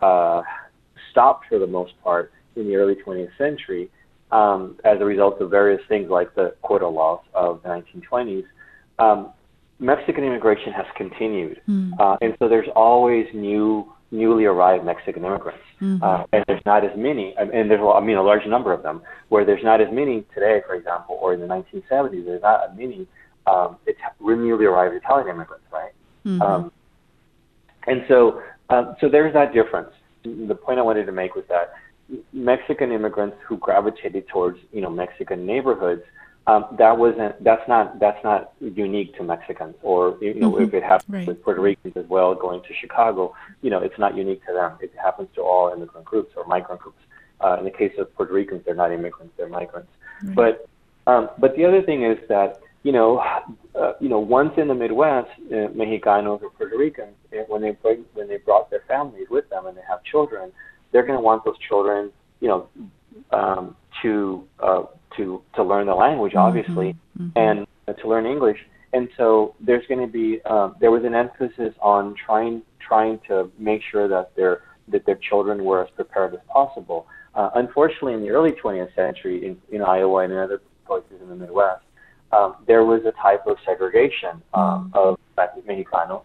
uh, 0.00 0.42
stopped 1.10 1.46
for 1.48 1.58
the 1.58 1.66
most 1.66 1.92
part 2.02 2.32
in 2.56 2.66
the 2.68 2.76
early 2.76 2.94
20th 2.94 3.36
century 3.36 3.90
um, 4.30 4.76
as 4.84 5.00
a 5.00 5.04
result 5.04 5.40
of 5.40 5.50
various 5.50 5.80
things 5.88 6.10
like 6.10 6.34
the 6.34 6.54
quota 6.62 6.88
laws 6.88 7.20
of 7.34 7.62
the 7.62 7.68
1920s. 7.68 8.44
Um, 8.98 9.30
Mexican 9.80 10.24
immigration 10.24 10.72
has 10.72 10.86
continued, 10.96 11.60
Mm. 11.68 11.92
uh, 11.98 12.16
and 12.22 12.36
so 12.38 12.48
there's 12.48 12.68
always 12.76 13.26
new, 13.34 13.92
newly 14.14 14.44
arrived 14.44 14.84
Mexican 14.84 15.24
immigrants, 15.24 15.64
Mhm. 15.82 16.02
uh, 16.02 16.24
and 16.32 16.44
there's 16.46 16.64
not 16.64 16.84
as 16.84 16.96
many, 16.96 17.34
and 17.36 17.50
there's 17.70 17.80
I 17.82 18.00
mean 18.00 18.16
a 18.16 18.22
large 18.22 18.46
number 18.46 18.72
of 18.72 18.82
them, 18.82 19.02
where 19.28 19.44
there's 19.44 19.64
not 19.64 19.80
as 19.80 19.90
many 19.92 20.22
today, 20.32 20.62
for 20.66 20.74
example, 20.74 21.18
or 21.20 21.34
in 21.34 21.40
the 21.40 21.46
1970s, 21.46 22.24
there's 22.24 22.42
not 22.42 22.70
as 22.70 22.76
many 22.76 23.06
um, 23.46 23.76
Ita- 23.86 24.14
newly 24.20 24.64
arrived 24.64 24.94
Italian 24.94 25.28
immigrants, 25.28 25.66
right? 25.70 25.92
Mhm. 26.24 26.40
Um, 26.40 26.72
and 27.86 28.02
so, 28.08 28.40
um, 28.70 28.96
so 29.00 29.08
there's 29.10 29.34
that 29.34 29.52
difference. 29.52 29.90
The 30.22 30.54
point 30.54 30.78
I 30.78 30.82
wanted 30.82 31.04
to 31.04 31.12
make 31.12 31.34
was 31.34 31.44
that 31.48 31.74
Mexican 32.32 32.90
immigrants 32.90 33.36
who 33.46 33.58
gravitated 33.58 34.26
towards, 34.28 34.58
you 34.72 34.80
know, 34.80 34.88
Mexican 34.88 35.44
neighborhoods, 35.44 36.02
um, 36.46 36.66
that 36.78 36.98
wasn't, 36.98 37.42
that's 37.42 37.66
not, 37.68 37.98
that's 37.98 38.22
not 38.22 38.52
unique 38.60 39.16
to 39.16 39.22
Mexicans. 39.22 39.74
Or, 39.82 40.18
you 40.20 40.34
know, 40.34 40.52
Mhm. 40.52 40.68
if 40.68 40.74
it 40.74 40.82
happens 40.82 41.08
Right. 41.08 41.26
with 41.26 41.42
Puerto 41.42 41.60
Ricans 41.60 41.96
as 41.96 42.06
well, 42.08 42.34
going 42.34 42.60
to 42.62 42.72
Chicago, 42.74 43.34
you 43.62 43.70
know, 43.70 43.78
it's 43.80 43.98
not 43.98 44.14
unique 44.14 44.44
to 44.46 44.52
them. 44.52 44.72
It 44.80 44.92
happens 44.96 45.28
to 45.36 45.42
all 45.42 45.72
immigrant 45.72 46.04
groups 46.04 46.36
or 46.36 46.44
migrant 46.44 46.80
groups. 46.82 47.00
Uh, 47.40 47.56
in 47.58 47.64
the 47.64 47.70
case 47.70 47.92
of 47.98 48.14
Puerto 48.14 48.32
Ricans, 48.32 48.62
they're 48.64 48.74
not 48.74 48.92
immigrants; 48.92 49.34
they're 49.36 49.48
migrants. 49.48 49.90
Right. 50.22 50.34
But 50.36 50.66
um, 51.06 51.28
but 51.38 51.56
the 51.56 51.64
other 51.66 51.82
thing 51.82 52.02
is 52.02 52.18
that 52.28 52.60
you 52.82 52.92
know 52.92 53.18
uh, 53.74 53.94
you 54.00 54.08
know 54.08 54.20
once 54.20 54.56
in 54.56 54.68
the 54.68 54.74
Midwest, 54.74 55.30
uh, 55.50 55.68
Mexicanos 55.74 56.42
or 56.42 56.50
Puerto 56.50 56.78
Ricans, 56.78 57.14
eh, 57.32 57.44
when 57.48 57.60
they 57.60 57.72
bring, 57.72 58.04
when 58.14 58.28
they 58.28 58.38
brought 58.38 58.70
their 58.70 58.84
families 58.86 59.28
with 59.28 59.48
them 59.50 59.66
and 59.66 59.76
they 59.76 59.82
have 59.86 60.02
children, 60.04 60.52
they're 60.92 61.02
going 61.02 61.18
to 61.18 61.22
want 61.22 61.44
those 61.44 61.58
children 61.58 62.12
you 62.40 62.48
know 62.48 62.68
um, 63.32 63.76
to 64.00 64.46
uh, 64.60 64.84
to 65.16 65.42
to 65.54 65.62
learn 65.62 65.86
the 65.86 65.94
language, 65.94 66.34
obviously, 66.34 66.96
Mhm. 67.18 67.32
and 67.36 67.66
uh, 67.88 67.92
to 67.94 68.08
learn 68.08 68.26
English. 68.26 68.58
And 68.92 69.08
so 69.16 69.54
there's 69.60 69.86
going 69.86 70.00
to 70.00 70.12
be 70.12 70.40
um, 70.44 70.76
there 70.80 70.90
was 70.90 71.04
an 71.04 71.14
emphasis 71.14 71.74
on 71.80 72.14
trying 72.14 72.62
trying 72.80 73.18
to 73.28 73.50
make 73.58 73.82
sure 73.90 74.06
that 74.08 74.34
their 74.36 74.62
that 74.88 75.04
their 75.06 75.16
children 75.16 75.64
were 75.64 75.82
as 75.82 75.90
prepared 75.90 76.34
as 76.34 76.40
possible. 76.48 77.06
Uh, 77.34 77.50
unfortunately, 77.54 78.14
in 78.14 78.20
the 78.20 78.30
early 78.30 78.52
20th 78.52 78.94
century, 78.94 79.46
in, 79.46 79.56
in 79.72 79.82
Iowa 79.82 80.22
and 80.24 80.32
in 80.32 80.38
other 80.38 80.60
places 80.86 81.20
in 81.20 81.28
the 81.28 81.34
Midwest, 81.34 81.82
um, 82.32 82.56
there 82.66 82.84
was 82.84 83.00
a 83.04 83.12
type 83.20 83.46
of 83.46 83.56
segregation 83.64 84.42
um, 84.52 84.90
of 84.94 85.18
Mexicanos, 85.36 86.22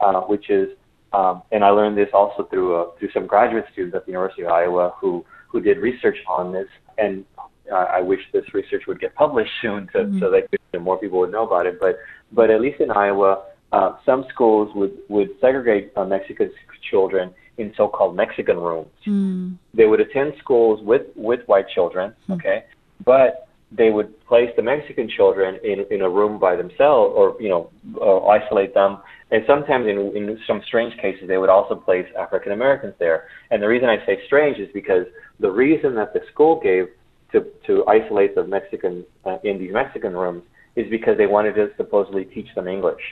uh, 0.00 0.20
which 0.22 0.50
is, 0.50 0.68
um, 1.12 1.42
and 1.52 1.64
I 1.64 1.70
learned 1.70 1.96
this 1.96 2.10
also 2.12 2.44
through 2.44 2.76
uh, 2.76 2.86
through 2.98 3.10
some 3.12 3.26
graduate 3.26 3.64
students 3.72 3.96
at 3.96 4.06
the 4.06 4.12
University 4.12 4.42
of 4.42 4.52
Iowa 4.52 4.92
who 5.00 5.24
who 5.48 5.60
did 5.60 5.78
research 5.78 6.16
on 6.28 6.52
this, 6.52 6.68
and 6.98 7.24
uh, 7.70 7.74
I 7.98 8.00
wish 8.00 8.20
this 8.32 8.52
research 8.54 8.86
would 8.86 9.00
get 9.00 9.14
published 9.14 9.52
soon 9.60 9.88
to, 9.92 9.98
Mhm. 10.04 10.20
so 10.20 10.30
that 10.30 10.48
more 10.80 10.98
people 10.98 11.18
would 11.20 11.32
know 11.32 11.44
about 11.46 11.66
it. 11.66 11.78
But 11.80 11.98
but 12.32 12.50
at 12.50 12.60
least 12.60 12.80
in 12.80 12.90
Iowa, 12.90 13.42
uh, 13.72 13.92
some 14.04 14.24
schools 14.32 14.74
would 14.74 14.96
would 15.08 15.30
segregate 15.40 15.92
uh, 15.96 16.04
Mexican 16.04 16.50
children 16.90 17.32
in 17.58 17.72
so-called 17.76 18.16
Mexican 18.16 18.58
rooms 18.58 18.88
Mm. 19.06 19.54
they 19.74 19.86
would 19.86 20.00
attend 20.00 20.34
schools 20.38 20.80
with 20.82 21.06
with 21.14 21.40
white 21.46 21.68
children, 21.68 22.14
Hmm. 22.26 22.32
okay, 22.34 22.64
but 23.04 23.46
they 23.70 23.90
would 23.90 24.10
place 24.26 24.50
the 24.56 24.62
Mexican 24.62 25.08
children 25.08 25.58
in 25.62 25.80
in 25.90 26.02
a 26.02 26.08
room 26.08 26.38
by 26.38 26.56
themselves, 26.56 27.14
or 27.16 27.36
you 27.40 27.48
know, 27.48 27.70
uh, 28.00 28.26
isolate 28.26 28.74
them. 28.74 28.98
And 29.30 29.44
sometimes, 29.46 29.86
in 29.86 29.98
in 30.16 30.38
some 30.46 30.60
strange 30.62 30.94
cases, 30.98 31.26
they 31.28 31.38
would 31.38 31.48
also 31.48 31.74
place 31.74 32.06
African 32.18 32.52
Americans 32.52 32.94
there. 32.98 33.28
And 33.50 33.62
the 33.62 33.68
reason 33.68 33.88
I 33.88 34.04
say 34.04 34.20
strange 34.26 34.58
is 34.58 34.70
because 34.72 35.06
the 35.40 35.50
reason 35.50 35.94
that 35.94 36.12
the 36.12 36.22
school 36.32 36.60
gave 36.60 36.88
to 37.32 37.46
to 37.66 37.84
isolate 37.86 38.34
the 38.34 38.44
Mexicans 38.44 39.04
uh, 39.24 39.38
in 39.44 39.58
these 39.58 39.72
Mexican 39.72 40.14
rooms 40.14 40.44
is 40.76 40.88
because 40.90 41.18
they 41.18 41.26
wanted 41.26 41.54
to 41.54 41.70
supposedly 41.76 42.24
teach 42.24 42.48
them 42.54 42.68
English. 42.68 43.02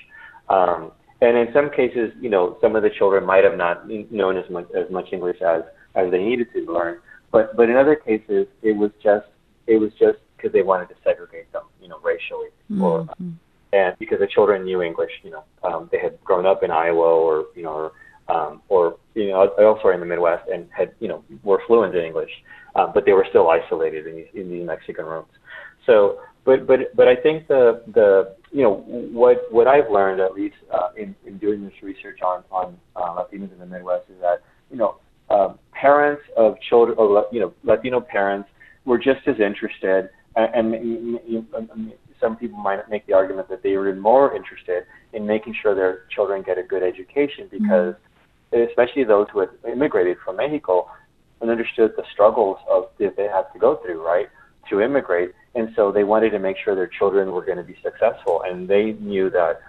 Um, 0.49 0.93
and 1.21 1.37
in 1.37 1.53
some 1.53 1.71
cases, 1.71 2.13
you 2.21 2.31
know, 2.31 2.57
some 2.61 2.75
of 2.77 2.83
the 2.83 2.91
children 2.91 3.27
might 3.27 3.45
have 3.45 3.57
not 3.57 3.89
known 3.89 4.37
as 4.37 4.49
much 4.51 4.69
as 4.75 4.91
much 4.91 5.13
English 5.13 5.41
as 5.43 5.63
as 5.95 6.11
they 6.11 6.23
needed 6.23 6.49
to 6.55 6.61
learn. 6.73 6.99
But 7.31 7.57
but 7.57 7.69
in 7.69 7.77
other 7.77 7.97
cases, 7.97 8.47
it 8.63 8.77
was 8.77 8.91
just 9.03 9.27
it 9.67 9.77
was 9.77 9.93
just 9.99 10.19
because 10.37 10.53
they 10.53 10.63
wanted 10.63 10.89
to 10.89 10.95
segregate 11.05 11.53
them, 11.53 11.65
you 11.83 11.89
know, 11.89 11.99
racially, 12.03 12.49
or 12.81 13.05
Mhm. 13.05 13.35
and 13.73 13.97
because 13.99 14.19
the 14.19 14.27
children 14.27 14.65
knew 14.65 14.81
English, 14.83 15.13
you 15.23 15.31
know, 15.31 15.45
um, 15.63 15.89
they 15.93 15.99
had 15.99 16.19
grown 16.25 16.47
up 16.47 16.63
in 16.63 16.71
Iowa 16.71 17.15
or 17.25 17.47
you 17.55 17.63
know, 17.63 17.73
or, 17.73 17.93
um, 18.31 18.63
or 18.69 18.97
you 19.15 19.29
know, 19.29 19.51
elsewhere 19.59 19.95
in 19.95 20.01
the 20.01 20.07
Midwest 20.07 20.49
and 20.53 20.67
had 20.77 20.93
you 21.01 21.09
know 21.09 21.25
were 21.43 21.63
fluent 21.67 21.95
in 21.95 22.05
English, 22.05 22.31
uh, 22.77 22.87
but 22.93 23.05
they 23.05 23.13
were 23.13 23.27
still 23.29 23.51
isolated 23.51 24.07
in 24.07 24.17
these, 24.17 24.27
in 24.35 24.51
these 24.51 24.67
Mexican 24.67 25.05
rooms. 25.05 25.29
So, 25.87 26.21
but 26.45 26.67
but 26.67 26.95
but 26.95 27.09
I 27.09 27.17
think 27.17 27.49
the 27.49 27.83
the 27.95 28.35
you 28.53 28.63
know 28.63 28.85
what 29.13 29.43
what 29.51 29.67
I've 29.67 29.91
learned 29.91 30.21
at 30.21 30.33
least 30.35 30.57
uh, 30.73 30.91
in 30.97 31.15
in 31.27 31.39
doing 31.39 31.65
this 31.65 31.75
research 31.83 32.21
on 32.23 32.45
on 32.51 32.77
uh, 32.97 33.17
Latinos 33.17 33.53
in 33.53 33.59
the 33.59 33.67
Midwest 33.67 34.09
is 34.11 34.21
that 34.21 34.43
you 34.71 34.77
know 34.77 34.97
um, 35.31 35.59
parents 35.73 36.23
of 36.37 36.55
children 36.69 36.97
or 36.99 37.27
you 37.33 37.41
know 37.41 37.53
Latino 37.65 38.01
parents 38.01 38.49
were 38.85 38.99
just 38.99 39.27
as 39.27 39.37
interested 39.41 40.09
and, 40.37 40.55
and 40.55 40.75
m- 40.75 41.47
m- 41.57 41.69
m- 41.73 41.93
some 42.21 42.37
people 42.37 42.59
might 42.59 42.89
make 42.89 43.07
the 43.07 43.13
argument 43.13 43.49
that 43.49 43.63
they 43.63 43.77
were 43.77 43.95
more 43.95 44.35
interested 44.37 44.85
in 45.13 45.27
making 45.27 45.55
sure 45.61 45.75
their 45.75 46.03
children 46.15 46.43
get 46.43 46.59
a 46.59 46.63
good 46.63 46.83
education 46.83 47.49
because 47.51 47.95
especially 48.53 49.05
those 49.05 49.27
who 49.33 49.41
had 49.41 49.51
immigrated 49.71 50.17
from 50.25 50.37
Mexico 50.37 50.91
and 51.41 51.51
understood 51.51 51.93
the 51.97 52.05
struggles 52.13 52.59
of 52.69 52.89
that 52.99 53.17
they 53.17 53.25
had 53.25 53.45
to 53.53 53.59
go 53.59 53.77
through 53.77 54.05
right 54.05 54.29
to 54.69 54.81
immigrate. 54.81 55.33
And 55.55 55.71
so 55.75 55.91
they 55.91 56.05
wanted 56.05 56.31
to 56.31 56.39
make 56.39 56.57
sure 56.63 56.75
their 56.75 56.87
children 56.87 57.33
were 57.33 57.45
going 57.45 57.59
to 57.59 57.65
be 57.65 57.77
successful. 57.83 58.43
And 58.45 58.69
they 58.69 58.93
knew 58.93 59.31
that 59.31 59.61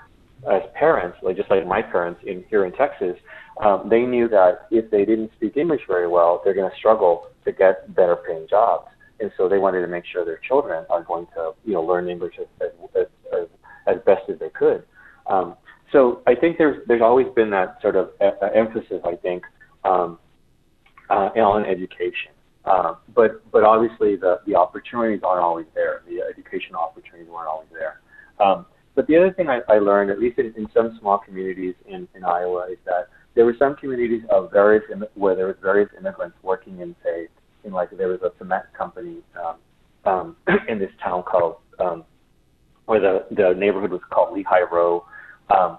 as 0.50 0.62
parents 0.74 1.17
like 1.22 1.36
just 1.38 1.50
like 1.50 1.65
my 1.67 1.82
parents 1.82 2.20
in 2.26 2.44
here 2.50 2.65
in 2.65 2.72
Texas 2.72 3.15
um, 3.63 3.88
they 3.89 4.02
knew 4.02 4.28
that 4.28 4.67
if 4.72 4.89
they 4.89 5.06
didn't 5.06 5.32
speak 5.36 5.56
English 5.56 5.82
very 5.88 6.08
well 6.08 6.41
they're 6.44 6.56
going 6.56 6.70
to 6.70 6.76
struggle 6.76 7.28
to 7.46 7.52
get 7.52 7.94
better 7.96 8.15
paying 8.15 8.48
jobs. 8.50 8.88
And 9.20 9.32
so 9.38 9.48
they 9.48 9.60
wanted 9.60 9.82
to 9.82 9.88
make 9.88 10.04
sure 10.06 10.26
their 10.26 10.39
children 10.39 10.86
are 10.89 11.04
going 11.04 11.28
to 11.36 11.52
you 11.63 11.74
know 11.74 11.84
learn 11.84 12.10
English 12.10 12.36
as 12.39 12.72
as, 12.96 13.06
as, 13.32 13.48
as 13.88 13.98
best 14.04 14.30
as 14.30 14.39
they 14.39 14.50
could. 14.50 14.84
Um, 15.28 15.55
so 15.92 16.22
I 16.28 16.36
think 16.36 16.58
there's 16.58 16.86
there's 16.88 17.02
always 17.02 17.28
been 17.36 17.50
that 17.52 17.78
sort 17.82 17.96
of 17.96 18.10
e- 18.22 18.38
uh, 18.42 18.50
emphasis 18.56 19.02
I 19.06 19.16
think 19.16 19.44
um, 19.84 20.20
uh, 21.10 21.30
on 21.36 21.66
education, 21.66 22.32
uh, 22.66 22.96
but 23.14 23.42
but 23.52 23.64
obviously 23.64 24.16
the 24.16 24.39
the 24.46 24.56
opportunities 24.56 25.22
aren't 25.24 25.44
always 25.44 25.68
there. 25.76 26.04
The 26.08 26.22
educational 26.22 26.80
opportunities 26.80 27.30
weren't 27.30 27.48
always 27.48 27.70
there. 27.72 28.00
Um, 28.39 28.66
but 28.96 29.08
the 29.08 29.16
other 29.16 29.32
thing 29.32 29.48
I, 29.48 29.62
I 29.70 29.80
learned, 29.80 30.12
at 30.12 30.20
least 30.20 30.38
in, 30.38 30.54
in 30.58 30.68
some 30.74 30.98
small 31.00 31.18
communities 31.18 31.76
in, 31.88 32.08
in 32.14 32.26
Iowa, 32.26 32.68
is 32.72 32.78
that 32.86 33.08
there 33.36 33.46
were 33.46 33.56
some 33.58 33.76
communities 33.76 34.24
of 34.30 34.52
various 34.52 34.84
where 35.16 35.36
there 35.36 35.48
was 35.48 35.56
various 35.62 35.89
immigrants 35.98 36.38
working 36.44 36.80
in 36.80 36.96
say 37.04 37.28
in 37.64 37.72
like 37.72 37.89
there 37.96 38.08
was 38.08 38.22
a 38.22 38.32
cement 38.38 38.66
company 38.78 39.18
um, 39.42 39.56
um, 40.06 40.36
in 40.68 40.80
this 40.80 40.92
town 41.04 41.24
called 41.24 41.58
um, 41.80 42.04
or 42.88 43.00
the 43.00 43.26
the 43.32 43.54
neighborhood 43.58 43.92
was 43.92 44.02
called 44.10 44.34
Lehigh 44.36 44.66
Row 44.72 45.06
um, 45.50 45.78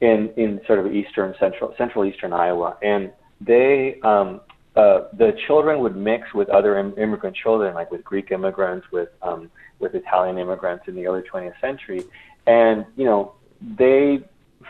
in 0.00 0.30
in 0.36 0.60
sort 0.66 0.78
of 0.78 0.92
eastern 0.92 1.34
central 1.40 1.74
central 1.76 2.04
eastern 2.04 2.32
Iowa, 2.32 2.76
and 2.82 3.12
they 3.40 3.98
um, 4.02 4.40
uh, 4.76 5.08
the 5.16 5.32
children 5.46 5.80
would 5.80 5.96
mix 5.96 6.32
with 6.34 6.48
other 6.50 6.78
Im- 6.78 6.94
immigrant 6.98 7.36
children, 7.36 7.74
like 7.74 7.90
with 7.90 8.04
Greek 8.04 8.30
immigrants, 8.30 8.86
with 8.92 9.08
um, 9.22 9.50
with 9.78 9.94
Italian 9.94 10.38
immigrants 10.38 10.84
in 10.88 10.94
the 10.94 11.06
early 11.06 11.22
20th 11.22 11.60
century, 11.60 12.04
and 12.46 12.84
you 12.96 13.04
know 13.04 13.34
they 13.78 14.18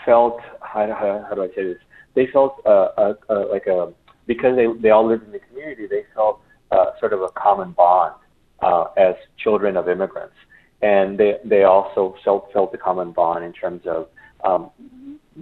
felt 0.05 0.41
how, 0.61 0.87
how, 0.87 1.27
how 1.29 1.35
do 1.35 1.43
I 1.43 1.49
say 1.49 1.65
this? 1.65 1.79
they 2.19 2.27
felt 2.33 2.61
uh, 2.67 2.89
uh, 2.97 3.15
uh, 3.31 3.45
like 3.51 3.67
a 3.67 3.93
because 4.27 4.57
they 4.57 4.67
they 4.81 4.91
all 4.91 5.07
lived 5.07 5.25
in 5.25 5.33
the 5.33 5.39
community. 5.39 5.87
They 5.87 6.05
felt 6.15 6.41
uh, 6.73 6.99
sort 6.99 7.13
of 7.13 7.23
a 7.23 7.29
common 7.29 7.73
bond 7.73 8.15
uh, 8.61 8.85
as 8.97 9.15
children 9.43 9.77
of 9.77 9.89
immigrants, 9.89 10.35
and 10.83 11.17
they 11.17 11.37
they 11.45 11.63
also 11.63 12.17
felt 12.25 12.53
felt 12.53 12.73
the 12.73 12.79
common 12.79 13.13
bond 13.13 13.45
in 13.45 13.53
terms 13.53 13.83
of 13.87 14.09
um, 14.45 14.71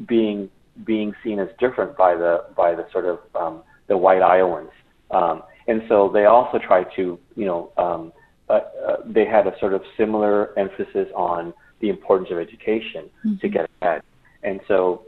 being 0.06 0.50
being 0.84 1.14
seen 1.24 1.38
as 1.38 1.48
different 1.58 1.96
by 1.96 2.14
the 2.14 2.44
by 2.56 2.74
the 2.74 2.86
sort 2.92 3.06
of 3.06 3.18
um, 3.34 3.62
the 3.86 3.96
white 3.96 4.22
Iowans, 4.22 4.70
um, 5.10 5.42
and 5.66 5.82
so 5.88 6.10
they 6.12 6.24
also 6.24 6.58
tried 6.58 6.86
to 6.96 7.18
you 7.34 7.44
know 7.44 7.72
um, 7.76 8.12
uh, 8.48 8.60
uh, 8.86 8.96
they 9.04 9.24
had 9.24 9.46
a 9.46 9.58
sort 9.58 9.74
of 9.74 9.82
similar 9.96 10.56
emphasis 10.58 11.08
on 11.14 11.52
the 11.80 11.88
importance 11.88 12.30
of 12.30 12.38
education 12.38 13.10
mm-hmm. 13.24 13.36
to 13.36 13.48
get 13.48 13.70
ahead, 13.80 14.02
and 14.42 14.60
so 14.68 15.02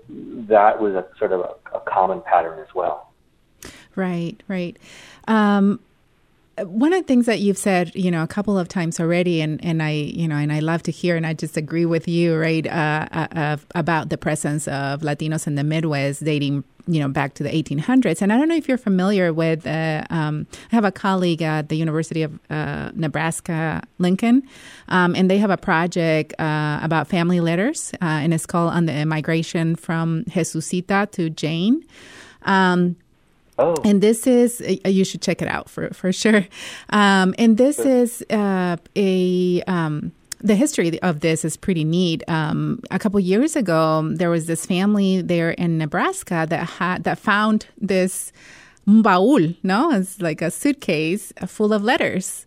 that 0.49 0.81
was 0.81 0.95
a 0.95 1.07
sort 1.19 1.33
of 1.33 1.41
a, 1.41 1.77
a 1.77 1.81
common 1.81 2.23
pattern 2.23 2.59
as 2.59 2.75
well. 2.75 3.13
Right, 3.95 4.41
right. 4.47 4.77
Um, 5.27 5.81
one 6.65 6.93
of 6.93 7.01
the 7.01 7.07
things 7.07 7.27
that 7.27 7.41
you've 7.41 7.59
said, 7.59 7.93
you 7.95 8.11
know, 8.11 8.23
a 8.23 8.27
couple 8.27 8.59
of 8.59 8.69
times 8.69 9.01
already, 9.01 9.41
and, 9.41 9.63
and 9.65 9.83
I, 9.83 9.91
you 9.91 10.29
know, 10.29 10.37
and 10.37 10.53
I 10.53 10.61
love 10.61 10.83
to 10.85 10.91
hear, 10.91 11.17
and 11.17 11.27
I 11.27 11.35
just 11.35 11.57
agree 11.57 11.87
with 11.87 12.09
you, 12.09 12.37
right, 12.37 12.67
uh, 12.67 13.09
uh, 13.13 13.57
about 13.75 14.09
the 14.09 14.19
presence 14.19 14.69
of 14.69 15.01
Latinos 15.01 15.47
in 15.47 15.55
the 15.55 15.65
Midwest 15.65 16.25
dating, 16.25 16.65
you 16.87 17.01
know, 17.01 17.09
back 17.09 17.35
to 17.35 17.43
the 17.43 17.51
1800s. 17.51 18.23
And 18.23 18.33
I 18.33 18.39
don't 18.39 18.49
know 18.49 18.57
if 18.57 18.69
you're 18.69 18.79
familiar 18.79 19.33
with, 19.33 19.67
uh, 19.67 20.05
um, 20.11 20.47
I 20.73 20.75
have 20.75 20.85
a 20.85 20.93
colleague 20.93 21.43
at 21.43 21.69
the 21.69 21.77
University 21.77 22.23
of 22.23 22.39
uh, 22.51 22.91
Nebraska 22.95 23.83
Lincoln, 23.99 24.43
um, 24.89 25.15
and 25.15 25.31
they 25.31 25.39
have 25.39 25.51
a 25.51 25.59
project 25.59 26.35
uh, 26.39 26.81
about 26.83 27.09
family 27.09 27.41
letters, 27.41 27.93
uh, 27.95 28.05
and 28.05 28.33
it's 28.33 28.47
called 28.47 28.73
On 28.73 28.87
the 28.87 29.05
Migration 29.05 29.77
from 29.77 30.25
Jesusita 30.25 31.11
to 31.13 31.31
Jane. 31.31 31.85
Um, 32.43 32.97
Oh. 33.59 33.77
And 33.85 34.01
this 34.01 34.27
is, 34.27 34.61
uh, 34.61 34.89
you 34.89 35.05
should 35.05 35.23
check 35.23 35.43
it 35.43 35.49
out 35.49 35.69
for, 35.69 35.91
for 35.91 36.13
sure. 36.13 36.47
Um, 36.91 37.35
and 37.39 37.57
this 37.57 37.77
sure. 37.77 37.89
is 37.89 38.25
uh, 38.31 38.77
a, 38.97 39.63
um, 39.67 40.13
the 40.41 40.55
history 40.55 41.01
of 41.03 41.21
this 41.21 41.45
is 41.45 41.57
pretty 41.57 41.85
neat. 41.85 42.23
Um, 42.29 42.81
a 42.91 42.99
couple 42.99 43.19
years 43.19 43.57
ago, 43.57 44.09
there 44.15 44.31
was 44.31 44.47
this 44.47 44.65
family 44.65 45.21
there 45.21 45.51
in 45.51 45.79
Nebraska 45.79 46.47
that 46.49 46.69
had, 46.69 47.05
that 47.05 47.19
found 47.19 47.67
this 47.81 48.33
baul, 48.87 49.57
no? 49.63 49.91
It's 49.91 50.21
like 50.21 50.41
a 50.41 50.51
suitcase 50.51 51.33
full 51.47 51.73
of 51.73 51.83
letters 51.83 52.47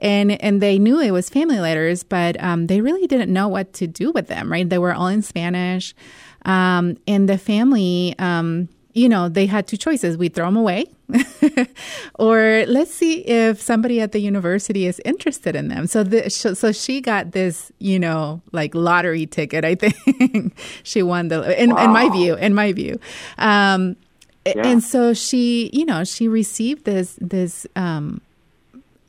and 0.00 0.42
and 0.42 0.60
they 0.60 0.78
knew 0.78 1.00
it 1.00 1.10
was 1.10 1.28
family 1.28 1.60
letters, 1.60 2.02
but 2.02 2.42
um, 2.42 2.66
they 2.66 2.80
really 2.80 3.06
didn't 3.06 3.32
know 3.32 3.48
what 3.48 3.72
to 3.74 3.86
do 3.86 4.10
with 4.12 4.28
them. 4.28 4.50
Right? 4.50 4.68
They 4.68 4.78
were 4.78 4.94
all 4.94 5.08
in 5.08 5.22
Spanish, 5.22 5.94
um, 6.44 6.96
and 7.06 7.28
the 7.28 7.38
family 7.38 8.14
um, 8.18 8.68
you 8.92 9.08
know, 9.08 9.28
they 9.28 9.46
had 9.46 9.66
two 9.66 9.76
choices. 9.76 10.16
We 10.16 10.28
throw 10.28 10.46
them 10.46 10.56
away, 10.56 10.86
or 12.18 12.64
let's 12.66 12.92
see 12.92 13.20
if 13.20 13.60
somebody 13.60 14.00
at 14.00 14.12
the 14.12 14.20
university 14.20 14.86
is 14.86 15.00
interested 15.04 15.56
in 15.56 15.68
them. 15.68 15.86
So, 15.86 16.02
the, 16.02 16.30
so 16.30 16.72
she 16.72 17.00
got 17.00 17.32
this, 17.32 17.72
you 17.78 17.98
know, 17.98 18.40
like 18.52 18.74
lottery 18.74 19.26
ticket. 19.26 19.64
I 19.64 19.74
think 19.76 20.56
she 20.82 21.02
won 21.02 21.28
the, 21.28 21.60
in, 21.60 21.70
wow. 21.70 21.84
in 21.84 21.90
my 21.90 22.08
view, 22.10 22.34
in 22.34 22.54
my 22.54 22.72
view. 22.72 22.98
Um, 23.38 23.96
yeah. 24.46 24.66
And 24.66 24.82
so 24.82 25.12
she, 25.12 25.70
you 25.72 25.84
know, 25.84 26.04
she 26.04 26.26
received 26.26 26.84
this 26.84 27.18
this 27.20 27.66
um, 27.76 28.20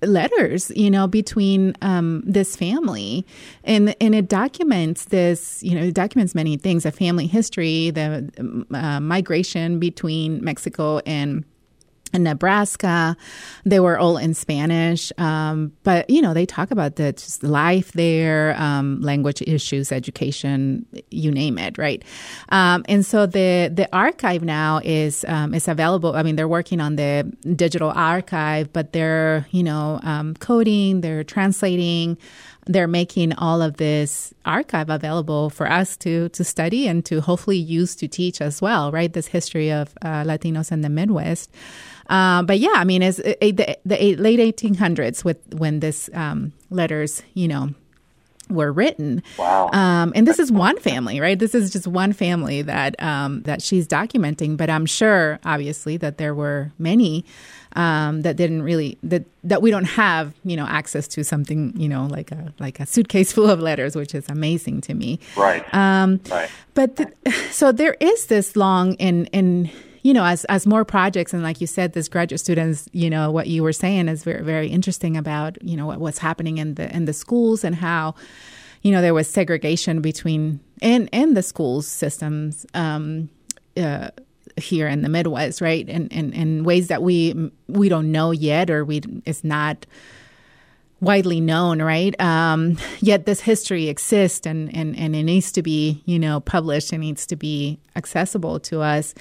letters, 0.02 0.72
you 0.76 0.90
know, 0.90 1.08
between 1.08 1.76
um, 1.82 2.24
this 2.26 2.56
family, 2.56 3.26
and 3.64 3.96
and 4.02 4.16
it 4.16 4.28
documents 4.28 5.06
this, 5.06 5.62
you 5.64 5.76
know, 5.76 5.84
it 5.84 5.94
documents 5.94 6.36
many 6.36 6.58
things: 6.58 6.86
a 6.86 6.92
family 6.92 7.28
history, 7.28 7.92
the 7.92 8.66
uh, 8.74 9.00
migration 9.00 9.80
between 9.80 10.44
Mexico 10.44 11.00
and 11.00 11.46
in 12.14 12.24
Nebraska. 12.24 13.16
They 13.66 13.80
were 13.80 13.98
all 13.98 14.18
in 14.18 14.34
Spanish, 14.34 15.12
um, 15.18 15.72
but 15.84 16.10
you 16.10 16.22
know 16.22 16.34
they 16.34 16.46
talk 16.46 16.72
about 16.72 16.96
the 16.96 17.14
just 17.14 17.44
life 17.44 17.92
there, 17.94 18.56
um, 18.58 19.02
language 19.02 19.42
issues, 19.44 19.92
education, 19.92 20.86
you 21.10 21.32
name 21.32 21.58
it, 21.58 21.78
right? 21.78 22.04
Um, 22.50 22.84
and 22.88 23.06
so 23.06 23.26
the 23.26 23.72
the 23.74 23.88
archive 23.94 24.44
now 24.44 24.82
is 24.84 25.26
um, 25.28 25.54
is 25.54 25.68
available. 25.68 26.16
I 26.16 26.24
mean, 26.24 26.36
they're 26.36 26.48
working 26.48 26.82
on 26.82 26.96
the 26.96 27.32
digital 27.56 27.92
archive, 27.92 28.72
but 28.74 28.94
they're 28.94 29.48
you 29.52 29.64
know 29.64 30.00
um, 30.04 30.36
coding, 30.36 31.02
they're 31.02 31.24
translating 31.24 32.18
they're 32.68 32.88
making 32.88 33.34
all 33.34 33.62
of 33.62 33.78
this 33.78 34.34
archive 34.46 34.90
available 34.90 35.50
for 35.50 35.70
us 35.70 35.98
to 35.98 36.30
to 36.30 36.44
study 36.44 36.88
and 36.88 37.04
to 37.06 37.22
hopefully 37.22 37.58
use 37.58 37.96
to 37.96 38.08
teach 38.08 38.42
as 38.42 38.62
well, 38.62 38.92
right? 38.92 39.12
This 39.12 39.28
history 39.28 39.72
of 39.72 39.94
uh, 40.02 40.24
Latinos 40.24 40.72
in 40.72 40.82
the 40.82 40.90
Midwest. 40.90 41.52
Uh, 42.12 42.44
but 42.44 42.60
yeah, 42.60 42.74
I 42.76 42.84
mean, 42.84 43.02
it's 43.02 43.20
it, 43.20 43.56
the, 43.56 43.78
the 43.86 44.16
late 44.18 44.40
1800s 44.40 45.24
with 45.24 45.38
when 45.54 45.80
this 45.80 46.10
um, 46.14 46.52
letters, 46.70 47.24
you 47.34 47.48
know, 47.48 47.74
were 48.50 48.72
written. 48.72 49.24
Wow. 49.38 49.70
Um, 49.72 50.12
and 50.14 50.28
this 50.28 50.38
is 50.38 50.52
one 50.52 50.78
family, 50.80 51.22
right? 51.22 51.40
This 51.40 51.56
is 51.56 51.72
just 51.72 51.88
one 51.88 52.12
family 52.12 52.62
that 52.64 53.02
um, 53.02 53.44
that 53.44 53.62
she's 53.62 53.88
documenting. 53.88 54.58
But 54.58 54.70
I'm 54.70 54.86
sure, 54.86 55.40
obviously, 55.46 55.96
that 55.98 56.18
there 56.18 56.36
were 56.36 56.74
many 56.78 57.24
um, 57.78 58.24
that 58.24 58.36
didn't 58.36 58.64
really 58.64 58.98
that 59.04 59.24
that 59.46 59.62
we 59.62 59.72
don't 59.72 59.86
have, 59.86 60.34
you 60.44 60.58
know, 60.58 60.68
access 60.68 61.08
to 61.10 61.24
something, 61.24 61.74
you 61.80 61.88
know, 61.88 62.08
like 62.08 62.34
a 62.34 62.54
like 62.60 62.82
a 62.82 62.86
suitcase 62.86 63.32
full 63.34 63.50
of 63.50 63.62
letters, 63.62 63.96
which 63.96 64.14
is 64.14 64.28
amazing 64.28 64.82
to 64.82 64.94
me. 64.94 65.20
Right. 65.38 65.64
Um, 65.74 66.20
right. 66.30 66.50
But 66.74 66.98
the, 66.98 67.12
so 67.52 67.72
there 67.72 67.96
is 68.02 68.26
this 68.26 68.58
long 68.58 68.98
and 69.00 69.30
and 69.32 69.72
you 70.04 70.14
know, 70.14 70.26
as 70.26 70.46
as 70.46 70.66
more 70.66 70.84
projects 70.84 71.34
and 71.34 71.44
like 71.44 71.62
you 71.62 71.68
said, 71.68 71.94
this 71.94 72.08
graduate 72.08 72.40
students, 72.40 72.88
you 72.92 73.10
know, 73.10 73.32
what 73.32 73.48
you 73.48 73.64
were 73.64 73.74
saying 73.74 74.08
is 74.08 74.24
very 74.24 74.44
very 74.44 74.68
interesting 74.68 75.16
about 75.18 75.62
you 75.64 75.78
know 75.78 75.86
what, 75.86 76.00
what's 76.00 76.18
happening 76.18 76.58
in 76.58 76.76
the 76.76 76.94
in 76.96 77.06
the 77.06 77.14
schools 77.14 77.64
and 77.64 77.76
how 77.76 78.16
you 78.82 78.92
know 78.92 79.02
there 79.02 79.14
was 79.14 79.28
segregation 79.28 80.02
between 80.02 80.60
in 80.82 81.08
in 81.08 81.34
the 81.34 81.44
schools 81.44 81.88
systems 81.88 82.66
um, 82.74 83.30
uh, 83.78 84.10
here 84.58 84.88
in 84.88 85.02
the 85.02 85.10
Midwest, 85.10 85.62
right? 85.62 85.88
And 85.88 86.12
in, 86.12 86.34
in, 86.34 86.58
in 86.58 86.64
ways 86.64 86.88
that 86.88 87.04
we 87.04 87.52
we 87.68 87.90
don't 87.90 88.12
know 88.12 88.32
yet, 88.32 88.70
or 88.70 88.84
we 88.84 89.02
it's 89.26 89.44
not 89.44 89.86
widely 91.02 91.42
known, 91.42 91.82
right? 91.82 92.20
Um, 92.22 92.78
yet 93.00 93.26
this 93.26 93.42
history 93.42 93.90
exists 93.90 94.46
and, 94.46 94.74
and, 94.76 94.96
and 94.98 95.16
it 95.16 95.24
needs 95.24 95.52
to 95.54 95.64
be, 95.64 96.02
you 96.06 96.20
know, 96.20 96.40
published. 96.40 96.94
It 96.94 97.00
needs 97.00 97.26
to 97.26 97.36
be 97.36 97.80
accessible 97.96 98.60
to 98.62 98.82
us. 98.82 99.16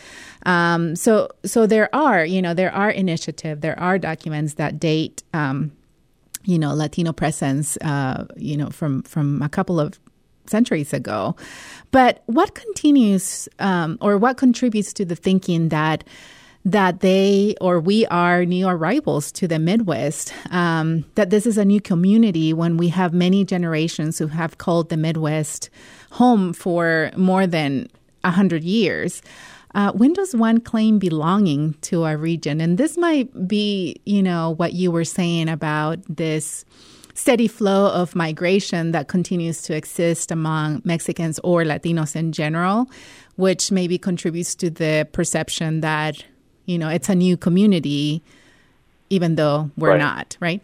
Um, 0.44 0.94
so, 0.94 1.30
so 1.44 1.66
there 1.66 1.92
are, 1.94 2.24
you 2.24 2.42
know, 2.42 2.52
there 2.52 2.72
are 2.72 2.90
initiatives, 2.90 3.62
there 3.62 3.78
are 3.80 3.98
documents 3.98 4.54
that 4.54 4.78
date, 4.78 5.22
um, 5.32 5.72
you 6.44 6.58
know, 6.58 6.74
Latino 6.74 7.12
presence, 7.12 7.78
uh, 7.78 8.26
you 8.36 8.56
know, 8.56 8.68
from, 8.68 9.02
from 9.02 9.40
a 9.40 9.48
couple 9.48 9.80
of 9.80 9.98
centuries 10.46 10.92
ago. 10.92 11.34
But 11.92 12.22
what 12.26 12.54
continues 12.54 13.48
um, 13.58 13.96
or 14.02 14.18
what 14.18 14.36
contributes 14.36 14.92
to 14.94 15.04
the 15.06 15.16
thinking 15.16 15.70
that 15.70 16.04
that 16.64 17.00
they 17.00 17.54
or 17.60 17.80
we 17.80 18.06
are 18.06 18.44
new 18.44 18.68
arrivals 18.68 19.32
to 19.32 19.48
the 19.48 19.58
Midwest, 19.58 20.32
um, 20.50 21.04
that 21.14 21.30
this 21.30 21.46
is 21.46 21.56
a 21.56 21.64
new 21.64 21.80
community 21.80 22.52
when 22.52 22.76
we 22.76 22.88
have 22.88 23.14
many 23.14 23.44
generations 23.44 24.18
who 24.18 24.26
have 24.26 24.58
called 24.58 24.90
the 24.90 24.96
Midwest 24.96 25.70
home 26.10 26.52
for 26.52 27.10
more 27.16 27.46
than 27.46 27.88
100 28.22 28.62
years. 28.62 29.22
Uh, 29.74 29.92
when 29.92 30.12
does 30.12 30.34
one 30.34 30.60
claim 30.60 30.98
belonging 30.98 31.74
to 31.80 32.04
a 32.04 32.16
region? 32.16 32.60
And 32.60 32.76
this 32.76 32.98
might 32.98 33.48
be, 33.48 34.00
you 34.04 34.22
know, 34.22 34.50
what 34.50 34.72
you 34.72 34.90
were 34.90 35.04
saying 35.04 35.48
about 35.48 36.00
this 36.08 36.64
steady 37.14 37.48
flow 37.48 37.90
of 37.92 38.16
migration 38.16 38.92
that 38.92 39.08
continues 39.08 39.62
to 39.62 39.74
exist 39.74 40.30
among 40.30 40.82
Mexicans 40.84 41.38
or 41.44 41.62
Latinos 41.62 42.16
in 42.16 42.32
general, 42.32 42.90
which 43.36 43.70
maybe 43.70 43.98
contributes 43.98 44.54
to 44.56 44.70
the 44.70 45.06
perception 45.12 45.80
that 45.82 46.24
you 46.70 46.78
know, 46.78 46.88
it's 46.88 47.08
a 47.08 47.16
new 47.16 47.36
community, 47.36 48.22
even 49.10 49.34
though 49.34 49.70
we're 49.76 49.90
right. 49.90 49.98
not, 49.98 50.36
right? 50.38 50.62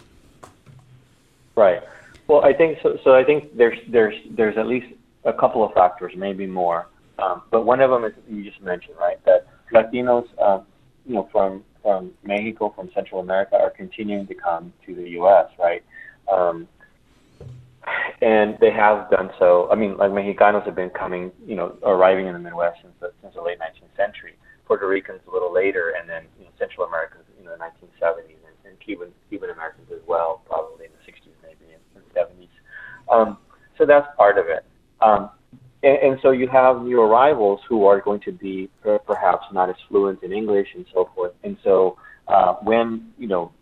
Right. 1.56 1.82
Well, 2.28 2.44
I 2.44 2.52
think 2.52 2.78
so. 2.80 2.96
So 3.02 3.14
I 3.14 3.24
think 3.24 3.56
there's 3.56 3.78
there's 3.88 4.14
there's 4.30 4.56
at 4.56 4.66
least 4.68 4.86
a 5.24 5.32
couple 5.32 5.64
of 5.64 5.72
factors, 5.74 6.12
maybe 6.16 6.46
more, 6.46 6.86
um, 7.18 7.42
but 7.50 7.66
one 7.66 7.80
of 7.80 7.90
them 7.90 8.04
is 8.04 8.12
you 8.28 8.44
just 8.44 8.62
mentioned, 8.62 8.96
right? 8.98 9.18
That 9.24 9.48
Latinos, 9.72 10.28
uh, 10.40 10.60
you 11.06 11.14
know, 11.14 11.28
from 11.32 11.64
from 11.82 12.12
Mexico, 12.22 12.72
from 12.74 12.88
Central 12.94 13.20
America, 13.20 13.56
are 13.56 13.70
continuing 13.70 14.28
to 14.28 14.34
come 14.34 14.72
to 14.86 14.94
the 14.94 15.08
U.S. 15.10 15.48
Right, 15.58 15.82
um, 16.32 16.68
and 18.22 18.56
they 18.60 18.70
have 18.70 19.10
done 19.10 19.30
so. 19.40 19.68
I 19.72 19.74
mean, 19.74 19.96
like 19.96 20.12
Mexicanos 20.12 20.64
have 20.66 20.76
been 20.76 20.90
coming, 20.90 21.32
you 21.44 21.56
know, 21.56 21.76
arriving 21.82 22.26
in 22.26 22.32
the 22.32 22.38
Midwest 22.38 22.78
since 22.82 22.94
the, 23.00 23.12
since 23.22 23.34
the 23.34 23.42
late 23.42 23.58
19th 23.58 23.96
century. 23.96 24.36
Puerto 24.66 24.88
Ricans 24.88 25.20
a 25.28 25.32
little 25.32 25.52
later, 25.52 25.94
and 25.98 26.08
then 26.08 26.24
you 26.38 26.44
know, 26.44 26.50
Central 26.58 26.86
Americans 26.86 27.24
in 27.38 27.44
the 27.44 27.52
1970s, 27.52 28.40
and, 28.46 28.56
and 28.64 28.80
Cuban 28.80 29.08
Cuban 29.28 29.50
Americans 29.50 29.88
as 29.92 30.00
well, 30.06 30.42
probably 30.46 30.86
in 30.86 30.90
the 30.92 31.12
60s, 31.12 31.34
maybe 31.42 31.72
in, 31.72 32.02
the 32.02 32.20
70s. 32.20 32.48
Um, 33.12 33.38
so 33.78 33.86
that's 33.86 34.06
part 34.16 34.38
of 34.38 34.46
it. 34.46 34.64
Um, 35.00 35.30
and, 35.82 35.98
and 35.98 36.18
so 36.22 36.30
you 36.30 36.48
have 36.48 36.82
new 36.82 37.00
arrivals 37.00 37.60
who 37.68 37.86
are 37.86 38.00
going 38.00 38.20
to 38.20 38.32
be 38.32 38.68
uh, 38.88 38.98
perhaps 39.06 39.46
not 39.52 39.68
as 39.68 39.76
fluent 39.88 40.22
in 40.22 40.32
English 40.32 40.68
and 40.74 40.86
so 40.92 41.10
forth. 41.14 41.32
And 41.44 41.56
so 41.62 41.98
uh, 42.28 42.54
when 42.62 43.12
you 43.18 43.28
know 43.28 43.52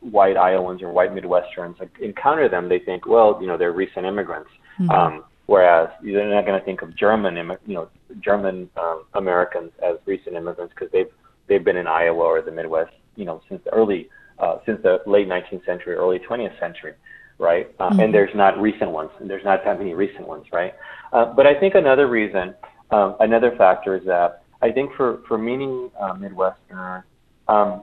white 0.00 0.36
Iowans 0.36 0.82
or 0.82 0.92
white 0.92 1.14
Midwesterns 1.14 1.76
encounter 2.00 2.48
them, 2.48 2.68
they 2.68 2.78
think, 2.78 3.06
well, 3.06 3.38
you 3.40 3.46
know, 3.46 3.56
they're 3.56 3.72
recent 3.72 4.06
immigrants. 4.06 4.50
Mm-hmm. 4.78 4.90
Um, 4.90 5.24
whereas 5.46 5.88
they're 6.02 6.32
not 6.32 6.46
going 6.46 6.58
to 6.58 6.64
think 6.64 6.82
of 6.82 6.96
German, 6.96 7.36
you 7.66 7.74
know, 7.74 7.88
German 8.20 8.70
um, 8.76 9.04
Americans 9.14 9.72
as 9.82 9.96
recent 10.06 10.36
immigrants 10.36 10.72
because 10.74 10.90
they've 10.92 11.10
they've 11.48 11.64
been 11.64 11.76
in 11.76 11.86
Iowa 11.86 12.24
or 12.24 12.42
the 12.42 12.50
Midwest, 12.50 12.92
you 13.16 13.24
know, 13.24 13.42
since 13.48 13.62
the 13.64 13.72
early 13.72 14.08
uh, 14.38 14.58
since 14.66 14.80
the 14.82 15.00
late 15.06 15.28
19th 15.28 15.64
century, 15.64 15.94
early 15.94 16.18
20th 16.18 16.58
century, 16.58 16.94
right? 17.38 17.72
Uh, 17.78 17.90
mm-hmm. 17.90 18.00
And 18.00 18.14
there's 18.14 18.34
not 18.34 18.60
recent 18.60 18.90
ones, 18.90 19.10
and 19.20 19.28
there's 19.28 19.44
not 19.44 19.64
that 19.64 19.78
many 19.78 19.94
recent 19.94 20.26
ones, 20.26 20.46
right? 20.52 20.74
Uh, 21.12 21.26
but 21.26 21.46
I 21.46 21.58
think 21.58 21.74
another 21.74 22.08
reason, 22.08 22.54
um, 22.90 23.16
another 23.20 23.54
factor 23.56 23.96
is 23.96 24.04
that 24.06 24.42
I 24.62 24.72
think 24.72 24.92
for 24.96 25.20
for 25.28 25.38
many 25.38 25.90
uh, 26.00 26.14
Midwesterners, 26.14 27.04
um, 27.48 27.82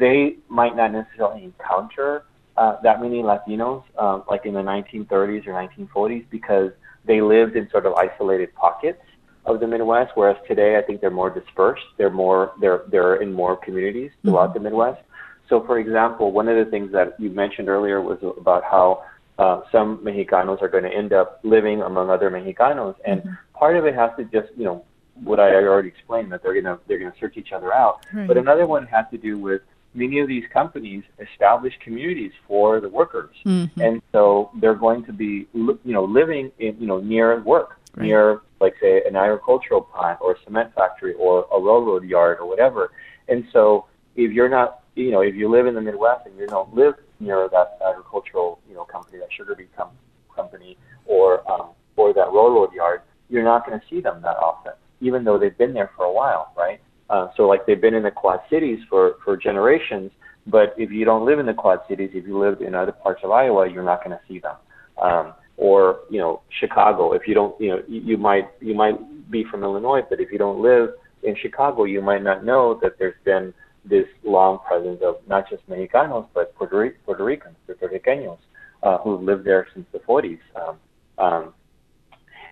they 0.00 0.36
might 0.48 0.76
not 0.76 0.92
necessarily 0.92 1.44
encounter 1.44 2.24
uh, 2.56 2.80
that 2.82 3.00
many 3.00 3.22
Latinos, 3.22 3.84
um, 3.98 4.24
like 4.28 4.46
in 4.46 4.54
the 4.54 4.60
1930s 4.60 5.46
or 5.46 5.52
1940s, 5.52 6.24
because 6.30 6.72
they 7.06 7.20
lived 7.20 7.56
in 7.56 7.68
sort 7.70 7.86
of 7.86 7.94
isolated 7.94 8.54
pockets 8.54 9.02
of 9.44 9.60
the 9.60 9.66
Midwest. 9.66 10.12
Whereas 10.14 10.36
today, 10.46 10.76
I 10.76 10.82
think 10.82 11.00
they're 11.00 11.10
more 11.10 11.30
dispersed. 11.30 11.84
They're 11.96 12.10
more 12.10 12.52
they're 12.60 12.82
they're 12.88 13.16
in 13.16 13.32
more 13.32 13.56
communities 13.56 14.10
throughout 14.22 14.54
mm-hmm. 14.54 14.64
the 14.64 14.70
Midwest. 14.70 15.02
So, 15.48 15.64
for 15.64 15.78
example, 15.78 16.32
one 16.32 16.48
of 16.48 16.56
the 16.62 16.70
things 16.70 16.92
that 16.92 17.18
you 17.20 17.30
mentioned 17.30 17.68
earlier 17.68 18.00
was 18.00 18.18
about 18.36 18.64
how 18.64 19.04
uh, 19.38 19.60
some 19.70 19.98
Mexicanos 19.98 20.60
are 20.60 20.68
going 20.68 20.84
to 20.84 20.92
end 20.92 21.12
up 21.12 21.40
living 21.44 21.82
among 21.82 22.10
other 22.10 22.30
Mexicanos, 22.30 22.96
and 23.04 23.20
mm-hmm. 23.20 23.34
part 23.54 23.76
of 23.76 23.86
it 23.86 23.94
has 23.94 24.10
to 24.16 24.24
just 24.24 24.48
you 24.56 24.64
know 24.64 24.84
what 25.22 25.40
I 25.40 25.54
already 25.54 25.88
explained 25.88 26.32
that 26.32 26.42
they're 26.42 26.60
gonna 26.60 26.78
they're 26.86 26.98
gonna 26.98 27.14
search 27.18 27.36
each 27.36 27.52
other 27.52 27.72
out. 27.72 28.04
Right. 28.12 28.26
But 28.26 28.36
another 28.36 28.66
one 28.66 28.86
has 28.86 29.06
to 29.12 29.18
do 29.18 29.38
with 29.38 29.62
many 29.96 30.20
of 30.20 30.28
these 30.28 30.44
companies 30.52 31.02
establish 31.18 31.74
communities 31.82 32.32
for 32.46 32.80
the 32.80 32.88
workers, 32.88 33.34
mm-hmm. 33.44 33.80
and 33.80 34.02
so 34.12 34.50
they're 34.60 34.74
going 34.74 35.04
to 35.04 35.12
be 35.12 35.48
you 35.54 35.78
know 35.84 36.04
living 36.04 36.52
in 36.58 36.76
you 36.78 36.86
know 36.86 37.00
near 37.00 37.40
work, 37.42 37.78
right. 37.96 38.06
near 38.06 38.40
like 38.60 38.74
say 38.80 39.02
an 39.06 39.16
agricultural 39.16 39.80
plant 39.80 40.18
or 40.20 40.32
a 40.32 40.36
cement 40.44 40.74
factory 40.74 41.14
or 41.14 41.46
a 41.52 41.58
railroad 41.58 42.04
yard 42.04 42.38
or 42.38 42.46
whatever. 42.46 42.90
And 43.28 43.44
so 43.52 43.86
if 44.14 44.32
you're 44.32 44.48
not 44.48 44.80
you 44.94 45.10
know 45.10 45.22
if 45.22 45.34
you 45.34 45.50
live 45.50 45.66
in 45.66 45.74
the 45.74 45.80
Midwest 45.80 46.26
and 46.26 46.38
you 46.38 46.46
don't 46.46 46.72
live 46.74 46.94
near 47.18 47.48
that 47.50 47.78
agricultural 47.86 48.60
you 48.68 48.74
know 48.74 48.84
company, 48.84 49.18
that 49.18 49.32
sugar 49.32 49.54
beet 49.54 49.74
com- 49.76 49.90
company 50.34 50.76
or 51.06 51.50
um, 51.50 51.70
or 51.96 52.12
that 52.12 52.26
railroad 52.32 52.72
yard, 52.72 53.00
you're 53.30 53.44
not 53.44 53.66
going 53.66 53.80
to 53.80 53.86
see 53.88 54.00
them 54.00 54.20
that 54.22 54.36
often, 54.36 54.72
even 55.00 55.24
though 55.24 55.38
they've 55.38 55.56
been 55.56 55.72
there 55.72 55.90
for 55.96 56.04
a 56.04 56.12
while, 56.12 56.52
right? 56.56 56.80
Uh, 57.08 57.28
so 57.36 57.44
like 57.44 57.66
they've 57.66 57.80
been 57.80 57.94
in 57.94 58.02
the 58.02 58.10
Quad 58.10 58.40
Cities 58.50 58.78
for, 58.88 59.16
for 59.24 59.36
generations, 59.36 60.10
but 60.46 60.74
if 60.76 60.90
you 60.90 61.04
don't 61.04 61.24
live 61.24 61.38
in 61.38 61.46
the 61.46 61.54
Quad 61.54 61.80
Cities, 61.88 62.10
if 62.14 62.26
you 62.26 62.38
live 62.38 62.60
in 62.60 62.74
other 62.74 62.92
parts 62.92 63.20
of 63.24 63.30
Iowa, 63.30 63.70
you're 63.70 63.84
not 63.84 64.04
going 64.04 64.16
to 64.16 64.20
see 64.28 64.38
them. 64.38 64.56
Um, 65.00 65.34
or 65.56 66.00
you 66.10 66.18
know 66.18 66.42
Chicago, 66.60 67.12
if 67.12 67.22
you 67.26 67.34
don't, 67.34 67.58
you 67.60 67.68
know, 67.68 67.82
you, 67.88 68.00
you 68.02 68.16
might 68.16 68.48
you 68.60 68.74
might 68.74 69.30
be 69.30 69.44
from 69.50 69.62
Illinois, 69.62 70.02
but 70.08 70.20
if 70.20 70.30
you 70.30 70.38
don't 70.38 70.60
live 70.60 70.90
in 71.22 71.34
Chicago, 71.40 71.84
you 71.84 72.02
might 72.02 72.22
not 72.22 72.44
know 72.44 72.78
that 72.82 72.98
there's 72.98 73.14
been 73.24 73.52
this 73.84 74.06
long 74.24 74.58
presence 74.66 75.00
of 75.02 75.16
not 75.28 75.48
just 75.48 75.66
Mexicanos 75.68 76.26
but 76.34 76.54
Puerto, 76.56 76.90
Puerto 77.04 77.24
Ricans, 77.24 77.56
Puerto 77.66 77.88
Ricanos, 77.88 78.38
uh, 78.82 78.98
who've 78.98 79.22
lived 79.22 79.44
there 79.44 79.66
since 79.74 79.86
the 79.92 79.98
40s, 80.00 80.38
um, 80.56 80.76
um, 81.18 81.54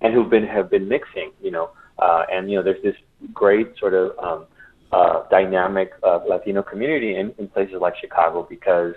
and 0.01 0.15
who've 0.15 0.31
been 0.31 0.47
have 0.47 0.71
been 0.71 0.89
mixing, 0.89 1.33
you 1.43 1.51
know, 1.51 1.71
uh, 1.99 2.25
and 2.33 2.51
you 2.51 2.57
know, 2.57 2.63
there's 2.63 2.83
this 2.83 2.97
great 3.33 3.77
sort 3.79 3.95
of 3.95 4.19
um, 4.19 4.47
uh, 4.93 5.29
dynamic 5.29 5.93
uh, 6.03 6.21
Latino 6.29 6.63
community 6.63 7.17
in, 7.17 7.35
in 7.39 7.49
places 7.49 7.77
like 7.81 7.95
Chicago 8.01 8.47
because 8.49 8.95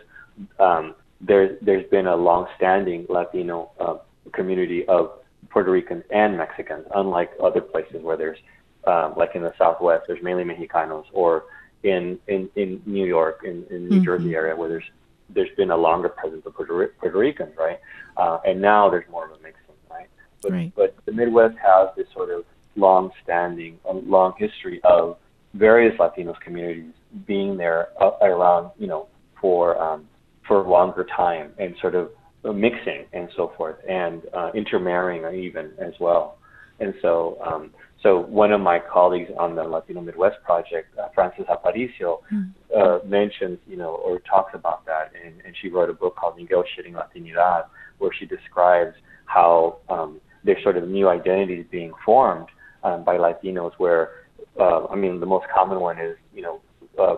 um, 0.60 0.96
there's 1.22 1.58
there's 1.62 1.88
been 1.90 2.08
a 2.08 2.16
long-standing 2.16 3.06
Latino 3.10 3.72
uh, 3.80 3.98
community 4.34 4.86
of 4.88 5.12
Puerto 5.50 5.72
Ricans 5.72 6.04
and 6.12 6.38
Mexicans, 6.38 6.86
unlike 6.96 7.32
other 7.42 7.62
places 7.62 8.02
where 8.02 8.18
there's 8.18 8.38
um, 8.86 9.14
like 9.18 9.36
in 9.36 9.42
the 9.42 9.54
Southwest, 9.58 10.06
there's 10.08 10.22
mainly 10.24 10.44
Mexicanos, 10.44 11.06
or 11.14 11.46
in 11.84 12.20
in, 12.28 12.50
in 12.56 12.82
New 12.86 13.06
York, 13.06 13.42
in, 13.44 13.66
in 13.70 13.90
New 13.90 13.96
mm-hmm. 13.98 14.06
Jersey 14.06 14.36
area, 14.36 14.56
where 14.56 14.70
there's 14.70 14.90
there's 15.30 15.54
been 15.58 15.72
a 15.72 15.78
longer 15.78 16.10
presence 16.10 16.46
of 16.46 16.54
Puerto, 16.54 16.88
Puerto 17.00 17.18
Ricans, 17.18 17.54
right? 17.58 17.80
Uh, 18.16 18.40
and 18.46 18.62
now 18.62 18.90
there's 18.90 19.10
more 19.10 19.26
of 19.26 19.32
a 19.32 19.44
mixing, 19.44 19.76
right? 19.90 20.08
But, 20.42 20.52
right. 20.52 20.74
but 20.76 20.96
the 21.06 21.12
Midwest 21.12 21.58
has 21.58 21.90
this 21.98 22.08
sort 22.14 22.30
of 22.30 22.46
long-standing, 22.78 23.78
a 23.90 23.94
long 23.94 24.34
history 24.38 24.80
of 24.84 25.18
various 25.54 25.98
Latinos 26.00 26.40
communities 26.40 26.94
being 27.26 27.58
there 27.58 27.90
uh, 28.02 28.12
around, 28.22 28.72
you 28.78 28.88
know, 28.88 29.08
for 29.42 29.82
um, 29.82 30.08
for 30.48 30.58
a 30.64 30.70
longer 30.70 31.06
time 31.16 31.52
and 31.60 31.76
sort 31.82 31.96
of 31.96 32.10
mixing 32.56 33.06
and 33.12 33.28
so 33.36 33.52
forth, 33.58 33.76
and 33.90 34.22
uh, 34.34 34.52
intermarrying 34.54 35.24
even 35.44 35.72
as 35.80 35.94
well. 36.00 36.38
And 36.80 36.94
so, 37.02 37.38
um, 37.46 37.72
so 38.04 38.20
one 38.20 38.52
of 38.52 38.62
my 38.62 38.80
colleagues 38.80 39.32
on 39.38 39.56
the 39.56 39.64
Latino 39.64 40.02
Midwest 40.02 40.38
project, 40.46 40.98
uh, 40.98 41.08
Frances 41.14 41.46
Aparicio, 41.50 42.20
mm. 42.32 42.52
uh, 42.76 43.04
mentions, 43.06 43.58
you 43.68 43.78
know, 43.78 43.96
or 43.96 44.20
talks 44.20 44.52
about 44.54 44.86
that, 44.86 45.12
and, 45.26 45.42
and 45.44 45.56
she 45.60 45.70
wrote 45.70 45.90
a 45.90 45.94
book 45.94 46.16
called 46.16 46.38
Negotiating 46.38 46.94
Latinidad, 46.94 47.66
where 47.98 48.12
she 48.18 48.26
describes 48.26 48.96
how 49.26 49.80
um, 49.90 50.22
there's 50.44 50.62
sort 50.64 50.78
of 50.78 50.88
new 50.88 51.10
identities 51.10 51.66
being 51.72 51.92
formed 52.06 52.48
um, 52.84 53.04
by 53.04 53.18
Latinos, 53.18 53.74
where 53.78 54.12
uh, 54.60 54.88
I 54.88 54.96
mean 54.96 55.20
the 55.20 55.26
most 55.26 55.48
common 55.54 55.80
one 55.80 56.00
is 56.00 56.18
you 56.34 56.42
know 56.42 56.62
uh, 56.98 57.18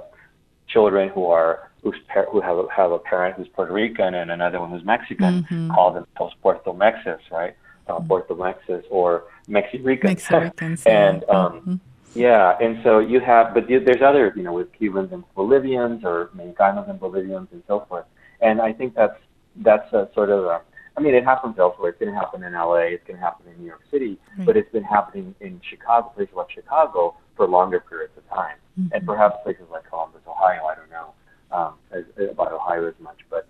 children 0.68 1.10
who 1.10 1.26
are 1.26 1.70
who's 1.84 1.96
par- 2.08 2.28
who 2.32 2.42
have 2.42 2.58
a, 2.58 2.66
have 2.76 2.92
a 2.92 3.00
parent 3.00 3.36
who's 3.36 3.48
Puerto 3.48 3.74
Rican 3.74 4.14
and 4.14 4.32
another 4.32 4.60
one 4.60 4.72
who's 4.72 4.84
Mexican 4.84 5.44
mm-hmm. 5.44 5.72
call 5.72 5.94
themselves 5.94 6.36
Puerto 6.42 6.72
Mexas, 6.74 7.20
right? 7.32 7.56
Uh, 7.88 7.94
mm-hmm. 7.94 8.08
Puerto 8.08 8.36
Mexas 8.36 8.84
or 8.90 9.26
Mexicans. 9.48 10.30
Mexicans 10.30 10.84
and 10.86 11.24
um, 11.30 11.54
mm-hmm. 11.54 11.76
yeah, 12.16 12.58
and 12.62 12.80
so 12.84 13.00
you 13.00 13.20
have, 13.20 13.54
but 13.54 13.68
there's 13.68 14.02
other, 14.02 14.34
you 14.36 14.44
know, 14.44 14.54
with 14.54 14.72
Cubans 14.74 15.12
and 15.12 15.24
Bolivians 15.36 16.04
or 16.04 16.30
Mexicanos 16.36 16.90
and 16.90 17.00
Bolivians 17.00 17.48
and 17.52 17.64
so 17.68 17.86
forth. 17.88 18.06
And 18.42 18.62
I 18.62 18.74
think 18.74 18.96
that's 18.96 19.20
that's 19.58 19.92
a 19.94 20.10
sort 20.14 20.30
of 20.30 20.46
a 20.46 20.62
I 20.98 21.02
mean, 21.02 21.16
it 21.16 21.24
happens 21.24 21.58
elsewhere. 21.58 21.90
It's 21.90 22.00
going 22.00 22.14
to 22.14 22.20
happen 22.20 22.44
in 22.44 22.54
LA. 22.54 22.94
It's 22.96 23.04
going 23.08 23.18
to 23.18 23.24
happen 23.24 23.46
in 23.52 23.60
New 23.60 23.68
York 23.68 23.84
City. 23.92 24.20
Right. 24.38 24.46
But 24.46 24.58
it's 24.58 24.72
been 24.72 24.84
happening 24.84 25.34
in 25.40 25.62
Chicago, 25.70 26.10
places 26.10 26.36
like 26.36 26.52
Chicago, 26.52 27.16
for 27.36 27.48
longer 27.48 27.80
periods 27.80 28.14
of 28.18 28.28
time, 28.30 28.58
mm-hmm. 28.80 28.94
and 28.94 29.06
perhaps 29.06 29.38
places 29.44 29.64
like 29.72 29.88
Columbus, 29.90 30.22
Ohio. 30.28 30.66
I 30.66 30.76
don't 30.76 30.90
know 30.90 31.14
um, 31.52 31.74
as, 31.92 32.04
about 32.30 32.52
Ohio 32.52 32.88
as 32.88 32.96
much, 33.00 33.20
but 33.30 33.48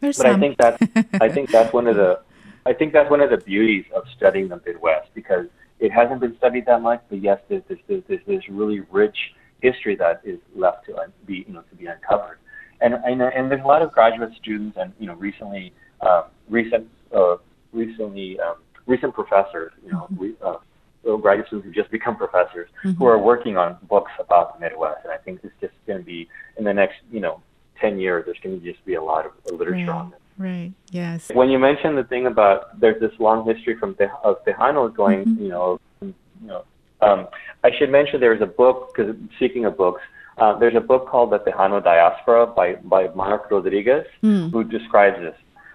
There's 0.00 0.16
but 0.16 0.26
some. 0.26 0.36
I 0.36 0.40
think 0.40 0.58
that's 0.58 0.82
I 1.20 1.28
think 1.28 1.50
that's 1.50 1.72
one 1.72 1.86
of 1.86 1.96
the 1.96 2.20
I 2.66 2.72
think 2.72 2.92
that's 2.92 3.10
one 3.10 3.20
of 3.20 3.30
the 3.30 3.38
beauties 3.38 3.84
of 3.94 4.04
studying 4.16 4.48
the 4.48 4.60
Midwest 4.64 5.10
because 5.14 5.46
it 5.80 5.92
hasn't 5.92 6.20
been 6.20 6.36
studied 6.36 6.66
that 6.66 6.82
much. 6.82 7.02
But 7.08 7.22
yes, 7.22 7.40
there's 7.48 7.62
there's, 7.68 8.02
there's 8.08 8.26
this 8.26 8.48
really 8.48 8.80
rich 8.90 9.16
history 9.60 9.96
that 9.96 10.20
is 10.24 10.38
left 10.54 10.86
to 10.86 10.96
be 11.24 11.44
you 11.46 11.54
know 11.54 11.62
to 11.62 11.74
be 11.76 11.86
uncovered, 11.86 12.38
and 12.80 12.94
and, 12.94 13.22
and 13.22 13.50
there's 13.50 13.64
a 13.64 13.68
lot 13.68 13.82
of 13.82 13.92
graduate 13.92 14.32
students 14.40 14.76
and 14.80 14.92
you 14.98 15.06
know 15.06 15.14
recently 15.14 15.72
uh, 16.02 16.24
recent 16.48 16.88
uh, 17.14 17.36
recently 17.72 18.38
um, 18.40 18.56
recent 18.86 19.14
professors, 19.14 19.72
you 19.84 19.92
know, 19.92 20.06
mm-hmm. 20.12 20.46
uh, 20.46 21.16
graduate 21.16 21.46
students 21.46 21.66
who 21.66 21.72
just 21.72 21.90
become 21.90 22.16
professors 22.16 22.68
mm-hmm. 22.84 22.92
who 22.98 23.06
are 23.06 23.18
working 23.18 23.56
on 23.56 23.76
books 23.88 24.12
about 24.18 24.54
the 24.54 24.60
Midwest. 24.60 25.00
And 25.04 25.12
I 25.12 25.16
think 25.18 25.40
it's 25.42 25.54
just 25.60 25.74
going 25.86 25.98
to 25.98 26.04
be 26.04 26.28
in 26.56 26.64
the 26.64 26.72
next, 26.72 26.96
you 27.10 27.20
know, 27.20 27.40
ten 27.80 27.98
years. 27.98 28.24
There's 28.26 28.38
going 28.42 28.60
to 28.60 28.64
just 28.64 28.84
be 28.84 28.94
a 28.94 29.02
lot 29.02 29.26
of 29.26 29.32
literature 29.50 29.86
right. 29.86 29.88
on 29.88 30.12
it. 30.12 30.18
Right. 30.38 30.72
Yes. 30.90 31.30
When 31.32 31.50
you 31.50 31.58
mentioned 31.58 31.96
the 31.98 32.04
thing 32.04 32.26
about 32.26 32.80
there's 32.80 33.00
this 33.00 33.12
long 33.18 33.46
history 33.46 33.76
from 33.78 33.94
Te- 33.94 34.06
of 34.24 34.44
Tejanos 34.44 34.94
going, 34.94 35.24
mm-hmm. 35.24 35.42
you 35.42 35.48
know, 35.48 35.80
you 36.00 36.14
know, 36.42 36.64
um, 37.00 37.28
I 37.64 37.70
should 37.78 37.90
mention 37.90 38.20
there's 38.20 38.40
a 38.40 38.46
book 38.46 38.92
because 38.94 39.14
speaking 39.36 39.64
of 39.66 39.76
books, 39.76 40.02
uh, 40.38 40.58
there's 40.58 40.74
a 40.76 40.80
book 40.80 41.08
called 41.08 41.30
The 41.30 41.40
Tejano 41.40 41.82
Diaspora 41.82 42.46
by 42.46 42.76
by 42.76 43.08
Marc 43.08 43.50
Rodriguez, 43.50 44.06
mm. 44.22 44.50
who 44.50 44.64
describes 44.64 45.18
this. 45.18 45.34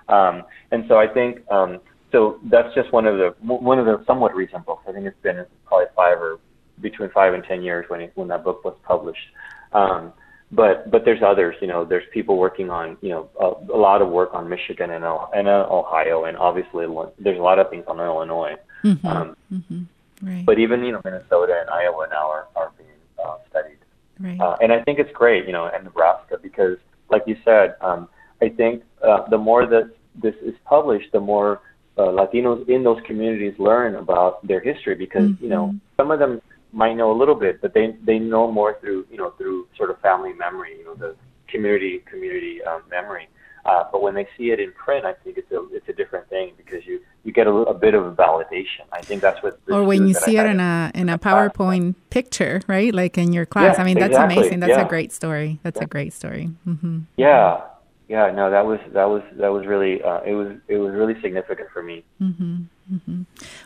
Um, 0.09 0.43
and 0.71 0.85
so 0.87 0.97
I 0.97 1.07
think 1.07 1.49
um, 1.51 1.79
so 2.11 2.39
that's 2.49 2.73
just 2.73 2.91
one 2.93 3.05
of 3.05 3.17
the 3.17 3.35
one 3.45 3.79
of 3.79 3.85
the 3.85 4.03
somewhat 4.05 4.35
recent 4.35 4.65
books. 4.65 4.83
I 4.87 4.91
think 4.91 5.05
it's 5.05 5.21
been 5.21 5.45
probably 5.65 5.87
five 5.95 6.17
or 6.19 6.39
between 6.81 7.09
five 7.11 7.33
and 7.33 7.43
ten 7.43 7.61
years 7.61 7.85
when 7.89 8.01
it, 8.01 8.11
when 8.15 8.27
that 8.29 8.43
book 8.43 8.63
was 8.63 8.77
published. 8.83 9.27
Um, 9.73 10.13
but 10.51 10.89
but 10.89 11.03
there's 11.03 11.21
others. 11.21 11.55
You 11.59 11.67
know, 11.67 11.83
there's 11.83 12.05
people 12.13 12.37
working 12.37 12.69
on 12.69 12.97
you 13.01 13.09
know 13.09 13.29
a, 13.39 13.73
a 13.73 13.77
lot 13.77 14.01
of 14.01 14.09
work 14.09 14.33
on 14.33 14.47
Michigan 14.47 14.91
and, 14.91 15.03
and 15.33 15.47
uh, 15.47 15.67
Ohio, 15.69 16.25
and 16.25 16.37
obviously 16.37 16.85
there's 17.19 17.39
a 17.39 17.41
lot 17.41 17.59
of 17.59 17.69
things 17.69 17.83
on 17.87 17.99
Illinois. 17.99 18.55
Mm-hmm. 18.83 19.07
Um, 19.07 19.35
mm-hmm. 19.51 19.83
Right. 20.21 20.45
But 20.45 20.59
even 20.59 20.83
you 20.83 20.93
know 20.93 21.01
Minnesota 21.03 21.57
and 21.59 21.69
Iowa 21.69 22.07
now 22.09 22.29
are, 22.29 22.47
are 22.55 22.71
being 22.77 22.89
uh, 23.23 23.37
studied. 23.49 23.77
Right. 24.19 24.39
Uh, 24.39 24.55
and 24.61 24.71
I 24.71 24.81
think 24.83 24.99
it's 24.99 25.11
great, 25.11 25.45
you 25.45 25.53
know, 25.53 25.69
and 25.71 25.83
Nebraska 25.83 26.37
because, 26.41 26.77
like 27.11 27.23
you 27.27 27.37
said, 27.45 27.75
um, 27.81 28.09
I 28.41 28.49
think 28.49 28.83
uh, 29.03 29.27
the 29.29 29.37
more 29.37 29.67
that 29.67 29.91
this 30.21 30.35
is 30.41 30.55
published, 30.65 31.11
the 31.11 31.19
more 31.19 31.61
uh, 31.97 32.03
Latinos 32.03 32.67
in 32.69 32.83
those 32.83 32.99
communities 33.05 33.53
learn 33.57 33.95
about 33.95 34.45
their 34.45 34.59
history 34.59 34.95
because 34.95 35.29
mm-hmm. 35.29 35.43
you 35.43 35.49
know 35.49 35.75
some 35.95 36.11
of 36.11 36.19
them 36.19 36.41
might 36.73 36.93
know 36.93 37.11
a 37.11 37.17
little 37.17 37.35
bit, 37.35 37.61
but 37.61 37.73
they 37.73 37.95
they 38.03 38.19
know 38.19 38.51
more 38.51 38.77
through 38.79 39.05
you 39.09 39.17
know 39.17 39.31
through 39.31 39.67
sort 39.77 39.89
of 39.89 39.99
family 40.01 40.33
memory, 40.33 40.77
you 40.77 40.85
know 40.85 40.95
the 40.95 41.15
community 41.47 42.03
community 42.09 42.61
um, 42.63 42.83
memory. 42.89 43.27
Uh, 43.65 43.83
but 43.91 44.01
when 44.01 44.13
they 44.13 44.25
see 44.37 44.51
it 44.51 44.61
in 44.61 44.71
print, 44.71 45.05
I 45.05 45.13
think 45.13 45.37
it's 45.37 45.51
a 45.51 45.67
it's 45.71 45.89
a 45.89 45.93
different 45.93 46.29
thing 46.29 46.53
because 46.55 46.85
you 46.85 47.01
you 47.25 47.33
get 47.33 47.47
a, 47.47 47.51
a 47.51 47.73
bit 47.73 47.93
of 47.93 48.15
validation. 48.15 48.85
I 48.93 49.01
think 49.01 49.21
that's 49.21 49.43
what. 49.43 49.59
Or 49.69 49.83
when 49.83 50.07
you 50.07 50.13
see 50.13 50.37
it 50.37 50.45
in 50.45 50.61
a 50.61 50.91
in 50.95 51.09
a 51.09 51.17
PowerPoint 51.17 51.95
class. 51.95 52.03
picture, 52.09 52.61
right? 52.67 52.93
Like 52.93 53.17
in 53.17 53.33
your 53.33 53.45
class. 53.45 53.75
Yeah, 53.75 53.81
I 53.81 53.85
mean, 53.85 53.99
that's 53.99 54.11
exactly. 54.11 54.37
amazing. 54.37 54.59
That's 54.61 54.69
yeah. 54.71 54.85
a 54.85 54.87
great 54.87 55.11
story. 55.11 55.59
That's 55.63 55.79
yeah. 55.79 55.83
a 55.83 55.87
great 55.87 56.13
story. 56.13 56.51
Mm-hmm. 56.65 56.99
Yeah, 57.17 57.61
yeah. 58.07 58.31
No, 58.31 58.49
that 58.49 58.65
was 58.65 58.79
that 58.93 59.05
was 59.05 59.23
that 59.33 59.49
was 59.49 59.65
really 59.65 60.01
uh, 60.01 60.21
it 60.21 60.33
was 60.33 60.55
it 60.67 60.77
was 60.77 60.93
really 60.93 61.19
significant 61.21 61.69
for 61.71 61.83
me. 61.83 62.03
Mm-hmm. 62.21 62.63
Mm-hmm. 62.93 63.23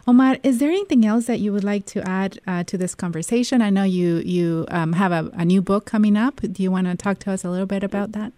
Omar, 0.07 0.37
is 0.41 0.57
there 0.57 0.69
anything 0.69 1.05
else 1.05 1.25
that 1.27 1.39
you 1.39 1.53
would 1.53 1.63
like 1.63 1.85
to 1.87 2.07
add 2.07 2.39
uh, 2.47 2.63
to 2.63 2.77
this 2.77 2.95
conversation? 2.95 3.61
I 3.61 3.69
know 3.69 3.83
you 3.83 4.17
you 4.17 4.65
um, 4.69 4.93
have 4.93 5.11
a, 5.11 5.29
a 5.33 5.45
new 5.45 5.61
book 5.61 5.85
coming 5.85 6.17
up. 6.17 6.41
Do 6.41 6.63
you 6.63 6.71
want 6.71 6.87
to 6.87 6.95
talk 6.95 7.19
to 7.19 7.31
us 7.31 7.43
a 7.43 7.49
little 7.49 7.67
bit 7.67 7.83
about 7.83 8.13
that? 8.13 8.33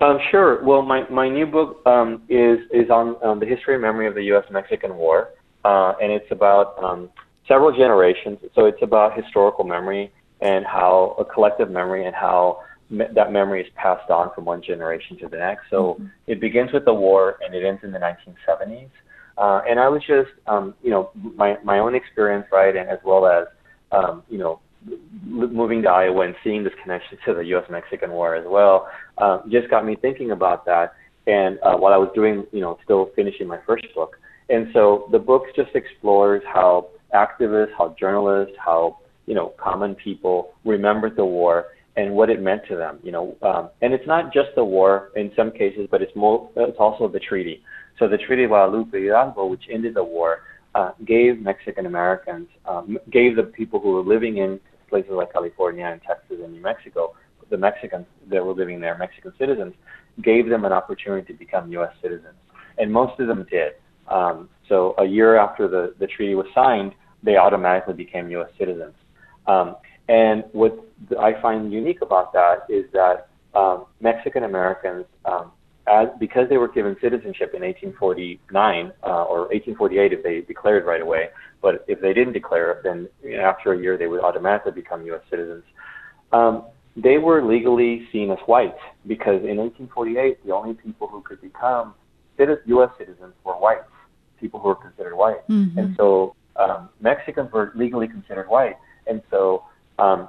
Um, 0.00 0.18
sure. 0.30 0.62
Well, 0.64 0.82
my, 0.82 1.08
my 1.10 1.28
new 1.28 1.46
book 1.46 1.86
um, 1.86 2.22
is 2.28 2.58
is 2.70 2.88
on 2.88 3.16
um, 3.22 3.38
the 3.38 3.46
history 3.46 3.74
and 3.74 3.82
memory 3.82 4.06
of 4.06 4.14
the 4.14 4.22
U.S.-Mexican 4.24 4.94
War, 4.94 5.28
uh, 5.64 5.92
and 6.00 6.10
it's 6.10 6.30
about 6.30 6.82
um, 6.82 7.10
several 7.46 7.70
generations. 7.72 8.38
So 8.54 8.64
it's 8.64 8.80
about 8.80 9.14
historical 9.16 9.64
memory 9.64 10.10
and 10.40 10.64
how 10.64 11.16
a 11.18 11.24
collective 11.24 11.70
memory 11.70 12.06
and 12.06 12.14
how 12.14 12.62
me- 12.90 13.06
that 13.14 13.32
memory 13.32 13.62
is 13.62 13.68
passed 13.74 14.10
on 14.10 14.30
from 14.34 14.44
one 14.44 14.62
generation 14.62 15.16
to 15.18 15.28
the 15.28 15.36
next. 15.36 15.62
So 15.70 15.94
mm-hmm. 15.94 16.06
it 16.26 16.40
begins 16.40 16.72
with 16.72 16.84
the 16.84 16.94
war 16.94 17.38
and 17.44 17.54
it 17.54 17.64
ends 17.64 17.82
in 17.82 17.92
the 17.92 17.98
1970s. 17.98 18.90
Uh, 19.38 19.62
and 19.68 19.80
I 19.80 19.88
was 19.88 20.02
just, 20.06 20.30
um, 20.46 20.74
you 20.82 20.90
know, 20.90 21.10
my 21.14 21.56
my 21.64 21.78
own 21.78 21.94
experience, 21.94 22.46
right, 22.52 22.76
and 22.76 22.90
as 22.90 22.98
well 23.04 23.26
as, 23.26 23.46
um, 23.90 24.22
you 24.28 24.36
know, 24.36 24.60
moving 25.24 25.82
to 25.82 25.88
Iowa 25.88 26.26
and 26.26 26.34
seeing 26.44 26.62
this 26.62 26.74
connection 26.82 27.16
to 27.24 27.34
the 27.34 27.42
U.S.-Mexican 27.44 28.10
War 28.10 28.34
as 28.34 28.44
well, 28.46 28.88
uh, 29.18 29.40
just 29.50 29.70
got 29.70 29.86
me 29.86 29.96
thinking 29.96 30.32
about 30.32 30.66
that. 30.66 30.94
And 31.26 31.58
uh, 31.62 31.76
while 31.76 31.92
I 31.92 31.96
was 31.96 32.10
doing, 32.14 32.44
you 32.52 32.60
know, 32.60 32.78
still 32.84 33.10
finishing 33.16 33.46
my 33.46 33.58
first 33.66 33.86
book, 33.94 34.18
and 34.50 34.68
so 34.74 35.08
the 35.10 35.18
book 35.18 35.44
just 35.56 35.70
explores 35.74 36.42
how 36.52 36.88
activists, 37.14 37.72
how 37.78 37.94
journalists, 37.98 38.56
how 38.62 38.98
you 39.30 39.36
know, 39.36 39.52
common 39.62 39.94
people 39.94 40.54
remembered 40.64 41.14
the 41.14 41.24
war 41.24 41.66
and 41.96 42.12
what 42.12 42.30
it 42.30 42.40
meant 42.40 42.62
to 42.68 42.76
them. 42.76 42.98
You 43.02 43.12
know, 43.12 43.36
um, 43.42 43.70
and 43.82 43.92
it's 43.92 44.06
not 44.06 44.32
just 44.32 44.50
the 44.54 44.64
war 44.64 45.10
in 45.16 45.32
some 45.36 45.50
cases, 45.50 45.88
but 45.90 46.02
it's 46.02 46.14
more, 46.14 46.48
it's 46.56 46.78
also 46.78 47.08
the 47.08 47.20
treaty. 47.20 47.62
So 47.98 48.08
the 48.08 48.16
Treaty 48.16 48.44
of 48.44 48.50
Guadalupe 48.50 48.98
Hidalgo, 48.98 49.46
which 49.46 49.64
ended 49.70 49.94
the 49.94 50.04
war, 50.04 50.38
uh, 50.74 50.92
gave 51.04 51.40
Mexican 51.40 51.86
Americans, 51.86 52.48
um, 52.66 52.98
gave 53.10 53.36
the 53.36 53.42
people 53.42 53.80
who 53.80 53.92
were 53.92 54.02
living 54.02 54.38
in 54.38 54.58
places 54.88 55.10
like 55.12 55.32
California 55.32 55.84
and 55.84 56.00
Texas 56.02 56.38
and 56.42 56.52
New 56.52 56.62
Mexico, 56.62 57.14
the 57.50 57.58
Mexicans 57.58 58.06
that 58.30 58.44
were 58.44 58.52
living 58.52 58.80
there, 58.80 58.96
Mexican 58.96 59.32
citizens, 59.38 59.74
gave 60.22 60.48
them 60.48 60.64
an 60.64 60.72
opportunity 60.72 61.32
to 61.32 61.38
become 61.38 61.70
U.S. 61.72 61.92
citizens. 62.00 62.34
And 62.78 62.92
most 62.92 63.20
of 63.20 63.26
them 63.26 63.46
did. 63.50 63.72
Um, 64.08 64.48
so 64.68 64.94
a 64.98 65.04
year 65.04 65.36
after 65.36 65.68
the, 65.68 65.94
the 65.98 66.06
treaty 66.06 66.34
was 66.34 66.46
signed, 66.54 66.92
they 67.22 67.36
automatically 67.36 67.94
became 67.94 68.30
U.S. 68.30 68.50
citizens. 68.58 68.94
Um, 69.46 69.76
and 70.10 70.42
what 70.50 70.76
I 71.20 71.40
find 71.40 71.72
unique 71.72 72.02
about 72.02 72.32
that 72.32 72.66
is 72.68 72.84
that 72.92 73.28
um, 73.54 73.86
Mexican 74.00 74.42
Americans, 74.42 75.04
um, 75.24 75.52
as, 75.86 76.08
because 76.18 76.48
they 76.48 76.56
were 76.56 76.66
given 76.66 76.96
citizenship 77.00 77.54
in 77.54 77.62
1849 77.62 78.92
uh, 79.04 79.06
or 79.06 79.42
1848 79.52 80.12
if 80.12 80.22
they 80.24 80.40
declared 80.40 80.84
right 80.84 81.00
away, 81.00 81.28
but 81.62 81.84
if 81.86 82.00
they 82.00 82.12
didn't 82.12 82.32
declare, 82.32 82.80
then 82.82 83.08
after 83.40 83.72
a 83.72 83.78
year 83.78 83.96
they 83.96 84.08
would 84.08 84.20
automatically 84.20 84.72
become 84.72 85.06
U.S. 85.06 85.20
citizens. 85.30 85.62
Um, 86.32 86.64
they 86.96 87.18
were 87.18 87.44
legally 87.44 88.08
seen 88.10 88.32
as 88.32 88.38
white 88.46 88.76
because 89.06 89.44
in 89.44 89.58
1848 89.58 90.44
the 90.44 90.52
only 90.52 90.74
people 90.74 91.06
who 91.06 91.22
could 91.22 91.40
become 91.40 91.94
U.S. 92.38 92.90
citizens 92.98 93.34
were 93.44 93.54
whites, 93.54 93.84
people 94.40 94.58
who 94.58 94.68
were 94.68 94.74
considered 94.74 95.14
white, 95.14 95.46
mm-hmm. 95.46 95.78
and 95.78 95.94
so 95.96 96.34
um, 96.56 96.88
Mexicans 97.00 97.52
were 97.52 97.70
legally 97.76 98.08
considered 98.08 98.48
white, 98.48 98.76
and 99.06 99.22
so 99.30 99.64
um, 100.00 100.28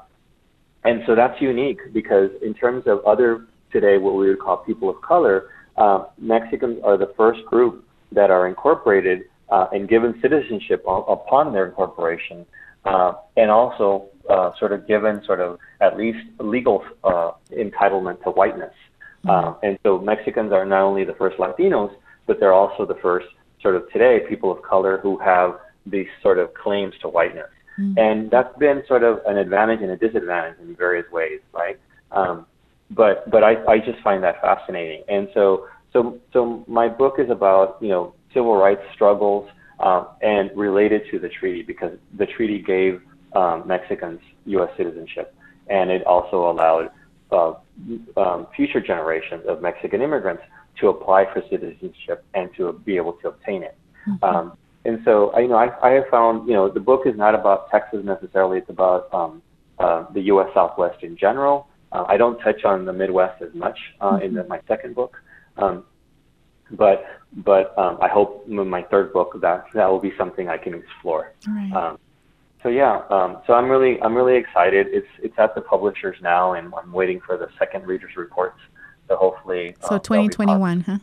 and 0.84 1.01
so 1.05 1.15
that's 1.15 1.39
unique 1.41 1.80
because 1.93 2.30
in 2.41 2.53
terms 2.53 2.84
of 2.88 3.03
other 3.05 3.47
today 3.72 3.97
what 3.97 4.15
we 4.15 4.30
would 4.30 4.39
call 4.39 4.57
people 4.57 4.89
of 4.89 5.01
color, 5.01 5.49
uh, 5.78 6.05
Mexicans 6.17 6.80
are 6.84 6.97
the 6.97 7.13
first 7.15 7.45
group 7.45 7.86
that 8.11 8.30
are 8.30 8.47
incorporated 8.47 9.22
uh, 9.49 9.67
and 9.72 9.88
given 9.88 10.17
citizenship 10.22 10.84
upon 10.88 11.53
their 11.53 11.65
incorporation, 11.65 12.45
uh, 12.86 13.13
and 13.38 13.51
also 13.51 14.07
uh, 14.30 14.51
sort 14.59 14.72
of 14.72 14.88
given 14.88 15.22
sort 15.26 15.39
of 15.39 15.59
at 15.82 15.97
least 15.97 16.19
legal 16.39 16.84
uh, 17.03 17.32
entitlement 17.51 18.22
to 18.24 18.32
whiteness. 18.32 18.74
Mm-hmm. 19.26 19.65
and 19.65 19.78
so 19.84 19.99
Mexicans 19.99 20.51
are 20.51 20.65
not 20.65 20.82
only 20.82 21.03
the 21.03 21.13
first 21.13 21.38
Latinos, 21.38 21.93
but 22.26 22.39
they're 22.39 22.53
also 22.53 22.88
the 22.88 22.97
first 23.03 23.28
sort 23.61 23.76
of 23.76 23.84
today 23.91 24.22
people 24.28 24.51
of 24.51 24.63
color 24.63 24.97
who 24.97 25.19
have 25.19 25.59
these 25.86 26.07
sort 26.24 26.39
of 26.39 26.51
claims 26.55 26.95
to 27.01 27.07
whiteness. 27.07 27.49
Mm-hmm. 27.82 27.97
And 27.97 28.32
that's 28.32 28.55
been 28.57 28.84
sort 28.88 29.03
of 29.03 29.21
an 29.25 29.38
advantage 29.38 29.82
and 29.82 29.91
a 29.91 29.97
disadvantage 29.97 30.59
in 30.61 30.75
various 30.75 31.09
ways, 31.11 31.39
right? 31.53 31.79
Um, 32.11 32.45
but 32.91 33.29
but 33.29 33.43
I, 33.43 33.63
I 33.65 33.79
just 33.79 34.01
find 34.01 34.23
that 34.23 34.41
fascinating. 34.41 35.03
And 35.07 35.29
so 35.34 35.67
so 35.93 36.19
so 36.34 36.63
my 36.67 36.88
book 36.88 37.15
is 37.17 37.29
about 37.29 37.77
you 37.82 37.89
know 37.89 38.13
civil 38.34 38.55
rights 38.55 38.84
struggles 38.93 39.49
um, 39.79 40.07
and 40.21 40.51
related 40.55 41.03
to 41.11 41.19
the 41.19 41.29
treaty 41.29 41.63
because 41.63 41.97
the 42.17 42.25
treaty 42.25 42.61
gave 42.61 43.01
um, 43.34 43.63
Mexicans 43.65 44.19
U.S. 44.45 44.69
citizenship, 44.77 45.34
and 45.67 45.89
it 45.89 46.05
also 46.05 46.51
allowed 46.51 46.91
uh, 47.32 47.53
um, 48.17 48.47
future 48.55 48.82
generations 48.82 49.43
of 49.47 49.61
Mexican 49.61 50.01
immigrants 50.01 50.43
to 50.79 50.89
apply 50.89 51.25
for 51.34 51.41
citizenship 51.49 52.23
and 52.34 52.49
to 52.55 52.73
be 52.86 52.97
able 52.97 53.13
to 53.13 53.29
obtain 53.29 53.63
it. 53.63 53.77
Mm-hmm. 54.07 54.23
Um, 54.23 54.57
and 54.84 55.01
so, 55.05 55.38
you 55.38 55.47
know, 55.47 55.55
I, 55.55 55.69
I 55.88 55.91
have 55.91 56.07
found, 56.09 56.47
you 56.47 56.53
know, 56.53 56.69
the 56.69 56.79
book 56.79 57.01
is 57.05 57.15
not 57.15 57.36
about 57.36 57.69
Texas 57.69 58.03
necessarily; 58.03 58.57
it's 58.57 58.69
about 58.69 59.13
um, 59.13 59.41
uh, 59.77 60.05
the 60.13 60.21
U.S. 60.21 60.49
Southwest 60.53 61.03
in 61.03 61.15
general. 61.15 61.67
Uh, 61.91 62.05
I 62.07 62.17
don't 62.17 62.39
touch 62.39 62.63
on 62.63 62.86
the 62.86 62.93
Midwest 62.93 63.41
as 63.41 63.53
much 63.53 63.77
uh, 63.99 64.13
mm-hmm. 64.13 64.25
in 64.25 64.34
the, 64.34 64.43
my 64.45 64.59
second 64.67 64.95
book, 64.95 65.21
um, 65.57 65.84
but 66.71 67.05
but 67.34 67.77
um, 67.77 67.99
I 68.01 68.07
hope 68.07 68.45
in 68.47 68.67
my 68.67 68.82
third 68.84 69.13
book 69.13 69.39
that 69.41 69.65
that 69.73 69.89
will 69.89 69.99
be 69.99 70.13
something 70.17 70.49
I 70.49 70.57
can 70.57 70.73
explore. 70.73 71.34
Right. 71.47 71.73
Um, 71.73 71.99
so 72.63 72.69
yeah, 72.69 73.01
um, 73.09 73.41
so 73.45 73.53
I'm 73.53 73.69
really 73.69 74.01
I'm 74.01 74.15
really 74.15 74.36
excited. 74.36 74.88
It's 74.89 75.07
it's 75.21 75.38
at 75.38 75.53
the 75.53 75.61
publishers 75.61 76.17
now, 76.21 76.53
and 76.53 76.73
I'm 76.75 76.91
waiting 76.91 77.19
for 77.19 77.38
the 77.38 77.49
second 77.59 77.86
readers 77.86 78.15
reports. 78.15 78.59
So 79.07 79.15
hopefully, 79.15 79.75
so 79.82 79.97
2021, 79.97 80.82
huh? 80.82 80.97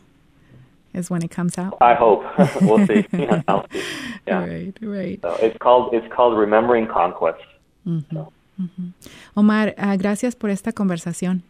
Is 0.93 1.09
when 1.11 1.21
it 1.23 1.29
comes 1.29 1.57
out. 1.57 1.77
I 1.81 1.93
hope 1.93 2.23
we'll 2.61 2.85
see. 2.87 3.05
yeah. 3.11 4.45
Right, 4.45 4.73
right. 4.81 5.19
So 5.21 5.35
it's 5.39 5.57
called 5.59 5.93
it's 5.93 6.07
called 6.13 6.37
Remembering 6.37 6.87
Conquest. 6.87 7.39
Mm-hmm. 7.87 8.15
So. 8.15 8.31
Mm-hmm. 8.59 8.89
Omar, 9.35 9.73
uh, 9.77 9.95
gracias 9.97 10.35
por 10.35 10.49
esta 10.49 10.73
conversación. 10.73 11.43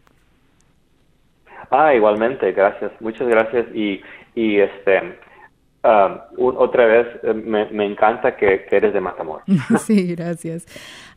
Ah, 1.72 1.94
igualmente, 1.94 2.52
gracias, 2.52 2.92
muchas 3.00 3.28
gracias 3.28 3.68
y, 3.76 4.02
y 4.34 4.60
este, 4.60 5.20
um, 5.84 6.18
otra 6.58 6.86
vez 6.86 7.08
eh, 7.24 7.34
me, 7.34 7.70
me 7.70 7.86
encanta 7.86 8.36
que, 8.36 8.66
que, 8.68 8.76
eres 8.76 8.94
de 8.94 9.02
Matamoros. 9.02 9.44
sí, 9.86 10.16
gracias. 10.16 10.66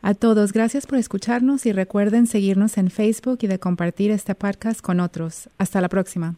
A 0.03 0.13
todos, 0.13 0.53
gracias 0.53 0.85
por 0.85 0.99
escucharnos 0.99 1.65
y 1.65 1.71
recuerden 1.71 2.27
seguirnos 2.27 2.77
en 2.77 2.91
Facebook 2.91 3.39
y 3.41 3.47
de 3.47 3.59
compartir 3.59 4.11
este 4.11 4.35
podcast 4.35 4.81
con 4.81 4.99
otros. 4.99 5.49
Hasta 5.57 5.81
la 5.81 5.89
próxima. 5.89 6.35